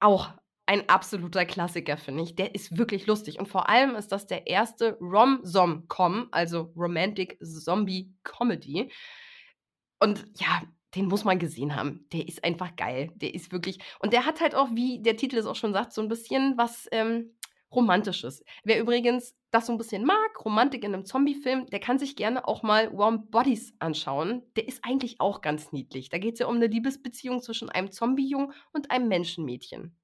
Auch 0.00 0.30
ein 0.66 0.88
absoluter 0.88 1.44
Klassiker, 1.44 1.96
finde 1.96 2.24
ich. 2.24 2.34
Der 2.34 2.54
ist 2.54 2.76
wirklich 2.76 3.06
lustig. 3.06 3.38
Und 3.38 3.46
vor 3.46 3.68
allem 3.68 3.94
ist 3.94 4.08
das 4.08 4.26
der 4.26 4.46
erste 4.46 4.98
Rom-Som-Com, 5.00 6.28
also 6.32 6.72
Romantic 6.74 7.38
Zombie 7.40 8.12
Comedy. 8.24 8.90
Und 10.00 10.24
ja, 10.36 10.62
den 10.96 11.06
muss 11.06 11.24
man 11.24 11.38
gesehen 11.38 11.76
haben. 11.76 12.08
Der 12.12 12.26
ist 12.26 12.42
einfach 12.42 12.74
geil. 12.76 13.12
Der 13.16 13.34
ist 13.34 13.52
wirklich. 13.52 13.78
Und 14.00 14.12
der 14.12 14.26
hat 14.26 14.40
halt 14.40 14.54
auch, 14.54 14.70
wie 14.72 15.00
der 15.00 15.16
Titel 15.16 15.36
es 15.36 15.46
auch 15.46 15.56
schon 15.56 15.72
sagt, 15.72 15.92
so 15.92 16.02
ein 16.02 16.08
bisschen 16.08 16.56
was 16.56 16.88
ähm, 16.92 17.36
Romantisches. 17.74 18.44
Wer 18.64 18.80
übrigens 18.80 19.34
das 19.50 19.66
so 19.66 19.72
ein 19.72 19.78
bisschen 19.78 20.04
mag, 20.04 20.44
Romantik 20.44 20.84
in 20.84 20.94
einem 20.94 21.04
Zombie-Film, 21.04 21.66
der 21.66 21.80
kann 21.80 21.98
sich 21.98 22.16
gerne 22.16 22.46
auch 22.48 22.62
mal 22.62 22.96
Warm 22.96 23.30
Bodies 23.30 23.74
anschauen. 23.78 24.42
Der 24.56 24.66
ist 24.66 24.84
eigentlich 24.84 25.20
auch 25.20 25.40
ganz 25.40 25.72
niedlich. 25.72 26.08
Da 26.08 26.18
geht 26.18 26.34
es 26.34 26.40
ja 26.40 26.46
um 26.46 26.56
eine 26.56 26.66
Liebesbeziehung 26.66 27.40
zwischen 27.40 27.70
einem 27.70 27.90
Zombie-Jungen 27.90 28.52
und 28.72 28.90
einem 28.90 29.08
Menschenmädchen. 29.08 29.96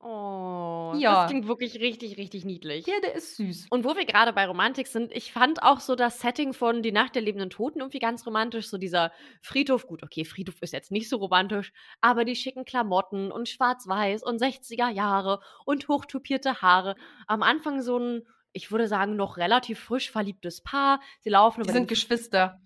Oh, 0.00 0.94
ja. 0.96 1.22
das 1.22 1.30
klingt 1.30 1.46
wirklich 1.48 1.80
richtig, 1.80 2.16
richtig 2.16 2.44
niedlich. 2.44 2.86
Ja, 2.86 2.94
der 3.02 3.14
ist 3.14 3.36
süß. 3.36 3.66
Und 3.70 3.84
wo 3.84 3.96
wir 3.96 4.04
gerade 4.04 4.32
bei 4.32 4.46
Romantik 4.46 4.86
sind, 4.86 5.12
ich 5.12 5.32
fand 5.32 5.62
auch 5.62 5.80
so 5.80 5.94
das 5.94 6.20
Setting 6.20 6.52
von 6.52 6.82
Die 6.82 6.92
Nacht 6.92 7.14
der 7.14 7.22
lebenden 7.22 7.50
Toten 7.50 7.80
irgendwie 7.80 7.98
ganz 7.98 8.26
romantisch. 8.26 8.68
So 8.68 8.78
dieser 8.78 9.12
Friedhof, 9.42 9.86
gut, 9.86 10.02
okay, 10.02 10.24
Friedhof 10.24 10.60
ist 10.60 10.72
jetzt 10.72 10.90
nicht 10.90 11.08
so 11.08 11.16
romantisch, 11.18 11.72
aber 12.00 12.24
die 12.24 12.36
schicken 12.36 12.64
Klamotten 12.64 13.30
und 13.30 13.48
schwarz-weiß 13.48 14.22
und 14.22 14.40
60er 14.40 14.88
Jahre 14.90 15.40
und 15.64 15.88
hochtupierte 15.88 16.62
Haare. 16.62 16.96
Am 17.26 17.42
Anfang 17.42 17.82
so 17.82 17.98
ein, 17.98 18.26
ich 18.52 18.70
würde 18.70 18.88
sagen, 18.88 19.16
noch 19.16 19.36
relativ 19.36 19.80
frisch 19.80 20.10
verliebtes 20.10 20.62
Paar. 20.62 21.00
Sie 21.20 21.30
laufen 21.30 21.60
über. 21.60 21.68
Die 21.68 21.74
sind 21.74 21.88
Geschwister. 21.88 22.60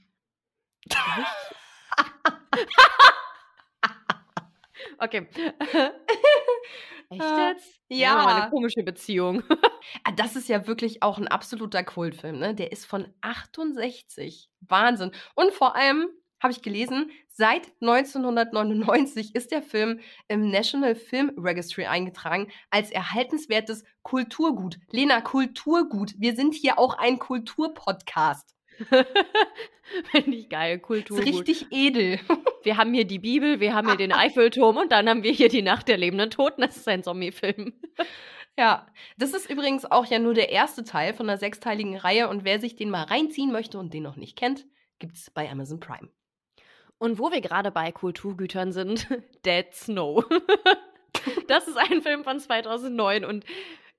okay. 4.98 5.28
Echt 7.10 7.22
äh, 7.22 7.48
jetzt? 7.50 7.80
Ja. 7.88 7.98
ja 7.98 8.26
eine 8.26 8.50
komische 8.50 8.82
Beziehung. 8.82 9.42
Ah, 10.04 10.12
das 10.12 10.36
ist 10.36 10.48
ja 10.48 10.66
wirklich 10.66 11.02
auch 11.02 11.18
ein 11.18 11.28
absoluter 11.28 11.82
Kultfilm, 11.82 12.38
ne? 12.38 12.54
Der 12.54 12.72
ist 12.72 12.86
von 12.86 13.12
68. 13.20 14.48
Wahnsinn. 14.60 15.10
Und 15.34 15.52
vor 15.52 15.74
allem 15.76 16.08
habe 16.42 16.52
ich 16.52 16.62
gelesen, 16.62 17.10
seit 17.28 17.72
1999 17.80 19.34
ist 19.34 19.52
der 19.52 19.62
Film 19.62 20.00
im 20.28 20.50
National 20.50 20.94
Film 20.94 21.32
Registry 21.36 21.86
eingetragen 21.86 22.50
als 22.70 22.90
erhaltenswertes 22.90 23.84
Kulturgut. 24.02 24.78
Lena, 24.90 25.20
Kulturgut. 25.20 26.14
Wir 26.18 26.34
sind 26.34 26.54
hier 26.54 26.78
auch 26.78 26.98
ein 26.98 27.18
Kulturpodcast. 27.18 28.54
Finde 30.10 30.36
ich 30.36 30.48
geil, 30.48 30.78
Kultur. 30.78 31.18
Ist 31.18 31.26
richtig 31.26 31.66
edel. 31.70 32.18
Wir 32.62 32.76
haben 32.76 32.94
hier 32.94 33.04
die 33.04 33.18
Bibel, 33.18 33.58
wir 33.58 33.74
haben 33.74 33.88
hier 33.88 33.96
den 33.96 34.12
Eiffelturm 34.12 34.76
und 34.76 34.92
dann 34.92 35.08
haben 35.08 35.24
wir 35.24 35.32
hier 35.32 35.48
die 35.48 35.62
Nacht 35.62 35.88
der 35.88 35.96
lebenden 35.96 36.30
Toten. 36.30 36.60
Das 36.60 36.76
ist 36.76 36.86
ein 36.86 37.02
Zombie-Film. 37.02 37.72
Ja, 38.58 38.86
das 39.16 39.32
ist 39.32 39.48
übrigens 39.48 39.90
auch 39.90 40.04
ja 40.04 40.18
nur 40.18 40.34
der 40.34 40.50
erste 40.50 40.84
Teil 40.84 41.14
von 41.14 41.26
einer 41.26 41.38
sechsteiligen 41.38 41.96
Reihe 41.96 42.28
und 42.28 42.44
wer 42.44 42.60
sich 42.60 42.76
den 42.76 42.90
mal 42.90 43.04
reinziehen 43.04 43.50
möchte 43.50 43.78
und 43.78 43.94
den 43.94 44.02
noch 44.02 44.16
nicht 44.16 44.36
kennt, 44.36 44.66
gibt 44.98 45.16
es 45.16 45.30
bei 45.30 45.50
Amazon 45.50 45.80
Prime. 45.80 46.10
Und 46.98 47.18
wo 47.18 47.32
wir 47.32 47.40
gerade 47.40 47.70
bei 47.70 47.90
Kulturgütern 47.92 48.72
sind, 48.72 49.08
Dead 49.46 49.72
Snow. 49.72 50.26
das 51.48 51.66
ist 51.66 51.78
ein 51.78 52.02
Film 52.02 52.24
von 52.24 52.38
2009 52.38 53.24
und 53.24 53.46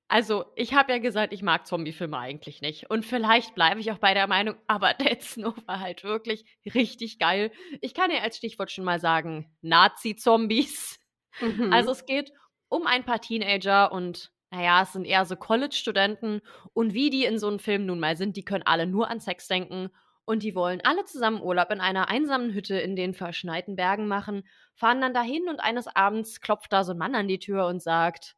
also, 0.07 0.45
ich 0.55 0.73
habe 0.73 0.91
ja 0.91 0.99
gesagt, 0.99 1.33
ich 1.33 1.41
mag 1.41 1.65
Zombie-Filme 1.65 2.17
eigentlich 2.17 2.61
nicht. 2.61 2.89
Und 2.89 3.05
vielleicht 3.05 3.55
bleibe 3.55 3.79
ich 3.79 3.91
auch 3.91 3.97
bei 3.97 4.13
der 4.13 4.27
Meinung, 4.27 4.55
aber 4.67 4.93
Dead 4.93 5.21
Snow 5.21 5.55
war 5.65 5.79
halt 5.79 6.03
wirklich 6.03 6.45
richtig 6.73 7.19
geil. 7.19 7.51
Ich 7.81 7.93
kann 7.93 8.11
ja 8.11 8.19
als 8.19 8.37
Stichwort 8.37 8.71
schon 8.71 8.85
mal 8.85 8.99
sagen, 8.99 9.51
Nazi-Zombies. 9.61 10.99
Mhm. 11.41 11.73
Also 11.73 11.89
es 11.89 12.05
geht 12.05 12.31
um 12.69 12.85
ein 12.85 13.05
paar 13.05 13.19
Teenager 13.19 13.91
und 13.91 14.31
naja, 14.51 14.83
es 14.83 14.93
sind 14.93 15.05
eher 15.05 15.25
so 15.25 15.35
College-Studenten. 15.35 16.41
Und 16.73 16.93
wie 16.93 17.09
die 17.09 17.25
in 17.25 17.39
so 17.39 17.47
einem 17.47 17.57
Film 17.57 17.87
nun 17.87 17.99
mal 17.99 18.15
sind, 18.15 18.37
die 18.37 18.45
können 18.45 18.67
alle 18.67 18.85
nur 18.85 19.09
an 19.09 19.19
Sex 19.19 19.47
denken. 19.47 19.89
Und 20.25 20.43
die 20.43 20.53
wollen 20.53 20.79
alle 20.83 21.05
zusammen 21.05 21.41
Urlaub 21.41 21.71
in 21.71 21.81
einer 21.81 22.07
einsamen 22.07 22.53
Hütte 22.53 22.75
in 22.75 22.95
den 22.95 23.15
verschneiten 23.15 23.75
Bergen 23.75 24.07
machen, 24.07 24.47
fahren 24.75 25.01
dann 25.01 25.15
dahin 25.15 25.49
und 25.49 25.59
eines 25.59 25.87
Abends 25.87 26.39
klopft 26.39 26.71
da 26.71 26.83
so 26.83 26.91
ein 26.91 26.99
Mann 26.99 27.15
an 27.15 27.27
die 27.27 27.39
Tür 27.39 27.65
und 27.65 27.81
sagt, 27.81 28.35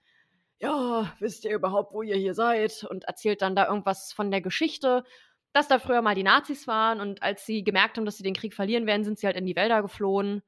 ja, 0.59 1.13
wisst 1.19 1.45
ihr 1.45 1.53
überhaupt, 1.53 1.93
wo 1.93 2.01
ihr 2.01 2.15
hier 2.15 2.33
seid? 2.33 2.83
Und 2.83 3.05
erzählt 3.05 3.41
dann 3.41 3.55
da 3.55 3.67
irgendwas 3.67 4.13
von 4.13 4.31
der 4.31 4.41
Geschichte, 4.41 5.03
dass 5.53 5.67
da 5.67 5.79
früher 5.79 6.01
mal 6.01 6.15
die 6.15 6.23
Nazis 6.23 6.67
waren 6.67 6.99
und 6.99 7.23
als 7.23 7.45
sie 7.45 7.63
gemerkt 7.63 7.97
haben, 7.97 8.05
dass 8.05 8.17
sie 8.17 8.23
den 8.23 8.35
Krieg 8.35 8.53
verlieren 8.53 8.85
werden, 8.85 9.03
sind 9.03 9.19
sie 9.19 9.25
halt 9.25 9.37
in 9.37 9.45
die 9.45 9.55
Wälder 9.55 9.81
geflohen. 9.81 10.43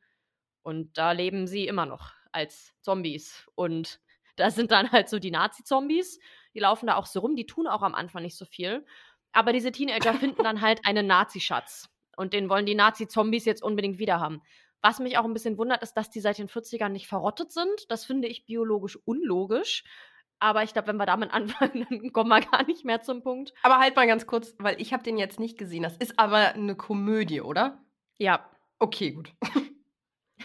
Und 0.64 0.98
da 0.98 1.14
leben 1.14 1.48
sie 1.48 1.66
immer 1.66 1.86
noch 1.86 2.12
als 2.32 2.74
Zombies. 2.82 3.48
Und 3.56 4.02
da 4.36 4.52
sind 4.52 4.72
dann 4.72 4.92
halt 4.92 5.08
so 5.10 5.20
die 5.20 5.32
Nazi-Zombies, 5.32 6.20
die 6.54 6.60
laufen 6.60 6.88
da 6.88 6.96
auch 6.96 7.06
so 7.06 7.22
rum, 7.22 7.36
die 7.36 7.46
tun 7.46 7.68
auch 7.68 7.84
am 7.84 7.96
Anfang 7.96 8.24
nicht 8.24 8.38
so 8.38 8.46
viel. 8.46 8.86
Aber 9.32 9.54
diese 9.54 9.72
Teenager 9.72 10.14
finden 10.14 10.44
dann 10.44 10.62
halt 10.62 10.82
einen 10.86 11.08
Nazi-Schatz. 11.08 11.90
Und 12.18 12.34
den 12.34 12.50
wollen 12.50 12.66
die 12.66 12.76
Nazi-Zombies 12.76 13.46
jetzt 13.46 13.64
unbedingt 13.64 14.00
wieder 14.00 14.20
haben. 14.20 14.42
Was 14.82 15.00
mich 15.00 15.18
auch 15.18 15.26
ein 15.26 15.34
bisschen 15.34 15.58
wundert, 15.58 15.82
ist, 15.82 15.94
dass 15.94 16.10
die 16.10 16.20
seit 16.20 16.38
den 16.38 16.48
40ern 16.48 16.90
nicht 16.90 17.08
verrottet 17.08 17.52
sind. 17.52 17.90
Das 17.90 18.06
finde 18.06 18.28
ich 18.28 18.46
biologisch 18.46 18.98
unlogisch. 19.06 19.84
Aber 20.40 20.64
ich 20.64 20.74
glaube, 20.74 20.88
wenn 20.90 20.98
wir 20.98 21.06
damit 21.06 21.32
anfangen, 21.34 21.86
dann 21.90 22.12
kommen 22.14 22.30
wir 22.30 22.42
gar 22.42 22.66
nicht 22.66 22.86
mehr 22.86 23.02
zum 23.02 23.24
Punkt. 23.24 23.54
Aber 23.64 23.80
halt 23.80 23.96
mal 23.96 24.08
ganz 24.08 24.28
kurz, 24.28 24.56
weil 24.60 24.80
ich 24.80 24.94
habe 24.94 25.04
den 25.04 25.18
jetzt 25.18 25.40
nicht 25.40 25.58
gesehen. 25.58 25.84
Das 25.84 25.98
ist 25.98 26.20
aber 26.20 26.54
eine 26.54 26.76
Komödie, 26.76 27.42
oder? 27.42 27.84
Ja. 28.18 28.50
Okay, 28.80 29.12
gut. 29.12 29.34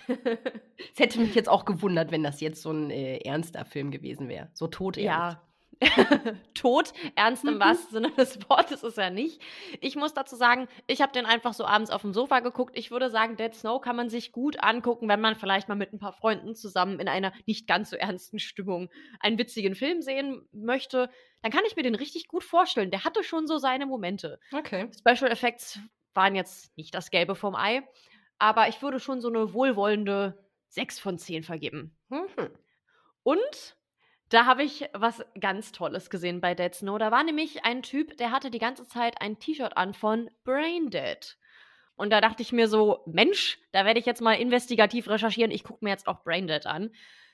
Es 0.09 0.99
hätte 0.99 1.21
mich 1.21 1.35
jetzt 1.35 1.49
auch 1.49 1.65
gewundert, 1.65 2.11
wenn 2.11 2.23
das 2.23 2.41
jetzt 2.41 2.63
so 2.63 2.71
ein 2.71 2.91
äh, 2.91 3.19
ernster 3.19 3.65
Film 3.65 3.91
gewesen 3.91 4.29
wäre. 4.29 4.51
So 4.53 4.67
tot 4.67 4.97
ernst. 4.97 5.07
Ja, 5.07 5.43
tot, 6.55 6.93
ernst 7.15 7.45
im 7.45 7.55
mhm. 7.55 7.61
wahrsten 7.61 7.91
Sinne 7.91 8.11
des 8.13 8.39
Wortes 8.49 8.83
ist 8.83 8.99
er 8.99 9.11
nicht. 9.11 9.41
Ich 9.81 9.97
muss 9.97 10.15
dazu 10.15 10.37
sagen, 10.37 10.69
ich 10.87 11.01
habe 11.01 11.13
den 11.13 11.27
einfach 11.27 11.55
so 11.55 11.65
abends 11.65 11.91
auf 11.91 12.03
dem 12.03 12.13
Sofa 12.13 12.41
geguckt. 12.41 12.77
Ich 12.77 12.91
würde 12.91 13.11
sagen, 13.11 13.37
Dead 13.37 13.55
Snow 13.55 13.81
kann 13.81 13.97
man 13.97 14.09
sich 14.09 14.33
gut 14.33 14.63
angucken, 14.63 15.09
wenn 15.09 15.21
man 15.21 15.37
vielleicht 15.37 15.69
mal 15.69 15.75
mit 15.75 15.93
ein 15.93 15.99
paar 15.99 16.13
Freunden 16.13 16.55
zusammen 16.55 17.01
in 17.01 17.09
einer 17.09 17.33
nicht 17.47 17.67
ganz 17.67 17.91
so 17.91 17.97
ernsten 17.97 18.39
Stimmung 18.39 18.91
einen 19.21 19.39
witzigen 19.39 19.75
Film 19.75 20.03
sehen 20.03 20.47
möchte. 20.53 21.11
Dann 21.43 21.53
kann 21.53 21.65
ich 21.67 21.77
mir 21.77 21.83
den 21.83 21.95
richtig 21.95 22.29
gut 22.29 22.45
vorstellen. 22.45 22.91
Der 22.91 23.05
hatte 23.05 23.25
schon 23.25 23.47
so 23.47 23.59
seine 23.59 23.87
Momente. 23.87 24.39
Okay. 24.53 24.89
Special 24.97 25.31
Effects 25.31 25.79
waren 26.15 26.35
jetzt 26.35 26.77
nicht 26.77 26.95
das 26.95 27.11
Gelbe 27.11 27.35
vom 27.35 27.55
Ei, 27.55 27.83
aber 28.39 28.69
ich 28.69 28.83
würde 28.83 29.01
schon 29.01 29.21
so 29.21 29.29
eine 29.29 29.55
wohlwollende 29.55 30.39
6 30.69 30.99
von 30.99 31.19
10 31.19 31.43
vergeben. 31.43 31.97
Mhm. 32.09 32.51
Und 33.23 33.77
da 34.33 34.47
habe 34.47 34.63
ich 34.63 34.89
was 34.95 35.25
ganz 35.39 35.73
Tolles 35.73 36.09
gesehen 36.09 36.41
bei 36.41 36.55
Dead 36.55 36.75
Snow. 36.75 36.99
Da 36.99 37.11
war 37.11 37.23
nämlich 37.23 37.65
ein 37.65 37.83
Typ, 37.83 38.17
der 38.17 38.31
hatte 38.31 38.51
die 38.51 38.59
ganze 38.59 38.87
Zeit 38.87 39.21
ein 39.21 39.39
T-Shirt 39.39 39.77
an 39.77 39.93
von 39.95 40.31
Braindead. 40.45 41.37
Und 41.97 42.11
da 42.11 42.21
dachte 42.21 42.43
ich 42.43 42.53
mir 42.53 42.69
so, 42.69 43.03
Mensch, 43.07 43.59
da 43.73 43.85
werde 43.85 44.01
ich 44.01 44.07
jetzt 44.07 44.23
mal 44.23 44.35
investigativ 44.35 45.09
recherchieren. 45.09 45.51
Ich 45.51 45.65
gucke 45.65 45.85
mir 45.85 45.91
jetzt 45.91 46.07
auch 46.07 46.25
Braindead 46.25 46.67
an. 46.67 46.91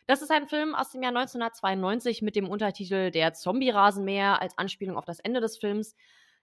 Das 0.07 0.23
ist 0.23 0.31
ein 0.31 0.49
Film 0.49 0.75
aus 0.75 0.91
dem 0.91 1.03
Jahr 1.03 1.15
1992 1.15 2.23
mit 2.23 2.35
dem 2.35 2.49
Untertitel 2.49 3.11
Der 3.11 3.35
Zombie-Rasenmäher 3.35 4.43
als 4.43 4.57
Anspielung 4.59 4.97
auf 4.97 5.05
das 5.05 5.21
Ende 5.21 5.41
des 5.41 5.59
Films. 5.59 5.95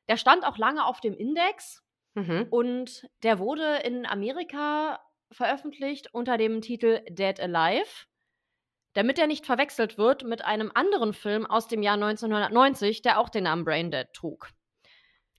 Der 0.07 0.17
stand 0.17 0.45
auch 0.45 0.57
lange 0.57 0.85
auf 0.85 1.01
dem 1.01 1.15
Index 1.15 1.83
mhm. 2.13 2.47
und 2.49 3.09
der 3.23 3.39
wurde 3.39 3.77
in 3.83 4.05
Amerika 4.05 5.01
veröffentlicht 5.31 6.13
unter 6.13 6.37
dem 6.37 6.61
Titel 6.61 7.01
Dead 7.09 7.39
Alive 7.39 8.05
damit 8.95 9.19
er 9.19 9.27
nicht 9.27 9.45
verwechselt 9.45 9.97
wird 9.97 10.23
mit 10.23 10.43
einem 10.43 10.71
anderen 10.73 11.13
Film 11.13 11.45
aus 11.45 11.67
dem 11.67 11.83
Jahr 11.83 11.95
1990, 11.95 13.01
der 13.03 13.19
auch 13.19 13.29
den 13.29 13.43
Namen 13.43 13.63
Braindead 13.63 14.13
trug. 14.13 14.49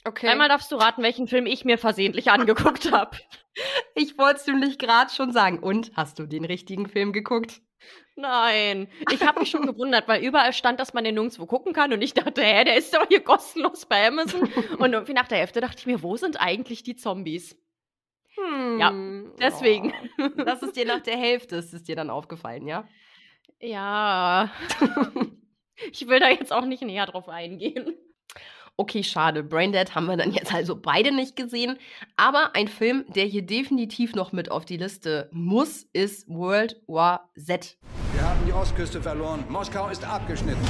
Okay. 0.05 0.29
Einmal 0.29 0.49
darfst 0.49 0.71
du 0.71 0.77
raten, 0.77 1.03
welchen 1.03 1.27
Film 1.27 1.47
ich 1.47 1.64
mir 1.64 1.79
versehentlich 1.79 2.31
angeguckt 2.31 2.92
habe. 2.92 3.16
Ich 3.97 4.16
wollte 4.19 4.40
es 4.40 4.47
nämlich 4.47 4.79
gerade 4.79 5.12
schon 5.12 5.33
sagen. 5.33 5.59
Und 5.59 5.90
hast 5.97 6.21
du 6.21 6.27
den 6.27 6.45
richtigen 6.45 6.88
Film 6.88 7.12
geguckt? 7.12 7.61
Nein. 8.14 8.88
Ich 9.11 9.27
habe 9.27 9.40
mich 9.40 9.51
schon 9.51 9.66
gewundert, 9.66 10.07
weil 10.07 10.23
überall 10.23 10.53
stand, 10.53 10.79
dass 10.79 10.95
man 10.95 11.03
den 11.03 11.14
nirgendwo 11.14 11.47
gucken 11.47 11.73
kann. 11.73 11.92
Und 11.92 12.03
ich 12.03 12.14
dachte, 12.14 12.42
hä, 12.42 12.64
der 12.64 12.77
ist 12.77 12.95
doch 12.95 13.09
hier 13.09 13.21
kostenlos 13.21 13.87
bei 13.87 14.07
Amazon. 14.07 14.42
Und 14.79 14.92
irgendwie 14.92 15.12
nach 15.12 15.29
der 15.29 15.38
Hälfte 15.38 15.61
dachte 15.61 15.79
ich 15.79 15.87
mir, 15.87 16.03
wo 16.03 16.16
sind 16.16 16.40
eigentlich 16.40 16.85
die 16.85 16.95
Zombies? 16.95 17.57
Hm, 18.37 18.79
ja, 18.79 18.92
deswegen. 19.40 19.95
Oh, 20.19 20.45
das 20.45 20.62
ist 20.62 20.77
dir 20.77 20.85
nach 20.85 21.01
der 21.01 21.16
Hälfte, 21.16 21.57
ist 21.57 21.73
es 21.73 21.85
dir 21.85 21.97
dann 21.97 22.11
aufgefallen, 22.11 22.69
ja? 22.69 22.87
Ja. 23.61 24.51
ich 25.93 26.07
will 26.09 26.21
da 26.21 26.29
jetzt 26.29 26.53
auch 26.53 26.65
nicht 26.65 26.83
näher 26.83 27.07
drauf 27.07 27.29
eingehen. 27.29 27.97
Okay, 28.79 29.03
schade. 29.03 29.43
Braindead 29.43 29.95
haben 29.95 30.07
wir 30.07 30.19
dann 30.19 30.33
jetzt 30.33 30.53
also 30.53 30.77
beide 30.77 31.11
nicht 31.11 31.35
gesehen. 31.35 31.79
Aber 32.17 32.55
ein 32.55 32.69
Film, 32.69 33.07
der 33.09 33.25
hier 33.25 33.43
definitiv 33.43 34.15
noch 34.15 34.33
mit 34.33 34.51
auf 34.51 34.67
die 34.67 34.77
Liste 34.77 35.31
muss, 35.33 35.87
ist 35.95 36.29
World 36.29 36.83
War 36.87 37.31
Z. 37.37 37.79
Wir 38.13 38.23
haben 38.23 38.41
die 38.47 38.53
Ostküste 38.53 39.01
verloren. 39.01 39.45
Moskau 39.49 39.89
ist 39.89 40.05
abgeschnitten. 40.05 40.63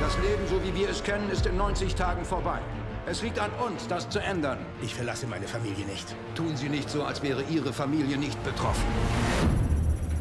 Das 0.00 0.16
Leben, 0.18 0.46
so 0.48 0.62
wie 0.64 0.80
wir 0.80 0.88
es 0.88 1.04
kennen, 1.04 1.30
ist 1.30 1.46
in 1.46 1.56
90 1.56 1.94
Tagen 1.94 2.24
vorbei. 2.24 2.60
Es 3.06 3.22
liegt 3.22 3.38
an 3.38 3.50
uns, 3.66 3.86
das 3.88 4.08
zu 4.08 4.20
ändern. 4.20 4.58
Ich 4.82 4.94
verlasse 4.94 5.26
meine 5.26 5.46
Familie 5.46 5.84
nicht. 5.86 6.14
Tun 6.34 6.56
Sie 6.56 6.68
nicht 6.68 6.88
so, 6.88 7.02
als 7.02 7.22
wäre 7.22 7.42
Ihre 7.50 7.72
Familie 7.72 8.16
nicht 8.16 8.42
betroffen. 8.44 9.71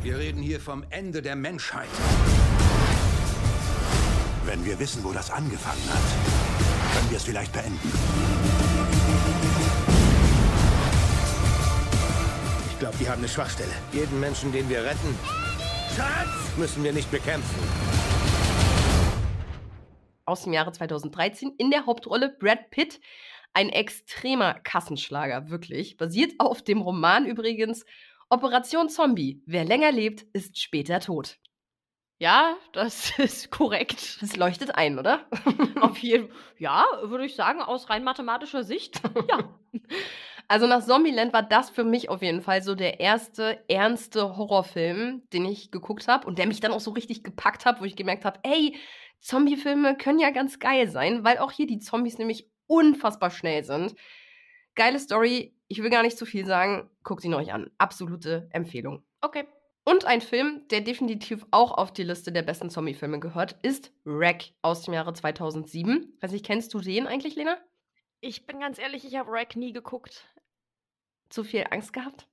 Wir 0.03 0.17
reden 0.17 0.41
hier 0.41 0.59
vom 0.59 0.83
Ende 0.89 1.21
der 1.21 1.35
Menschheit. 1.35 1.87
Wenn 4.45 4.65
wir 4.65 4.79
wissen, 4.79 5.03
wo 5.03 5.11
das 5.11 5.29
angefangen 5.29 5.87
hat, 5.89 6.95
können 6.95 7.09
wir 7.11 7.17
es 7.17 7.23
vielleicht 7.23 7.53
beenden. 7.53 7.79
Ich 12.71 12.79
glaube, 12.79 12.97
die 12.99 13.07
haben 13.07 13.19
eine 13.19 13.27
Schwachstelle. 13.27 13.73
Jeden 13.93 14.19
Menschen, 14.19 14.51
den 14.51 14.67
wir 14.69 14.83
retten, 14.83 15.15
Schatz, 15.95 16.57
müssen 16.57 16.83
wir 16.83 16.93
nicht 16.93 17.11
bekämpfen. 17.11 17.59
Aus 20.25 20.45
dem 20.45 20.53
Jahre 20.53 20.71
2013 20.71 21.53
in 21.59 21.69
der 21.69 21.85
Hauptrolle 21.85 22.35
Brad 22.39 22.71
Pitt. 22.71 22.99
Ein 23.53 23.69
extremer 23.69 24.55
Kassenschlager, 24.55 25.51
wirklich. 25.51 25.97
Basiert 25.97 26.33
auf 26.39 26.63
dem 26.63 26.81
Roman 26.81 27.27
übrigens 27.27 27.85
Operation 28.31 28.87
Zombie. 28.87 29.43
Wer 29.45 29.65
länger 29.65 29.91
lebt, 29.91 30.21
ist 30.31 30.57
später 30.57 31.01
tot. 31.01 31.37
Ja, 32.17 32.55
das 32.71 33.11
ist 33.19 33.51
korrekt. 33.51 34.21
Das 34.21 34.37
leuchtet 34.37 34.73
ein, 34.75 34.97
oder? 34.97 35.27
Auf 35.81 35.97
jeden 35.97 36.29
Fall. 36.29 36.37
Ja, 36.57 36.85
würde 37.03 37.25
ich 37.25 37.35
sagen, 37.35 37.61
aus 37.61 37.89
rein 37.89 38.05
mathematischer 38.05 38.63
Sicht. 38.63 39.01
ja. 39.29 39.59
Also 40.47 40.65
nach 40.65 40.81
Zombieland 40.81 41.33
war 41.33 41.43
das 41.43 41.69
für 41.69 41.83
mich 41.83 42.07
auf 42.07 42.21
jeden 42.21 42.41
Fall 42.41 42.63
so 42.63 42.73
der 42.73 43.01
erste 43.01 43.63
ernste 43.67 44.37
Horrorfilm, 44.37 45.23
den 45.33 45.45
ich 45.45 45.71
geguckt 45.71 46.07
habe 46.07 46.25
und 46.25 46.37
der 46.39 46.47
mich 46.47 46.61
dann 46.61 46.71
auch 46.71 46.79
so 46.79 46.91
richtig 46.91 47.23
gepackt 47.23 47.65
hat, 47.65 47.81
wo 47.81 47.85
ich 47.85 47.97
gemerkt 47.97 48.23
habe, 48.23 48.39
ey, 48.43 48.77
Zombiefilme 49.19 49.97
können 49.97 50.19
ja 50.19 50.29
ganz 50.29 50.59
geil 50.59 50.87
sein, 50.87 51.25
weil 51.25 51.39
auch 51.39 51.51
hier 51.51 51.67
die 51.67 51.79
Zombies 51.79 52.17
nämlich 52.17 52.49
unfassbar 52.67 53.29
schnell 53.29 53.65
sind. 53.65 53.93
Geile 54.75 54.99
Story, 54.99 55.53
ich 55.71 55.81
will 55.81 55.89
gar 55.89 56.03
nicht 56.03 56.17
zu 56.17 56.25
viel 56.25 56.45
sagen. 56.45 56.89
Guckt 57.03 57.23
ihn 57.23 57.33
euch 57.33 57.53
an. 57.53 57.71
Absolute 57.77 58.49
Empfehlung. 58.51 59.03
Okay. 59.21 59.45
Und 59.85 60.05
ein 60.05 60.21
Film, 60.21 60.67
der 60.69 60.81
definitiv 60.81 61.45
auch 61.49 61.71
auf 61.71 61.93
die 61.93 62.03
Liste 62.03 62.31
der 62.31 62.43
besten 62.43 62.69
Zombie-Filme 62.69 63.19
gehört, 63.19 63.55
ist 63.63 63.91
Wreck 64.03 64.53
aus 64.61 64.83
dem 64.83 64.93
Jahre 64.93 65.13
2007. 65.13 66.17
Weiß 66.19 66.33
nicht, 66.33 66.45
kennst 66.45 66.73
du 66.73 66.81
den 66.81 67.07
eigentlich, 67.07 67.35
Lena? 67.35 67.57
Ich 68.19 68.45
bin 68.45 68.59
ganz 68.59 68.77
ehrlich, 68.77 69.05
ich 69.05 69.15
habe 69.15 69.31
Wreck 69.31 69.55
nie 69.55 69.71
geguckt. 69.71 70.25
zu 71.29 71.45
viel 71.45 71.65
Angst 71.71 71.93
gehabt? 71.93 72.27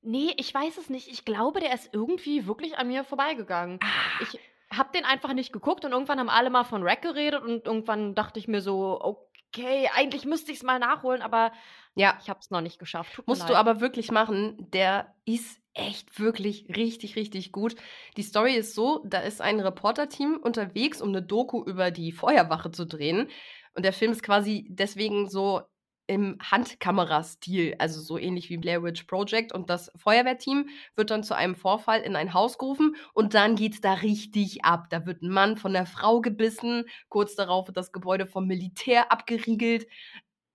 Nee, 0.00 0.32
ich 0.36 0.54
weiß 0.54 0.78
es 0.78 0.88
nicht. 0.88 1.08
Ich 1.08 1.24
glaube, 1.24 1.58
der 1.58 1.74
ist 1.74 1.90
irgendwie 1.92 2.46
wirklich 2.46 2.78
an 2.78 2.86
mir 2.86 3.02
vorbeigegangen. 3.02 3.80
Ah. 3.82 4.22
Ich 4.22 4.38
habe 4.70 4.92
den 4.94 5.04
einfach 5.04 5.32
nicht 5.32 5.52
geguckt 5.52 5.84
und 5.84 5.90
irgendwann 5.90 6.20
haben 6.20 6.28
alle 6.28 6.50
mal 6.50 6.64
von 6.64 6.82
Rack 6.84 7.02
geredet 7.02 7.42
und 7.42 7.66
irgendwann 7.66 8.14
dachte 8.14 8.38
ich 8.38 8.46
mir 8.46 8.60
so, 8.60 9.26
okay, 9.48 9.88
eigentlich 9.94 10.24
müsste 10.24 10.52
ich 10.52 10.58
es 10.58 10.62
mal 10.62 10.78
nachholen, 10.78 11.22
aber 11.22 11.52
Ja, 11.94 12.18
ich 12.22 12.28
habe 12.30 12.40
es 12.40 12.50
noch 12.50 12.60
nicht 12.60 12.78
geschafft. 12.78 13.14
Tut 13.14 13.26
musst 13.26 13.48
du 13.48 13.54
aber 13.54 13.80
wirklich 13.80 14.10
machen. 14.10 14.56
Der 14.72 15.14
ist 15.24 15.60
echt 15.74 16.18
wirklich 16.20 16.66
richtig, 16.76 17.16
richtig 17.16 17.52
gut. 17.52 17.76
Die 18.16 18.22
Story 18.22 18.54
ist 18.54 18.74
so, 18.74 19.04
da 19.06 19.20
ist 19.20 19.40
ein 19.40 19.60
Reporterteam 19.60 20.36
unterwegs, 20.36 21.00
um 21.00 21.08
eine 21.08 21.22
Doku 21.22 21.62
über 21.64 21.90
die 21.90 22.12
Feuerwache 22.12 22.70
zu 22.70 22.84
drehen. 22.86 23.28
Und 23.74 23.84
der 23.84 23.92
Film 23.92 24.12
ist 24.12 24.22
quasi 24.22 24.66
deswegen 24.68 25.28
so 25.28 25.62
im 26.08 26.38
Handkamerastil, 26.40 27.76
also 27.78 28.00
so 28.00 28.18
ähnlich 28.18 28.48
wie 28.50 28.56
Blair 28.56 28.82
Witch 28.82 29.04
Project. 29.04 29.52
Und 29.52 29.70
das 29.70 29.92
Feuerwehrteam 29.94 30.68
wird 30.96 31.10
dann 31.10 31.22
zu 31.22 31.36
einem 31.36 31.54
Vorfall 31.54 32.00
in 32.00 32.16
ein 32.16 32.34
Haus 32.34 32.58
gerufen 32.58 32.96
und 33.12 33.34
dann 33.34 33.54
geht's 33.54 33.80
da 33.80 33.92
richtig 33.92 34.64
ab. 34.64 34.86
Da 34.90 35.06
wird 35.06 35.22
ein 35.22 35.30
Mann 35.30 35.56
von 35.56 35.72
der 35.72 35.86
Frau 35.86 36.20
gebissen. 36.20 36.84
Kurz 37.08 37.36
darauf 37.36 37.68
wird 37.68 37.76
das 37.76 37.92
Gebäude 37.92 38.26
vom 38.26 38.46
Militär 38.46 39.12
abgeriegelt. 39.12 39.86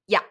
Ja, 0.08 0.22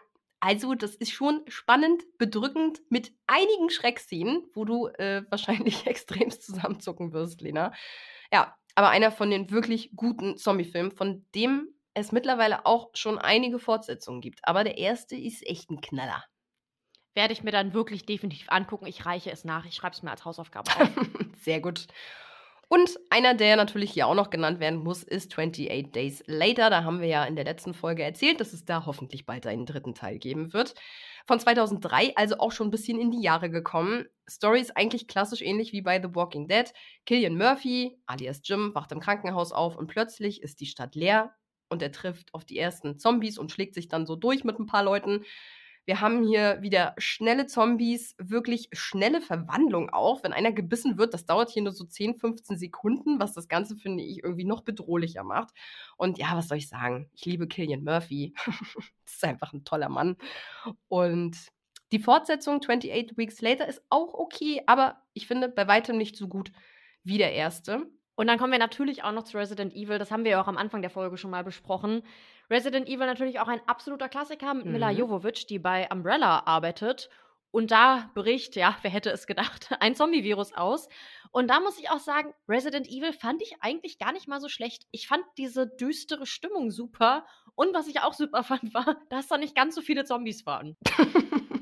also 0.41 0.75
das 0.75 0.93
ist 0.95 1.11
schon 1.11 1.41
spannend, 1.47 2.03
bedrückend, 2.17 2.81
mit 2.89 3.13
einigen 3.25 3.69
Schreckszenen, 3.69 4.43
wo 4.53 4.65
du 4.65 4.87
äh, 4.87 5.23
wahrscheinlich 5.29 5.87
extremst 5.87 6.43
zusammenzucken 6.43 7.13
wirst, 7.13 7.41
Lena. 7.41 7.71
Ja, 8.31 8.55
aber 8.75 8.89
einer 8.89 9.11
von 9.11 9.29
den 9.29 9.51
wirklich 9.51 9.91
guten 9.95 10.37
Zombie-Filmen, 10.37 10.91
von 10.91 11.25
dem 11.33 11.72
es 11.93 12.11
mittlerweile 12.11 12.65
auch 12.65 12.89
schon 12.93 13.17
einige 13.19 13.59
Fortsetzungen 13.59 14.21
gibt. 14.21 14.39
Aber 14.43 14.63
der 14.63 14.77
erste 14.77 15.15
ist 15.15 15.45
echt 15.45 15.69
ein 15.69 15.81
Knaller. 15.81 16.23
Werde 17.15 17.33
ich 17.33 17.43
mir 17.43 17.51
dann 17.51 17.73
wirklich 17.73 18.05
definitiv 18.05 18.49
angucken. 18.49 18.87
Ich 18.87 19.05
reiche 19.05 19.31
es 19.31 19.45
nach. 19.45 19.65
Ich 19.65 19.75
schreibe 19.75 19.95
es 19.95 20.01
mir 20.01 20.11
als 20.11 20.25
Hausaufgabe 20.25 20.71
auf. 20.71 20.89
Sehr 21.41 21.61
gut. 21.61 21.87
Und 22.69 22.97
einer, 23.11 23.35
der 23.35 23.55
natürlich 23.55 23.91
hier 23.91 24.07
auch 24.07 24.15
noch 24.15 24.31
genannt 24.31 24.59
werden 24.59 24.79
muss, 24.79 25.03
ist 25.03 25.31
28 25.31 25.91
Days 25.91 26.23
Later. 26.25 26.71
Da 26.71 26.83
haben 26.83 27.01
wir 27.01 27.07
ja 27.07 27.23
in 27.25 27.35
der 27.35 27.45
letzten 27.45 27.75
Folge 27.75 28.01
erzählt, 28.01 28.39
dass 28.39 28.51
es 28.51 28.65
da 28.65 28.87
hoffentlich 28.87 29.27
bald 29.27 29.45
einen 29.45 29.67
dritten 29.67 29.93
Teil 29.93 30.17
geben 30.17 30.53
wird. 30.53 30.73
Von 31.27 31.39
2003, 31.39 32.13
also 32.15 32.39
auch 32.39 32.51
schon 32.51 32.69
ein 32.69 32.71
bisschen 32.71 32.99
in 32.99 33.11
die 33.11 33.21
Jahre 33.21 33.51
gekommen. 33.51 34.07
Story 34.27 34.59
ist 34.59 34.75
eigentlich 34.75 35.07
klassisch 35.07 35.43
ähnlich 35.43 35.71
wie 35.71 35.83
bei 35.83 36.01
The 36.01 36.15
Walking 36.15 36.47
Dead. 36.47 36.73
Killian 37.05 37.37
Murphy, 37.37 37.95
alias 38.07 38.41
Jim, 38.43 38.73
wacht 38.73 38.91
im 38.91 38.99
Krankenhaus 38.99 39.51
auf 39.51 39.77
und 39.77 39.85
plötzlich 39.85 40.41
ist 40.41 40.59
die 40.59 40.65
Stadt 40.65 40.95
leer 40.95 41.35
und 41.69 41.81
er 41.81 41.91
trifft 41.91 42.33
auf 42.33 42.45
die 42.45 42.57
ersten 42.57 42.99
Zombies 42.99 43.37
und 43.37 43.51
schlägt 43.51 43.75
sich 43.75 43.87
dann 43.87 44.05
so 44.05 44.15
durch 44.15 44.43
mit 44.43 44.59
ein 44.59 44.65
paar 44.65 44.83
Leuten. 44.83 45.23
Wir 45.85 45.99
haben 45.99 46.25
hier 46.25 46.61
wieder 46.61 46.93
schnelle 46.97 47.45
Zombies, 47.45 48.15
wirklich 48.17 48.69
schnelle 48.71 49.19
Verwandlung 49.19 49.89
auch. 49.89 50.23
Wenn 50.23 50.31
einer 50.31 50.53
gebissen 50.53 50.97
wird, 50.97 51.13
das 51.13 51.25
dauert 51.25 51.49
hier 51.49 51.61
nur 51.61 51.73
so 51.73 51.83
10, 51.83 52.15
15 52.19 52.57
Sekunden, 52.57 53.19
was 53.19 53.33
das 53.33 53.49
Ganze, 53.49 53.75
finde 53.75 54.03
ich, 54.03 54.23
irgendwie 54.23 54.45
noch 54.45 54.61
bedrohlicher 54.61 55.23
macht. 55.23 55.53
Und 55.97 56.17
ja, 56.17 56.37
was 56.37 56.47
soll 56.47 56.57
ich 56.57 56.69
sagen? 56.69 57.09
Ich 57.13 57.25
liebe 57.25 57.47
Killian 57.47 57.83
Murphy. 57.83 58.33
das 58.45 59.15
ist 59.15 59.23
einfach 59.25 59.51
ein 59.51 59.65
toller 59.65 59.89
Mann. 59.89 60.15
Und 60.87 61.37
die 61.91 61.99
Fortsetzung 61.99 62.61
28 62.61 63.17
Weeks 63.17 63.41
Later 63.41 63.67
ist 63.67 63.83
auch 63.89 64.13
okay, 64.13 64.63
aber 64.65 65.03
ich 65.13 65.27
finde 65.27 65.49
bei 65.49 65.67
weitem 65.67 65.97
nicht 65.97 66.15
so 66.15 66.29
gut 66.29 66.53
wie 67.03 67.17
der 67.17 67.33
erste. 67.33 67.87
Und 68.15 68.27
dann 68.27 68.37
kommen 68.37 68.51
wir 68.51 68.59
natürlich 68.59 69.03
auch 69.03 69.11
noch 69.11 69.23
zu 69.23 69.37
Resident 69.37 69.73
Evil. 69.73 69.97
Das 69.97 70.11
haben 70.11 70.23
wir 70.23 70.31
ja 70.31 70.41
auch 70.41 70.47
am 70.47 70.57
Anfang 70.57 70.81
der 70.81 70.91
Folge 70.91 71.17
schon 71.17 71.31
mal 71.31 71.43
besprochen. 71.43 72.03
Resident 72.49 72.87
Evil 72.87 73.07
natürlich 73.07 73.39
auch 73.39 73.47
ein 73.47 73.61
absoluter 73.67 74.09
Klassiker 74.09 74.53
mit 74.53 74.65
Mila 74.65 74.91
Mhm. 74.91 74.97
Jovovich, 74.97 75.47
die 75.47 75.59
bei 75.59 75.87
Umbrella 75.91 76.43
arbeitet. 76.45 77.09
Und 77.49 77.71
da 77.71 78.11
bricht, 78.15 78.55
ja, 78.55 78.75
wer 78.83 78.91
hätte 78.91 79.09
es 79.11 79.25
gedacht, 79.27 79.69
ein 79.79 79.95
Zombie-Virus 79.95 80.53
aus. 80.53 80.89
Und 81.31 81.47
da 81.49 81.59
muss 81.59 81.79
ich 81.79 81.89
auch 81.89 81.99
sagen, 81.99 82.33
Resident 82.47 82.87
Evil 82.87 83.13
fand 83.13 83.41
ich 83.41 83.55
eigentlich 83.61 83.97
gar 83.97 84.11
nicht 84.11 84.27
mal 84.27 84.39
so 84.39 84.47
schlecht. 84.49 84.83
Ich 84.91 85.07
fand 85.07 85.23
diese 85.37 85.65
düstere 85.67 86.27
Stimmung 86.27 86.69
super. 86.69 87.25
Und 87.55 87.73
was 87.73 87.87
ich 87.87 88.01
auch 88.01 88.13
super 88.13 88.43
fand, 88.43 88.73
war, 88.75 88.97
dass 89.09 89.27
da 89.27 89.37
nicht 89.39 89.55
ganz 89.55 89.73
so 89.75 89.81
viele 89.81 90.05
Zombies 90.05 90.45
waren. 90.45 90.77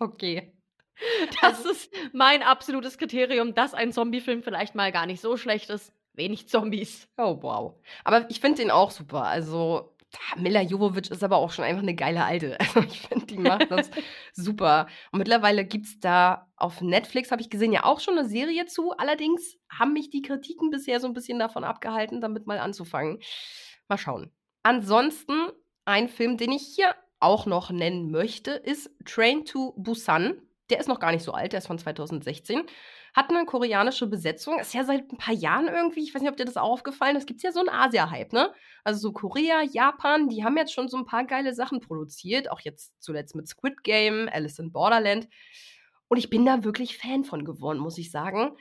Okay. 0.00 0.52
Das 1.40 1.64
ist 1.64 1.92
mein 2.12 2.42
absolutes 2.42 2.98
Kriterium, 2.98 3.54
dass 3.54 3.74
ein 3.74 3.92
Zombie-Film 3.92 4.42
vielleicht 4.42 4.74
mal 4.74 4.92
gar 4.92 5.06
nicht 5.06 5.20
so 5.20 5.36
schlecht 5.36 5.70
ist. 5.70 5.92
Wenig 6.14 6.48
Zombies. 6.48 7.08
Oh, 7.16 7.38
wow. 7.42 7.74
Aber 8.04 8.30
ich 8.30 8.40
finde 8.40 8.62
den 8.62 8.70
auch 8.70 8.90
super. 8.90 9.24
Also, 9.24 9.94
Mila 10.36 10.62
Jovovich 10.62 11.10
ist 11.10 11.24
aber 11.24 11.38
auch 11.38 11.50
schon 11.50 11.64
einfach 11.64 11.82
eine 11.82 11.94
geile 11.94 12.24
Alte. 12.24 12.56
Also, 12.60 12.80
ich 12.80 13.00
finde, 13.00 13.26
die 13.26 13.38
macht 13.38 13.70
das 13.70 13.90
super. 14.32 14.86
Und 15.10 15.18
mittlerweile 15.18 15.64
gibt 15.64 15.86
es 15.86 15.98
da 15.98 16.48
auf 16.56 16.80
Netflix, 16.80 17.30
habe 17.30 17.42
ich 17.42 17.50
gesehen, 17.50 17.72
ja 17.72 17.84
auch 17.84 18.00
schon 18.00 18.16
eine 18.16 18.28
Serie 18.28 18.66
zu. 18.66 18.92
Allerdings 18.92 19.58
haben 19.68 19.92
mich 19.92 20.10
die 20.10 20.22
Kritiken 20.22 20.70
bisher 20.70 21.00
so 21.00 21.08
ein 21.08 21.14
bisschen 21.14 21.38
davon 21.38 21.64
abgehalten, 21.64 22.20
damit 22.20 22.46
mal 22.46 22.58
anzufangen. 22.58 23.18
Mal 23.88 23.98
schauen. 23.98 24.32
Ansonsten, 24.62 25.50
ein 25.84 26.08
Film, 26.08 26.36
den 26.36 26.52
ich 26.52 26.72
hier 26.74 26.94
auch 27.20 27.46
noch 27.46 27.70
nennen 27.70 28.10
möchte, 28.10 28.52
ist 28.52 28.90
Train 29.04 29.44
to 29.44 29.74
Busan. 29.76 30.40
Der 30.70 30.80
ist 30.80 30.88
noch 30.88 31.00
gar 31.00 31.12
nicht 31.12 31.24
so 31.24 31.32
alt, 31.32 31.52
der 31.52 31.58
ist 31.58 31.66
von 31.66 31.78
2016. 31.78 32.62
Hat 33.14 33.30
eine 33.30 33.44
koreanische 33.44 34.06
Besetzung, 34.06 34.58
ist 34.58 34.74
ja 34.74 34.82
seit 34.84 35.12
ein 35.12 35.18
paar 35.18 35.34
Jahren 35.34 35.68
irgendwie, 35.68 36.02
ich 36.02 36.14
weiß 36.14 36.22
nicht, 36.22 36.30
ob 36.30 36.36
dir 36.36 36.46
das 36.46 36.56
auch 36.56 36.70
aufgefallen 36.70 37.16
ist, 37.16 37.26
gibt 37.26 37.38
es 37.38 37.42
ja 37.44 37.52
so 37.52 37.60
einen 37.60 37.68
Asia-Hype, 37.68 38.32
ne? 38.32 38.52
Also 38.82 38.98
so 39.00 39.12
Korea, 39.12 39.62
Japan, 39.62 40.28
die 40.28 40.42
haben 40.42 40.56
jetzt 40.56 40.72
schon 40.72 40.88
so 40.88 40.96
ein 40.96 41.04
paar 41.04 41.24
geile 41.24 41.54
Sachen 41.54 41.80
produziert, 41.80 42.50
auch 42.50 42.60
jetzt 42.60 42.92
zuletzt 43.00 43.36
mit 43.36 43.46
Squid 43.46 43.84
Game, 43.84 44.28
Alice 44.32 44.58
in 44.58 44.72
Borderland. 44.72 45.28
Und 46.08 46.16
ich 46.16 46.30
bin 46.30 46.44
da 46.46 46.64
wirklich 46.64 46.98
Fan 46.98 47.24
von 47.24 47.44
geworden, 47.44 47.78
muss 47.78 47.98
ich 47.98 48.10
sagen. 48.10 48.56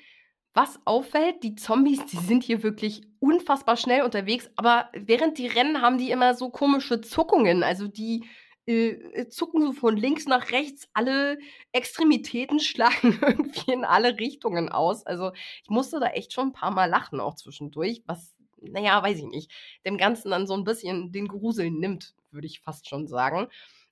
Was 0.53 0.79
auffällt, 0.85 1.41
die 1.41 1.55
Zombies, 1.55 2.05
die 2.05 2.17
sind 2.17 2.43
hier 2.43 2.61
wirklich 2.61 3.01
unfassbar 3.19 3.75
schnell 3.75 4.03
unterwegs, 4.03 4.51
aber 4.55 4.89
während 4.93 5.39
die 5.39 5.47
rennen, 5.47 5.81
haben 5.81 5.97
die 5.97 6.11
immer 6.11 6.35
so 6.35 6.49
komische 6.51 7.01
Zuckungen. 7.01 7.63
Also 7.63 7.87
die 7.87 8.25
äh, 8.65 9.27
zucken 9.27 9.61
so 9.61 9.73
von 9.73 9.97
links 9.97 10.25
nach 10.25 10.51
rechts, 10.51 10.87
alle 10.93 11.37
Extremitäten 11.71 12.59
schlagen 12.61 13.19
irgendwie 13.21 13.71
in 13.71 13.85
alle 13.85 14.17
Richtungen 14.19 14.69
aus. 14.69 15.05
Also 15.05 15.31
ich 15.63 15.69
musste 15.69 15.99
da 15.99 16.07
echt 16.07 16.33
schon 16.33 16.49
ein 16.49 16.53
paar 16.53 16.71
Mal 16.71 16.89
lachen, 16.89 17.19
auch 17.19 17.35
zwischendurch, 17.35 18.03
was, 18.05 18.35
naja, 18.61 19.01
weiß 19.03 19.17
ich 19.17 19.25
nicht, 19.25 19.51
dem 19.85 19.97
Ganzen 19.97 20.31
dann 20.31 20.47
so 20.47 20.53
ein 20.53 20.63
bisschen 20.63 21.11
den 21.11 21.27
Grusel 21.27 21.71
nimmt, 21.71 22.15
würde 22.31 22.47
ich 22.47 22.61
fast 22.61 22.87
schon 22.87 23.07
sagen. 23.07 23.47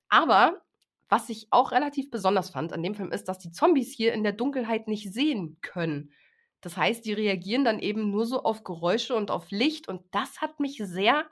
Aber 0.10 0.62
was 1.10 1.28
ich 1.28 1.48
auch 1.52 1.74
relativ 1.74 2.10
besonders 2.10 2.52
fand 2.52 2.72
an 2.72 2.84
dem 2.84 2.96
Film 2.96 3.12
ist, 3.12 3.28
dass 3.28 3.40
die 3.40 3.52
Zombies 3.52 3.94
hier 3.94 4.14
in 4.14 4.24
der 4.24 4.32
Dunkelheit 4.32 4.88
nicht 4.88 5.12
sehen 5.14 5.58
können. 5.62 6.14
Das 6.62 6.78
heißt, 6.78 7.04
die 7.06 7.12
reagieren 7.12 7.66
dann 7.66 7.80
eben 7.80 8.12
nur 8.12 8.26
so 8.26 8.44
auf 8.44 8.64
Geräusche 8.64 9.16
und 9.16 9.32
auf 9.32 9.52
Licht 9.52 9.90
und 9.90 10.04
das 10.12 10.40
hat 10.40 10.62
mich 10.62 10.78
sehr 10.78 11.26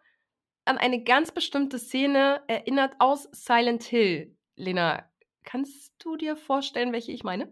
an 0.70 0.78
eine 0.78 1.04
ganz 1.04 1.32
bestimmte 1.32 1.80
Szene 1.80 2.44
erinnert 2.48 2.94
aus 3.00 3.28
Silent 3.32 3.84
Hill. 3.84 4.38
Lena, 4.56 5.10
kannst 5.44 5.96
du 5.98 6.16
dir 6.16 6.38
vorstellen, 6.38 6.94
welche 6.94 7.12
ich 7.12 7.24
meine? 7.24 7.52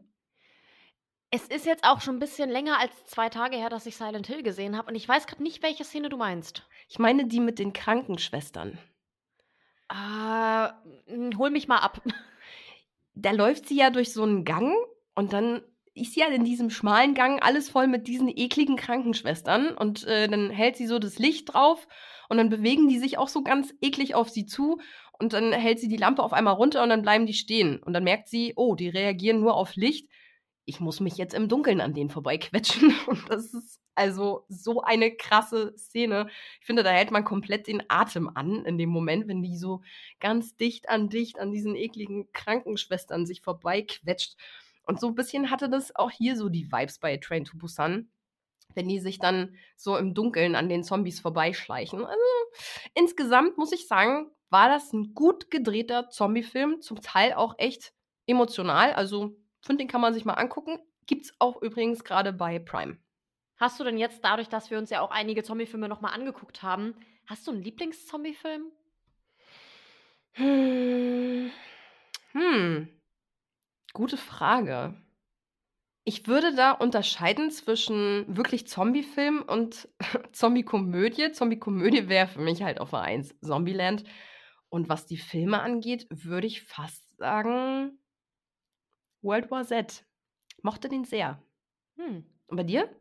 Es 1.32 1.48
ist 1.48 1.66
jetzt 1.66 1.84
auch 1.84 2.00
schon 2.00 2.18
ein 2.18 2.20
bisschen 2.20 2.50
länger 2.50 2.80
als 2.80 3.06
zwei 3.06 3.30
Tage 3.30 3.58
her, 3.58 3.70
dass 3.70 3.88
ich 3.88 3.98
Silent 3.98 4.28
Hill 4.28 4.44
gesehen 4.44 4.78
habe 4.78 4.90
und 4.90 4.96
ich 4.96 5.10
weiß 5.10 5.26
gerade 5.26 5.42
nicht, 5.42 5.64
welche 5.64 5.84
Szene 5.84 6.10
du 6.10 6.18
meinst. 6.18 6.68
Ich 6.88 7.00
meine 7.00 7.26
die 7.26 7.40
mit 7.40 7.58
den 7.58 7.74
Krankenschwestern. 7.74 8.78
Äh, 9.90 11.36
hol 11.38 11.50
mich 11.50 11.68
mal 11.68 11.80
ab. 11.80 12.02
Da 13.16 13.32
läuft 13.32 13.68
sie 13.68 13.78
ja 13.78 13.90
durch 13.90 14.14
so 14.14 14.22
einen 14.22 14.46
Gang 14.46 14.76
und 15.16 15.34
dann 15.34 15.64
ist 16.00 16.16
ja 16.16 16.28
in 16.28 16.44
diesem 16.44 16.70
schmalen 16.70 17.14
Gang 17.14 17.44
alles 17.44 17.70
voll 17.70 17.88
mit 17.88 18.08
diesen 18.08 18.30
ekligen 18.30 18.76
Krankenschwestern 18.76 19.70
und 19.70 20.06
äh, 20.06 20.28
dann 20.28 20.50
hält 20.50 20.78
sie 20.78 20.88
so 20.88 21.00
das 21.00 21.20
Licht 21.20 21.54
drauf 21.54 21.88
und 22.30 22.38
dann 22.38 22.50
bewegen 22.50 22.88
die 22.88 23.00
sich 23.00 23.18
auch 23.18 23.28
so 23.28 23.44
ganz 23.44 23.74
eklig 23.82 24.16
auf 24.16 24.30
sie 24.30 24.46
zu 24.46 24.80
und 25.20 25.34
dann 25.34 25.52
hält 25.54 25.80
sie 25.80 25.88
die 25.88 25.98
Lampe 25.98 26.24
auf 26.24 26.34
einmal 26.34 26.54
runter 26.54 26.84
und 26.84 26.90
dann 26.90 27.02
bleiben 27.02 27.26
die 27.26 27.34
stehen 27.34 27.82
und 27.82 27.94
dann 27.94 28.04
merkt 28.04 28.30
sie, 28.30 28.54
oh, 28.56 28.76
die 28.76 28.90
reagieren 28.90 29.40
nur 29.40 29.56
auf 29.56 29.76
Licht. 29.76 30.10
Ich 30.66 30.80
muss 30.80 31.00
mich 31.00 31.18
jetzt 31.18 31.34
im 31.34 31.48
Dunkeln 31.48 31.82
an 31.82 31.94
denen 31.94 32.10
vorbeiquetschen 32.10 32.94
und 33.08 33.30
das 33.30 33.54
ist 33.54 33.80
also 33.96 34.46
so 34.48 34.82
eine 34.82 35.16
krasse 35.16 35.74
Szene. 35.78 36.28
Ich 36.60 36.68
finde, 36.68 36.84
da 36.84 36.92
hält 36.92 37.10
man 37.10 37.24
komplett 37.24 37.68
den 37.68 37.84
Atem 37.88 38.30
an 38.36 38.64
in 38.66 38.78
dem 38.78 38.90
Moment, 38.90 39.28
wenn 39.28 39.42
die 39.42 39.58
so 39.58 39.82
ganz 40.20 40.56
dicht 40.56 40.88
an 40.88 41.10
dicht 41.10 41.40
an 41.40 41.52
diesen 41.52 41.76
ekligen 41.76 42.32
Krankenschwestern 42.32 43.26
sich 43.26 43.42
vorbeiquetscht. 43.42 44.36
Und 44.88 45.00
so 45.00 45.08
ein 45.08 45.16
bisschen 45.16 45.52
hatte 45.52 45.70
das 45.70 45.96
auch 45.96 46.12
hier 46.12 46.36
so 46.36 46.50
die 46.50 46.72
Vibes 46.72 47.00
bei 47.00 47.18
Train 47.18 47.46
to 47.46 47.58
Busan, 47.58 48.10
wenn 48.74 48.88
die 48.88 49.00
sich 49.00 49.20
dann 49.20 49.56
so 49.76 49.98
im 49.98 50.14
Dunkeln 50.14 50.56
an 50.56 50.70
den 50.70 50.84
Zombies 50.84 51.20
vorbeischleichen. 51.20 52.06
Also 52.06 52.24
insgesamt 52.96 53.58
muss 53.58 53.74
ich 53.74 53.88
sagen, 53.88 54.32
war 54.50 54.70
das 54.70 54.94
ein 54.94 55.14
gut 55.14 55.52
gedrehter 55.52 56.10
Zombie-Film, 56.10 56.82
zum 56.82 57.02
Teil 57.02 57.34
auch 57.34 57.56
echt 57.58 57.94
emotional. 58.26 58.94
Also 58.94 59.36
finde, 59.68 59.84
den 59.84 59.90
kann 59.90 60.02
man 60.02 60.14
sich 60.14 60.26
mal 60.26 60.34
angucken. 60.34 60.80
Gibt's 61.06 61.34
auch 61.40 61.62
übrigens 61.62 62.04
gerade 62.04 62.34
bei 62.34 62.58
Prime. 62.58 62.98
Hast 63.58 63.80
du 63.80 63.84
denn 63.84 63.98
jetzt, 63.98 64.24
dadurch, 64.24 64.50
dass 64.50 64.72
wir 64.72 64.78
uns 64.78 64.90
ja 64.90 65.02
auch 65.02 65.12
einige 65.12 65.44
Zombie-Filme 65.44 65.88
nochmal 65.88 66.14
angeguckt 66.14 66.64
haben, 66.64 66.96
hast 67.26 67.46
du 67.46 67.52
einen 67.52 67.62
Lieblings-Zombie-Film? 67.62 68.72
Hm. 70.34 71.52
Hm. 72.32 72.97
Gute 73.98 74.18
Frage. 74.18 74.94
Ich 76.04 76.28
würde 76.28 76.54
da 76.54 76.72
unterscheiden 76.72 77.50
zwischen 77.50 78.38
wirklich 78.38 78.68
Zombie-Film 78.68 79.42
und 79.42 79.90
Zombie-Komödie. 80.34 81.32
Zombie-Komödie 81.32 82.08
wäre 82.08 82.28
für 82.28 82.42
mich 82.42 82.62
halt 82.62 82.80
auf 82.80 82.92
der 82.92 83.02
1 83.02 83.40
Zombieland. 83.42 84.04
Und 84.70 84.88
was 84.88 85.08
die 85.08 85.18
Filme 85.18 85.62
angeht, 85.62 86.06
würde 86.12 86.46
ich 86.46 86.62
fast 86.62 87.10
sagen 87.18 87.98
World 89.24 89.50
War 89.50 89.66
Z. 89.66 90.06
Mochte 90.62 90.90
den 90.90 91.04
sehr. 91.04 91.42
Hm. 91.96 92.24
Und 92.46 92.56
bei 92.56 92.64
dir? 92.66 92.96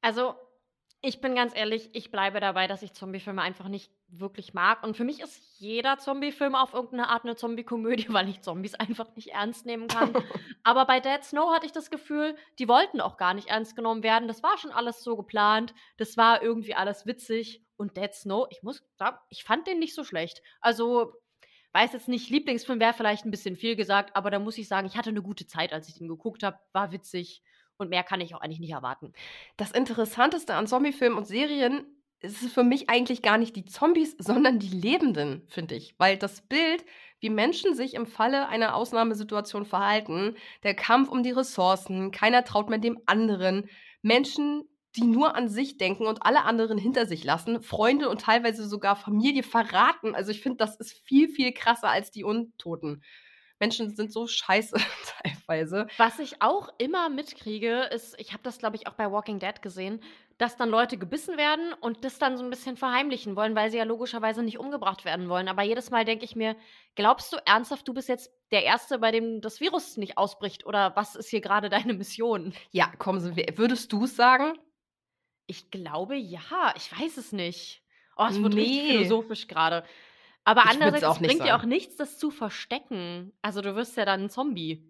Also, 0.00 0.36
ich 1.00 1.20
bin 1.20 1.34
ganz 1.34 1.56
ehrlich, 1.56 1.92
ich 1.92 2.12
bleibe 2.12 2.38
dabei, 2.38 2.68
dass 2.68 2.84
ich 2.84 2.92
Zombiefilme 2.92 3.42
einfach 3.42 3.66
nicht 3.66 3.90
wirklich 4.18 4.54
mag. 4.54 4.82
Und 4.82 4.96
für 4.96 5.04
mich 5.04 5.20
ist 5.20 5.42
jeder 5.58 5.98
Zombiefilm 5.98 6.54
auf 6.54 6.74
irgendeine 6.74 7.08
Art 7.08 7.24
eine 7.24 7.36
Zombie-Komödie, 7.36 8.06
weil 8.12 8.28
ich 8.28 8.42
Zombies 8.42 8.74
einfach 8.74 9.14
nicht 9.16 9.28
ernst 9.28 9.66
nehmen 9.66 9.88
kann. 9.88 10.12
Aber 10.62 10.86
bei 10.86 11.00
Dead 11.00 11.22
Snow 11.24 11.52
hatte 11.52 11.66
ich 11.66 11.72
das 11.72 11.90
Gefühl, 11.90 12.36
die 12.58 12.68
wollten 12.68 13.00
auch 13.00 13.16
gar 13.16 13.34
nicht 13.34 13.48
ernst 13.48 13.74
genommen 13.76 14.02
werden. 14.02 14.28
Das 14.28 14.42
war 14.42 14.58
schon 14.58 14.70
alles 14.70 15.02
so 15.02 15.16
geplant. 15.16 15.74
Das 15.96 16.16
war 16.16 16.42
irgendwie 16.42 16.74
alles 16.74 17.06
witzig. 17.06 17.64
Und 17.76 17.96
Dead 17.96 18.12
Snow, 18.14 18.46
ich 18.50 18.62
muss 18.62 18.84
sagen, 18.96 19.16
ich 19.28 19.44
fand 19.44 19.66
den 19.66 19.78
nicht 19.78 19.94
so 19.94 20.04
schlecht. 20.04 20.42
Also, 20.60 21.14
weiß 21.72 21.92
jetzt 21.94 22.08
nicht, 22.08 22.30
Lieblingsfilm 22.30 22.80
wäre 22.80 22.92
vielleicht 22.92 23.24
ein 23.24 23.30
bisschen 23.30 23.56
viel 23.56 23.76
gesagt, 23.76 24.14
aber 24.14 24.30
da 24.30 24.38
muss 24.38 24.58
ich 24.58 24.68
sagen, 24.68 24.86
ich 24.86 24.96
hatte 24.96 25.10
eine 25.10 25.22
gute 25.22 25.46
Zeit, 25.46 25.72
als 25.72 25.88
ich 25.88 25.94
den 25.94 26.08
geguckt 26.08 26.42
habe. 26.42 26.58
War 26.72 26.92
witzig. 26.92 27.42
Und 27.78 27.88
mehr 27.88 28.04
kann 28.04 28.20
ich 28.20 28.34
auch 28.34 28.40
eigentlich 28.40 28.60
nicht 28.60 28.72
erwarten. 28.72 29.12
Das 29.56 29.72
Interessanteste 29.72 30.54
an 30.54 30.66
Zombiefilmen 30.66 31.18
und 31.18 31.24
Serien 31.24 31.86
ist 32.22 32.52
für 32.52 32.64
mich 32.64 32.88
eigentlich 32.88 33.22
gar 33.22 33.38
nicht 33.38 33.56
die 33.56 33.64
Zombies, 33.64 34.16
sondern 34.18 34.58
die 34.58 34.68
Lebenden, 34.68 35.46
finde 35.48 35.74
ich. 35.74 35.94
Weil 35.98 36.16
das 36.16 36.42
Bild, 36.42 36.84
wie 37.20 37.30
Menschen 37.30 37.74
sich 37.74 37.94
im 37.94 38.06
Falle 38.06 38.48
einer 38.48 38.74
Ausnahmesituation 38.74 39.64
verhalten, 39.64 40.36
der 40.62 40.74
Kampf 40.74 41.08
um 41.08 41.22
die 41.22 41.30
Ressourcen, 41.30 42.10
keiner 42.10 42.44
traut 42.44 42.70
mehr 42.70 42.78
dem 42.78 42.98
anderen, 43.06 43.68
Menschen, 44.02 44.64
die 44.96 45.04
nur 45.04 45.34
an 45.36 45.48
sich 45.48 45.78
denken 45.78 46.06
und 46.06 46.22
alle 46.22 46.42
anderen 46.42 46.76
hinter 46.76 47.06
sich 47.06 47.24
lassen, 47.24 47.62
Freunde 47.62 48.10
und 48.10 48.20
teilweise 48.20 48.66
sogar 48.68 48.94
Familie 48.94 49.42
verraten. 49.42 50.14
Also 50.14 50.30
ich 50.30 50.42
finde, 50.42 50.58
das 50.58 50.76
ist 50.76 50.92
viel, 51.06 51.28
viel 51.28 51.52
krasser 51.52 51.88
als 51.88 52.10
die 52.10 52.24
Untoten. 52.24 53.02
Menschen 53.62 53.94
sind 53.94 54.12
so 54.12 54.26
scheiße 54.26 54.76
teilweise. 55.22 55.86
Was 55.96 56.18
ich 56.18 56.42
auch 56.42 56.68
immer 56.78 57.08
mitkriege, 57.08 57.82
ist, 57.94 58.18
ich 58.18 58.32
habe 58.32 58.42
das, 58.42 58.58
glaube 58.58 58.74
ich, 58.74 58.88
auch 58.88 58.94
bei 58.94 59.12
Walking 59.12 59.38
Dead 59.38 59.62
gesehen, 59.62 60.00
dass 60.36 60.56
dann 60.56 60.68
Leute 60.68 60.98
gebissen 60.98 61.36
werden 61.36 61.72
und 61.74 62.04
das 62.04 62.18
dann 62.18 62.36
so 62.36 62.42
ein 62.42 62.50
bisschen 62.50 62.76
verheimlichen 62.76 63.36
wollen, 63.36 63.54
weil 63.54 63.70
sie 63.70 63.78
ja 63.78 63.84
logischerweise 63.84 64.42
nicht 64.42 64.58
umgebracht 64.58 65.04
werden 65.04 65.28
wollen. 65.28 65.46
Aber 65.46 65.62
jedes 65.62 65.92
Mal 65.92 66.04
denke 66.04 66.24
ich 66.24 66.34
mir, 66.34 66.56
glaubst 66.96 67.32
du 67.32 67.36
ernsthaft, 67.46 67.86
du 67.86 67.94
bist 67.94 68.08
jetzt 68.08 68.32
der 68.50 68.64
Erste, 68.64 68.98
bei 68.98 69.12
dem 69.12 69.40
das 69.40 69.60
Virus 69.60 69.96
nicht 69.96 70.18
ausbricht? 70.18 70.66
Oder 70.66 70.96
was 70.96 71.14
ist 71.14 71.28
hier 71.28 71.40
gerade 71.40 71.68
deine 71.68 71.94
Mission? 71.94 72.54
Ja, 72.72 72.90
komm, 72.98 73.22
würdest 73.56 73.92
du 73.92 74.06
es 74.06 74.16
sagen? 74.16 74.58
Ich 75.46 75.70
glaube 75.70 76.16
ja, 76.16 76.74
ich 76.76 76.90
weiß 77.00 77.16
es 77.16 77.30
nicht. 77.30 77.84
Oh, 78.16 78.26
es 78.28 78.42
wird 78.42 78.54
nee. 78.54 78.88
philosophisch 78.88 79.46
gerade. 79.46 79.84
Aber 80.44 80.68
andererseits 80.68 81.18
bringt 81.18 81.44
dir 81.44 81.56
auch 81.56 81.64
nichts, 81.64 81.96
das 81.96 82.18
zu 82.18 82.30
verstecken. 82.30 83.32
Also 83.42 83.60
du 83.60 83.74
wirst 83.76 83.96
ja 83.96 84.04
dann 84.04 84.24
ein 84.24 84.30
Zombie. 84.30 84.84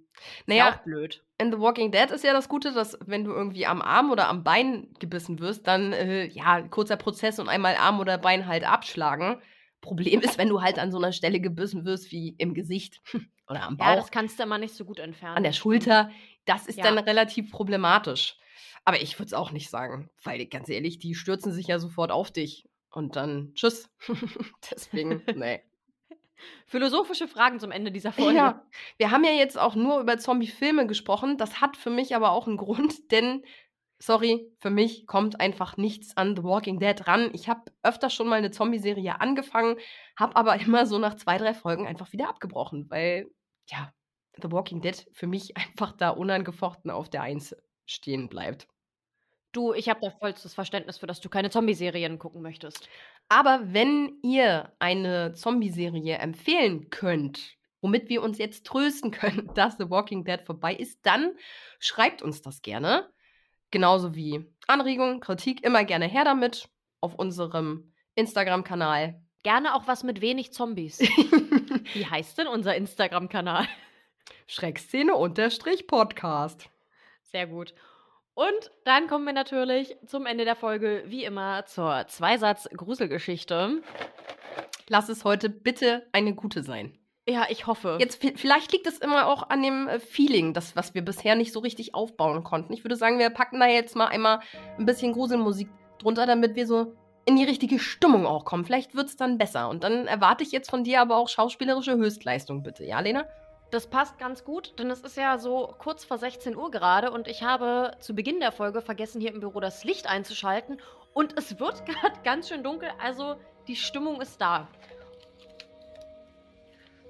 Naja, 0.47 0.67
ja 0.67 0.75
auch 0.75 0.83
blöd. 0.83 1.25
In 1.39 1.51
The 1.51 1.59
Walking 1.59 1.91
Dead 1.91 2.11
ist 2.11 2.25
ja 2.25 2.33
das 2.33 2.49
Gute, 2.49 2.73
dass 2.73 2.99
wenn 3.05 3.25
du 3.25 3.33
irgendwie 3.33 3.67
am 3.67 3.83
Arm 3.83 4.11
oder 4.11 4.29
am 4.29 4.45
Bein 4.45 4.89
gebissen 4.99 5.41
wirst, 5.41 5.67
dann 5.67 5.93
äh, 5.93 6.27
ja, 6.27 6.63
kurzer 6.63 6.97
Prozess 6.97 7.39
und 7.39 7.49
einmal 7.49 7.77
Arm 7.77 8.01
oder 8.01 8.19
Bein 8.19 8.47
halt 8.47 8.65
abschlagen. 8.65 9.41
Problem 9.81 10.21
ist, 10.21 10.39
wenn 10.39 10.49
du 10.49 10.63
halt 10.63 10.79
an 10.79 10.93
so 10.93 10.99
einer 10.99 11.13
Stelle 11.13 11.41
gebissen 11.41 11.85
wirst 11.85 12.13
wie 12.13 12.35
im 12.39 12.55
Gesicht 12.55 13.01
oder 13.49 13.63
am 13.63 13.77
Bauch. 13.77 13.87
Ja, 13.87 13.97
das 13.97 14.11
kannst 14.11 14.39
du 14.39 14.45
immer 14.45 14.59
nicht 14.59 14.75
so 14.75 14.85
gut 14.85 15.01
entfernen. 15.01 15.37
An 15.37 15.43
der 15.43 15.53
Schulter, 15.53 16.11
das 16.45 16.67
ist 16.67 16.79
ja. 16.79 16.85
dann 16.85 16.99
relativ 16.99 17.51
problematisch. 17.51 18.37
Aber 18.85 19.01
ich 19.01 19.19
würde 19.19 19.27
es 19.27 19.35
auch 19.35 19.53
nicht 19.53 19.71
sagen, 19.71 20.11
weil 20.23 20.47
ganz 20.47 20.69
ehrlich, 20.69 20.99
die 20.99 21.15
stürzen 21.15 21.53
sich 21.53 21.69
ja 21.69 21.79
sofort 21.79 22.11
auf 22.11 22.31
dich 22.31 22.69
und 22.93 23.17
dann 23.17 23.53
tschüss. 23.55 23.91
Deswegen, 24.71 25.23
nee. 25.35 25.63
Philosophische 26.67 27.29
Fragen 27.29 27.61
zum 27.61 27.71
Ende 27.71 27.93
dieser 27.93 28.13
Folge. 28.13 28.37
Ja, 28.37 28.67
wir 28.97 29.11
haben 29.11 29.25
ja 29.25 29.31
jetzt 29.31 29.59
auch 29.59 29.75
nur 29.75 30.01
über 30.01 30.19
Zombie-Filme 30.19 30.87
gesprochen. 30.87 31.39
Das 31.39 31.61
hat 31.61 31.77
für 31.77 31.91
mich 31.91 32.17
aber 32.17 32.33
auch 32.33 32.47
einen 32.47 32.57
Grund, 32.57 32.95
denn, 33.13 33.45
sorry, 33.99 34.51
für 34.59 34.71
mich 34.71 35.07
kommt 35.07 35.41
einfach 35.41 35.77
nichts 35.77 36.17
an 36.17 36.37
The 36.37 36.43
Walking 36.43 36.81
Dead 36.81 37.07
ran. 37.07 37.31
Ich 37.33 37.49
habe 37.49 37.71
öfter 37.83 38.11
schon 38.11 38.29
mal 38.29 38.37
eine 38.37 38.51
Zombie-Serie 38.51 39.21
angefangen, 39.21 39.77
habe 40.17 40.37
aber 40.37 40.61
immer 40.61 40.87
so 40.87 40.99
nach 40.99 41.15
zwei, 41.15 41.39
drei 41.39 41.55
Folgen 41.55 41.87
einfach 41.87 42.13
wieder 42.13 42.29
abgebrochen, 42.29 42.91
weil, 42.91 43.31
ja, 43.69 43.93
The 44.41 44.51
Walking 44.51 44.81
Dead 44.81 45.07
für 45.13 45.27
mich 45.27 45.57
einfach 45.57 45.93
da 45.93 46.11
unangefochten 46.11 46.91
auf 46.91 47.09
der 47.11 47.23
Eins 47.23 47.55
stehen 47.87 48.29
bleibt. 48.29 48.67
Du, 49.53 49.73
ich 49.75 49.91
habe 49.91 50.01
da 50.01 50.11
vollstes 50.11 50.55
Verständnis 50.55 50.97
für, 50.97 51.07
dass 51.07 51.21
du 51.21 51.29
keine 51.29 51.51
Zombie-Serien 51.51 52.19
gucken 52.19 52.41
möchtest. 52.41 52.89
Aber 53.29 53.61
wenn 53.65 54.17
ihr 54.23 54.73
eine 54.79 55.35
Zombie-Serie 55.35 56.17
empfehlen 56.17 56.89
könnt, 56.89 57.59
womit 57.83 58.09
wir 58.09 58.23
uns 58.23 58.39
jetzt 58.39 58.65
trösten 58.65 59.11
können, 59.11 59.51
dass 59.55 59.77
The 59.77 59.91
Walking 59.91 60.25
Dead 60.25 60.41
vorbei 60.41 60.75
ist, 60.75 61.05
dann 61.05 61.33
schreibt 61.79 62.23
uns 62.23 62.41
das 62.41 62.63
gerne. 62.63 63.11
Genauso 63.71 64.15
wie 64.15 64.47
Anregungen, 64.67 65.21
Kritik, 65.21 65.63
immer 65.65 65.85
gerne 65.85 66.07
her 66.07 66.25
damit 66.25 66.71
auf 67.01 67.15
unserem 67.15 67.93
Instagram-Kanal. 68.15 69.21
Gerne 69.43 69.75
auch 69.75 69.87
was 69.87 70.03
mit 70.03 70.23
wenig 70.23 70.53
Zombies. 70.53 71.01
Wie 71.95 72.07
heißt 72.07 72.39
denn 72.39 72.47
unser 72.47 72.75
Instagram-Kanal? 72.77 73.67
Schreckszene-Podcast. 74.47 76.71
Sehr 77.25 77.49
gut. 77.49 77.75
Und 78.35 78.71
dann 78.85 79.09
kommen 79.09 79.27
wir 79.27 79.33
natürlich 79.33 79.97
zum 80.07 80.27
Ende 80.27 80.45
der 80.45 80.57
Folge, 80.57 81.05
wie 81.07 81.25
immer, 81.25 81.67
zur 81.67 82.07
Zweisatz-Gruselgeschichte. 82.07 83.83
Lass 84.89 85.09
es 85.09 85.25
heute 85.25 85.51
bitte 85.51 86.07
eine 86.13 86.35
gute 86.35 86.63
sein. 86.63 86.99
Ja, 87.29 87.47
ich 87.49 87.67
hoffe. 87.67 87.99
Jetzt, 88.01 88.21
vielleicht 88.37 88.73
liegt 88.73 88.87
es 88.87 88.99
immer 88.99 89.29
auch 89.29 89.49
an 89.49 89.63
dem 89.63 89.87
äh, 89.87 90.01
Feeling, 90.01 90.55
das, 90.55 90.75
was 90.75 90.95
wir 90.95 91.03
bisher 91.03 91.37
nicht 91.37 91.53
so 91.53 91.61
richtig 91.61 91.95
aufbauen 91.95 92.43
konnten. 92.43 92.73
Ich 92.73 92.83
würde 92.83 92.97
sagen, 92.97 93.19
wir 93.21 93.31
packen 93.31 93.61
da 93.61 93.67
jetzt 93.67 93.95
mal 93.95 94.09
einmal 94.09 94.41
ein 94.77 94.87
bisschen 94.87 95.13
Gruselmusik 95.13 95.69
drunter, 96.01 96.27
damit 96.27 96.57
wir 96.57 96.67
so 96.67 96.97
in 97.25 97.37
die 97.37 97.45
richtige 97.45 97.79
Stimmung 97.79 98.27
auch 98.27 98.45
kommen. 98.45 98.65
Vielleicht 98.65 98.97
wird 98.97 99.07
es 99.07 99.17
dann 99.17 99.39
besser. 99.39 99.69
Und 99.69 99.85
dann 99.85 100.09
erwarte 100.09 100.43
ich 100.43 100.51
jetzt 100.51 100.71
von 100.71 100.83
dir 100.83 101.01
aber 101.01 101.17
auch 101.17 101.29
schauspielerische 101.29 101.97
Höchstleistung, 101.97 102.65
bitte. 102.65 102.85
Ja, 102.85 102.99
Lena? 102.99 103.25
Das 103.73 103.87
passt 103.87 104.19
ganz 104.19 104.45
gut, 104.45 104.79
denn 104.79 104.91
es 104.91 105.01
ist 105.01 105.17
ja 105.17 105.39
so 105.39 105.75
kurz 105.79 106.05
vor 106.05 106.19
16 106.19 106.57
Uhr 106.57 106.71
gerade 106.71 107.11
und 107.11 107.27
ich 107.27 107.43
habe 107.43 107.93
zu 108.01 108.15
Beginn 108.15 108.39
der 108.39 108.53
Folge 108.53 108.83
vergessen, 108.83 109.19
hier 109.19 109.33
im 109.33 109.41
Büro 109.41 109.61
das 109.61 109.83
Licht 109.83 110.07
einzuschalten 110.07 110.79
und 111.15 111.39
es 111.39 111.59
wird 111.59 111.87
gerade 111.87 112.21
ganz 112.23 112.51
schön 112.51 112.63
dunkel, 112.63 112.91
also 113.03 113.37
die 113.69 113.77
Stimmung 113.77 114.21
ist 114.21 114.43
da. 114.43 114.69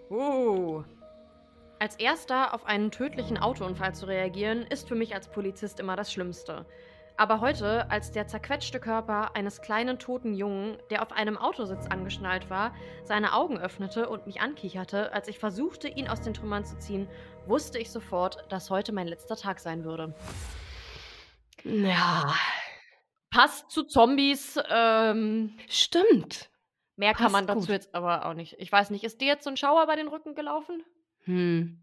Oh. 0.09 0.85
Als 1.81 1.97
erster 1.97 2.55
auf 2.55 2.65
einen 2.65 2.93
tödlichen 2.93 3.39
Autounfall 3.39 3.93
zu 3.93 4.07
reagieren, 4.07 4.63
ist 4.63 4.87
für 4.87 4.95
mich 4.95 5.17
als 5.17 5.27
Polizist 5.27 5.81
immer 5.81 5.97
das 5.97 6.13
Schlimmste. 6.13 6.65
Aber 7.17 7.41
heute, 7.41 7.91
als 7.91 8.11
der 8.11 8.27
zerquetschte 8.27 8.81
Körper 8.81 9.37
eines 9.37 9.61
kleinen 9.61 9.99
toten 9.99 10.35
Jungen, 10.35 10.79
der 10.91 11.03
auf 11.03 11.13
einem 11.13 11.37
Autositz 11.37 11.87
angeschnallt 11.87 12.51
war, 12.51 12.75
seine 13.05 13.35
Augen 13.35 13.59
öffnete 13.59 14.09
und 14.09 14.27
mich 14.27 14.41
ankicherte, 14.41 15.13
als 15.13 15.29
ich 15.29 15.39
versuchte, 15.39 15.89
ihn 15.89 16.09
aus 16.09 16.21
den 16.21 16.35
Trümmern 16.35 16.65
zu 16.65 16.79
ziehen, 16.79 17.09
wusste 17.47 17.79
ich 17.79 17.91
sofort, 17.91 18.45
dass 18.51 18.71
heute 18.71 18.93
mein 18.93 19.09
letzter 19.09 19.37
Tag 19.37 19.61
sein 19.61 19.85
würde. 19.85 20.15
Ja. 21.65 22.35
Passt 23.31 23.71
zu 23.71 23.85
Zombies. 23.85 24.59
Ähm, 24.71 25.57
Stimmt. 25.69 26.51
Mehr 26.97 27.13
Passt 27.13 27.23
kann 27.23 27.33
man 27.33 27.47
dazu 27.47 27.61
gut. 27.61 27.69
jetzt 27.71 27.95
aber 27.95 28.27
auch 28.27 28.35
nicht. 28.35 28.57
Ich 28.59 28.71
weiß 28.71 28.91
nicht, 28.91 29.05
ist 29.05 29.21
dir 29.21 29.27
jetzt 29.27 29.45
so 29.45 29.51
ein 29.51 29.57
Schauer 29.57 29.87
bei 29.87 29.97
den 29.97 30.09
Rücken 30.09 30.35
gelaufen? 30.35 30.83
Hm. 31.25 31.81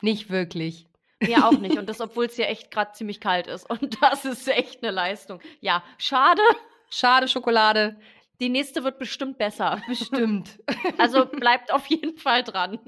Nicht 0.00 0.30
wirklich. 0.30 0.89
Mir 1.20 1.46
auch 1.46 1.58
nicht. 1.58 1.78
Und 1.78 1.88
das, 1.88 2.00
obwohl 2.00 2.26
es 2.26 2.36
hier 2.36 2.48
echt 2.48 2.70
gerade 2.70 2.92
ziemlich 2.92 3.20
kalt 3.20 3.46
ist. 3.46 3.68
Und 3.68 3.98
das 4.02 4.24
ist 4.24 4.48
echt 4.48 4.82
eine 4.82 4.92
Leistung. 4.92 5.40
Ja, 5.60 5.82
schade. 5.98 6.42
Schade, 6.90 7.28
Schokolade. 7.28 7.96
Die 8.40 8.48
nächste 8.48 8.82
wird 8.84 8.98
bestimmt 8.98 9.38
besser. 9.38 9.80
Bestimmt. 9.86 10.58
Also 10.98 11.26
bleibt 11.26 11.72
auf 11.72 11.86
jeden 11.86 12.16
Fall 12.16 12.42
dran. 12.42 12.78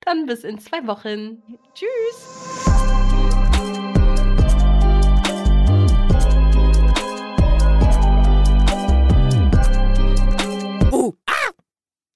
Dann 0.00 0.26
bis 0.26 0.44
in 0.44 0.58
zwei 0.58 0.86
Wochen. 0.86 1.42
Tschüss. 1.74 3.13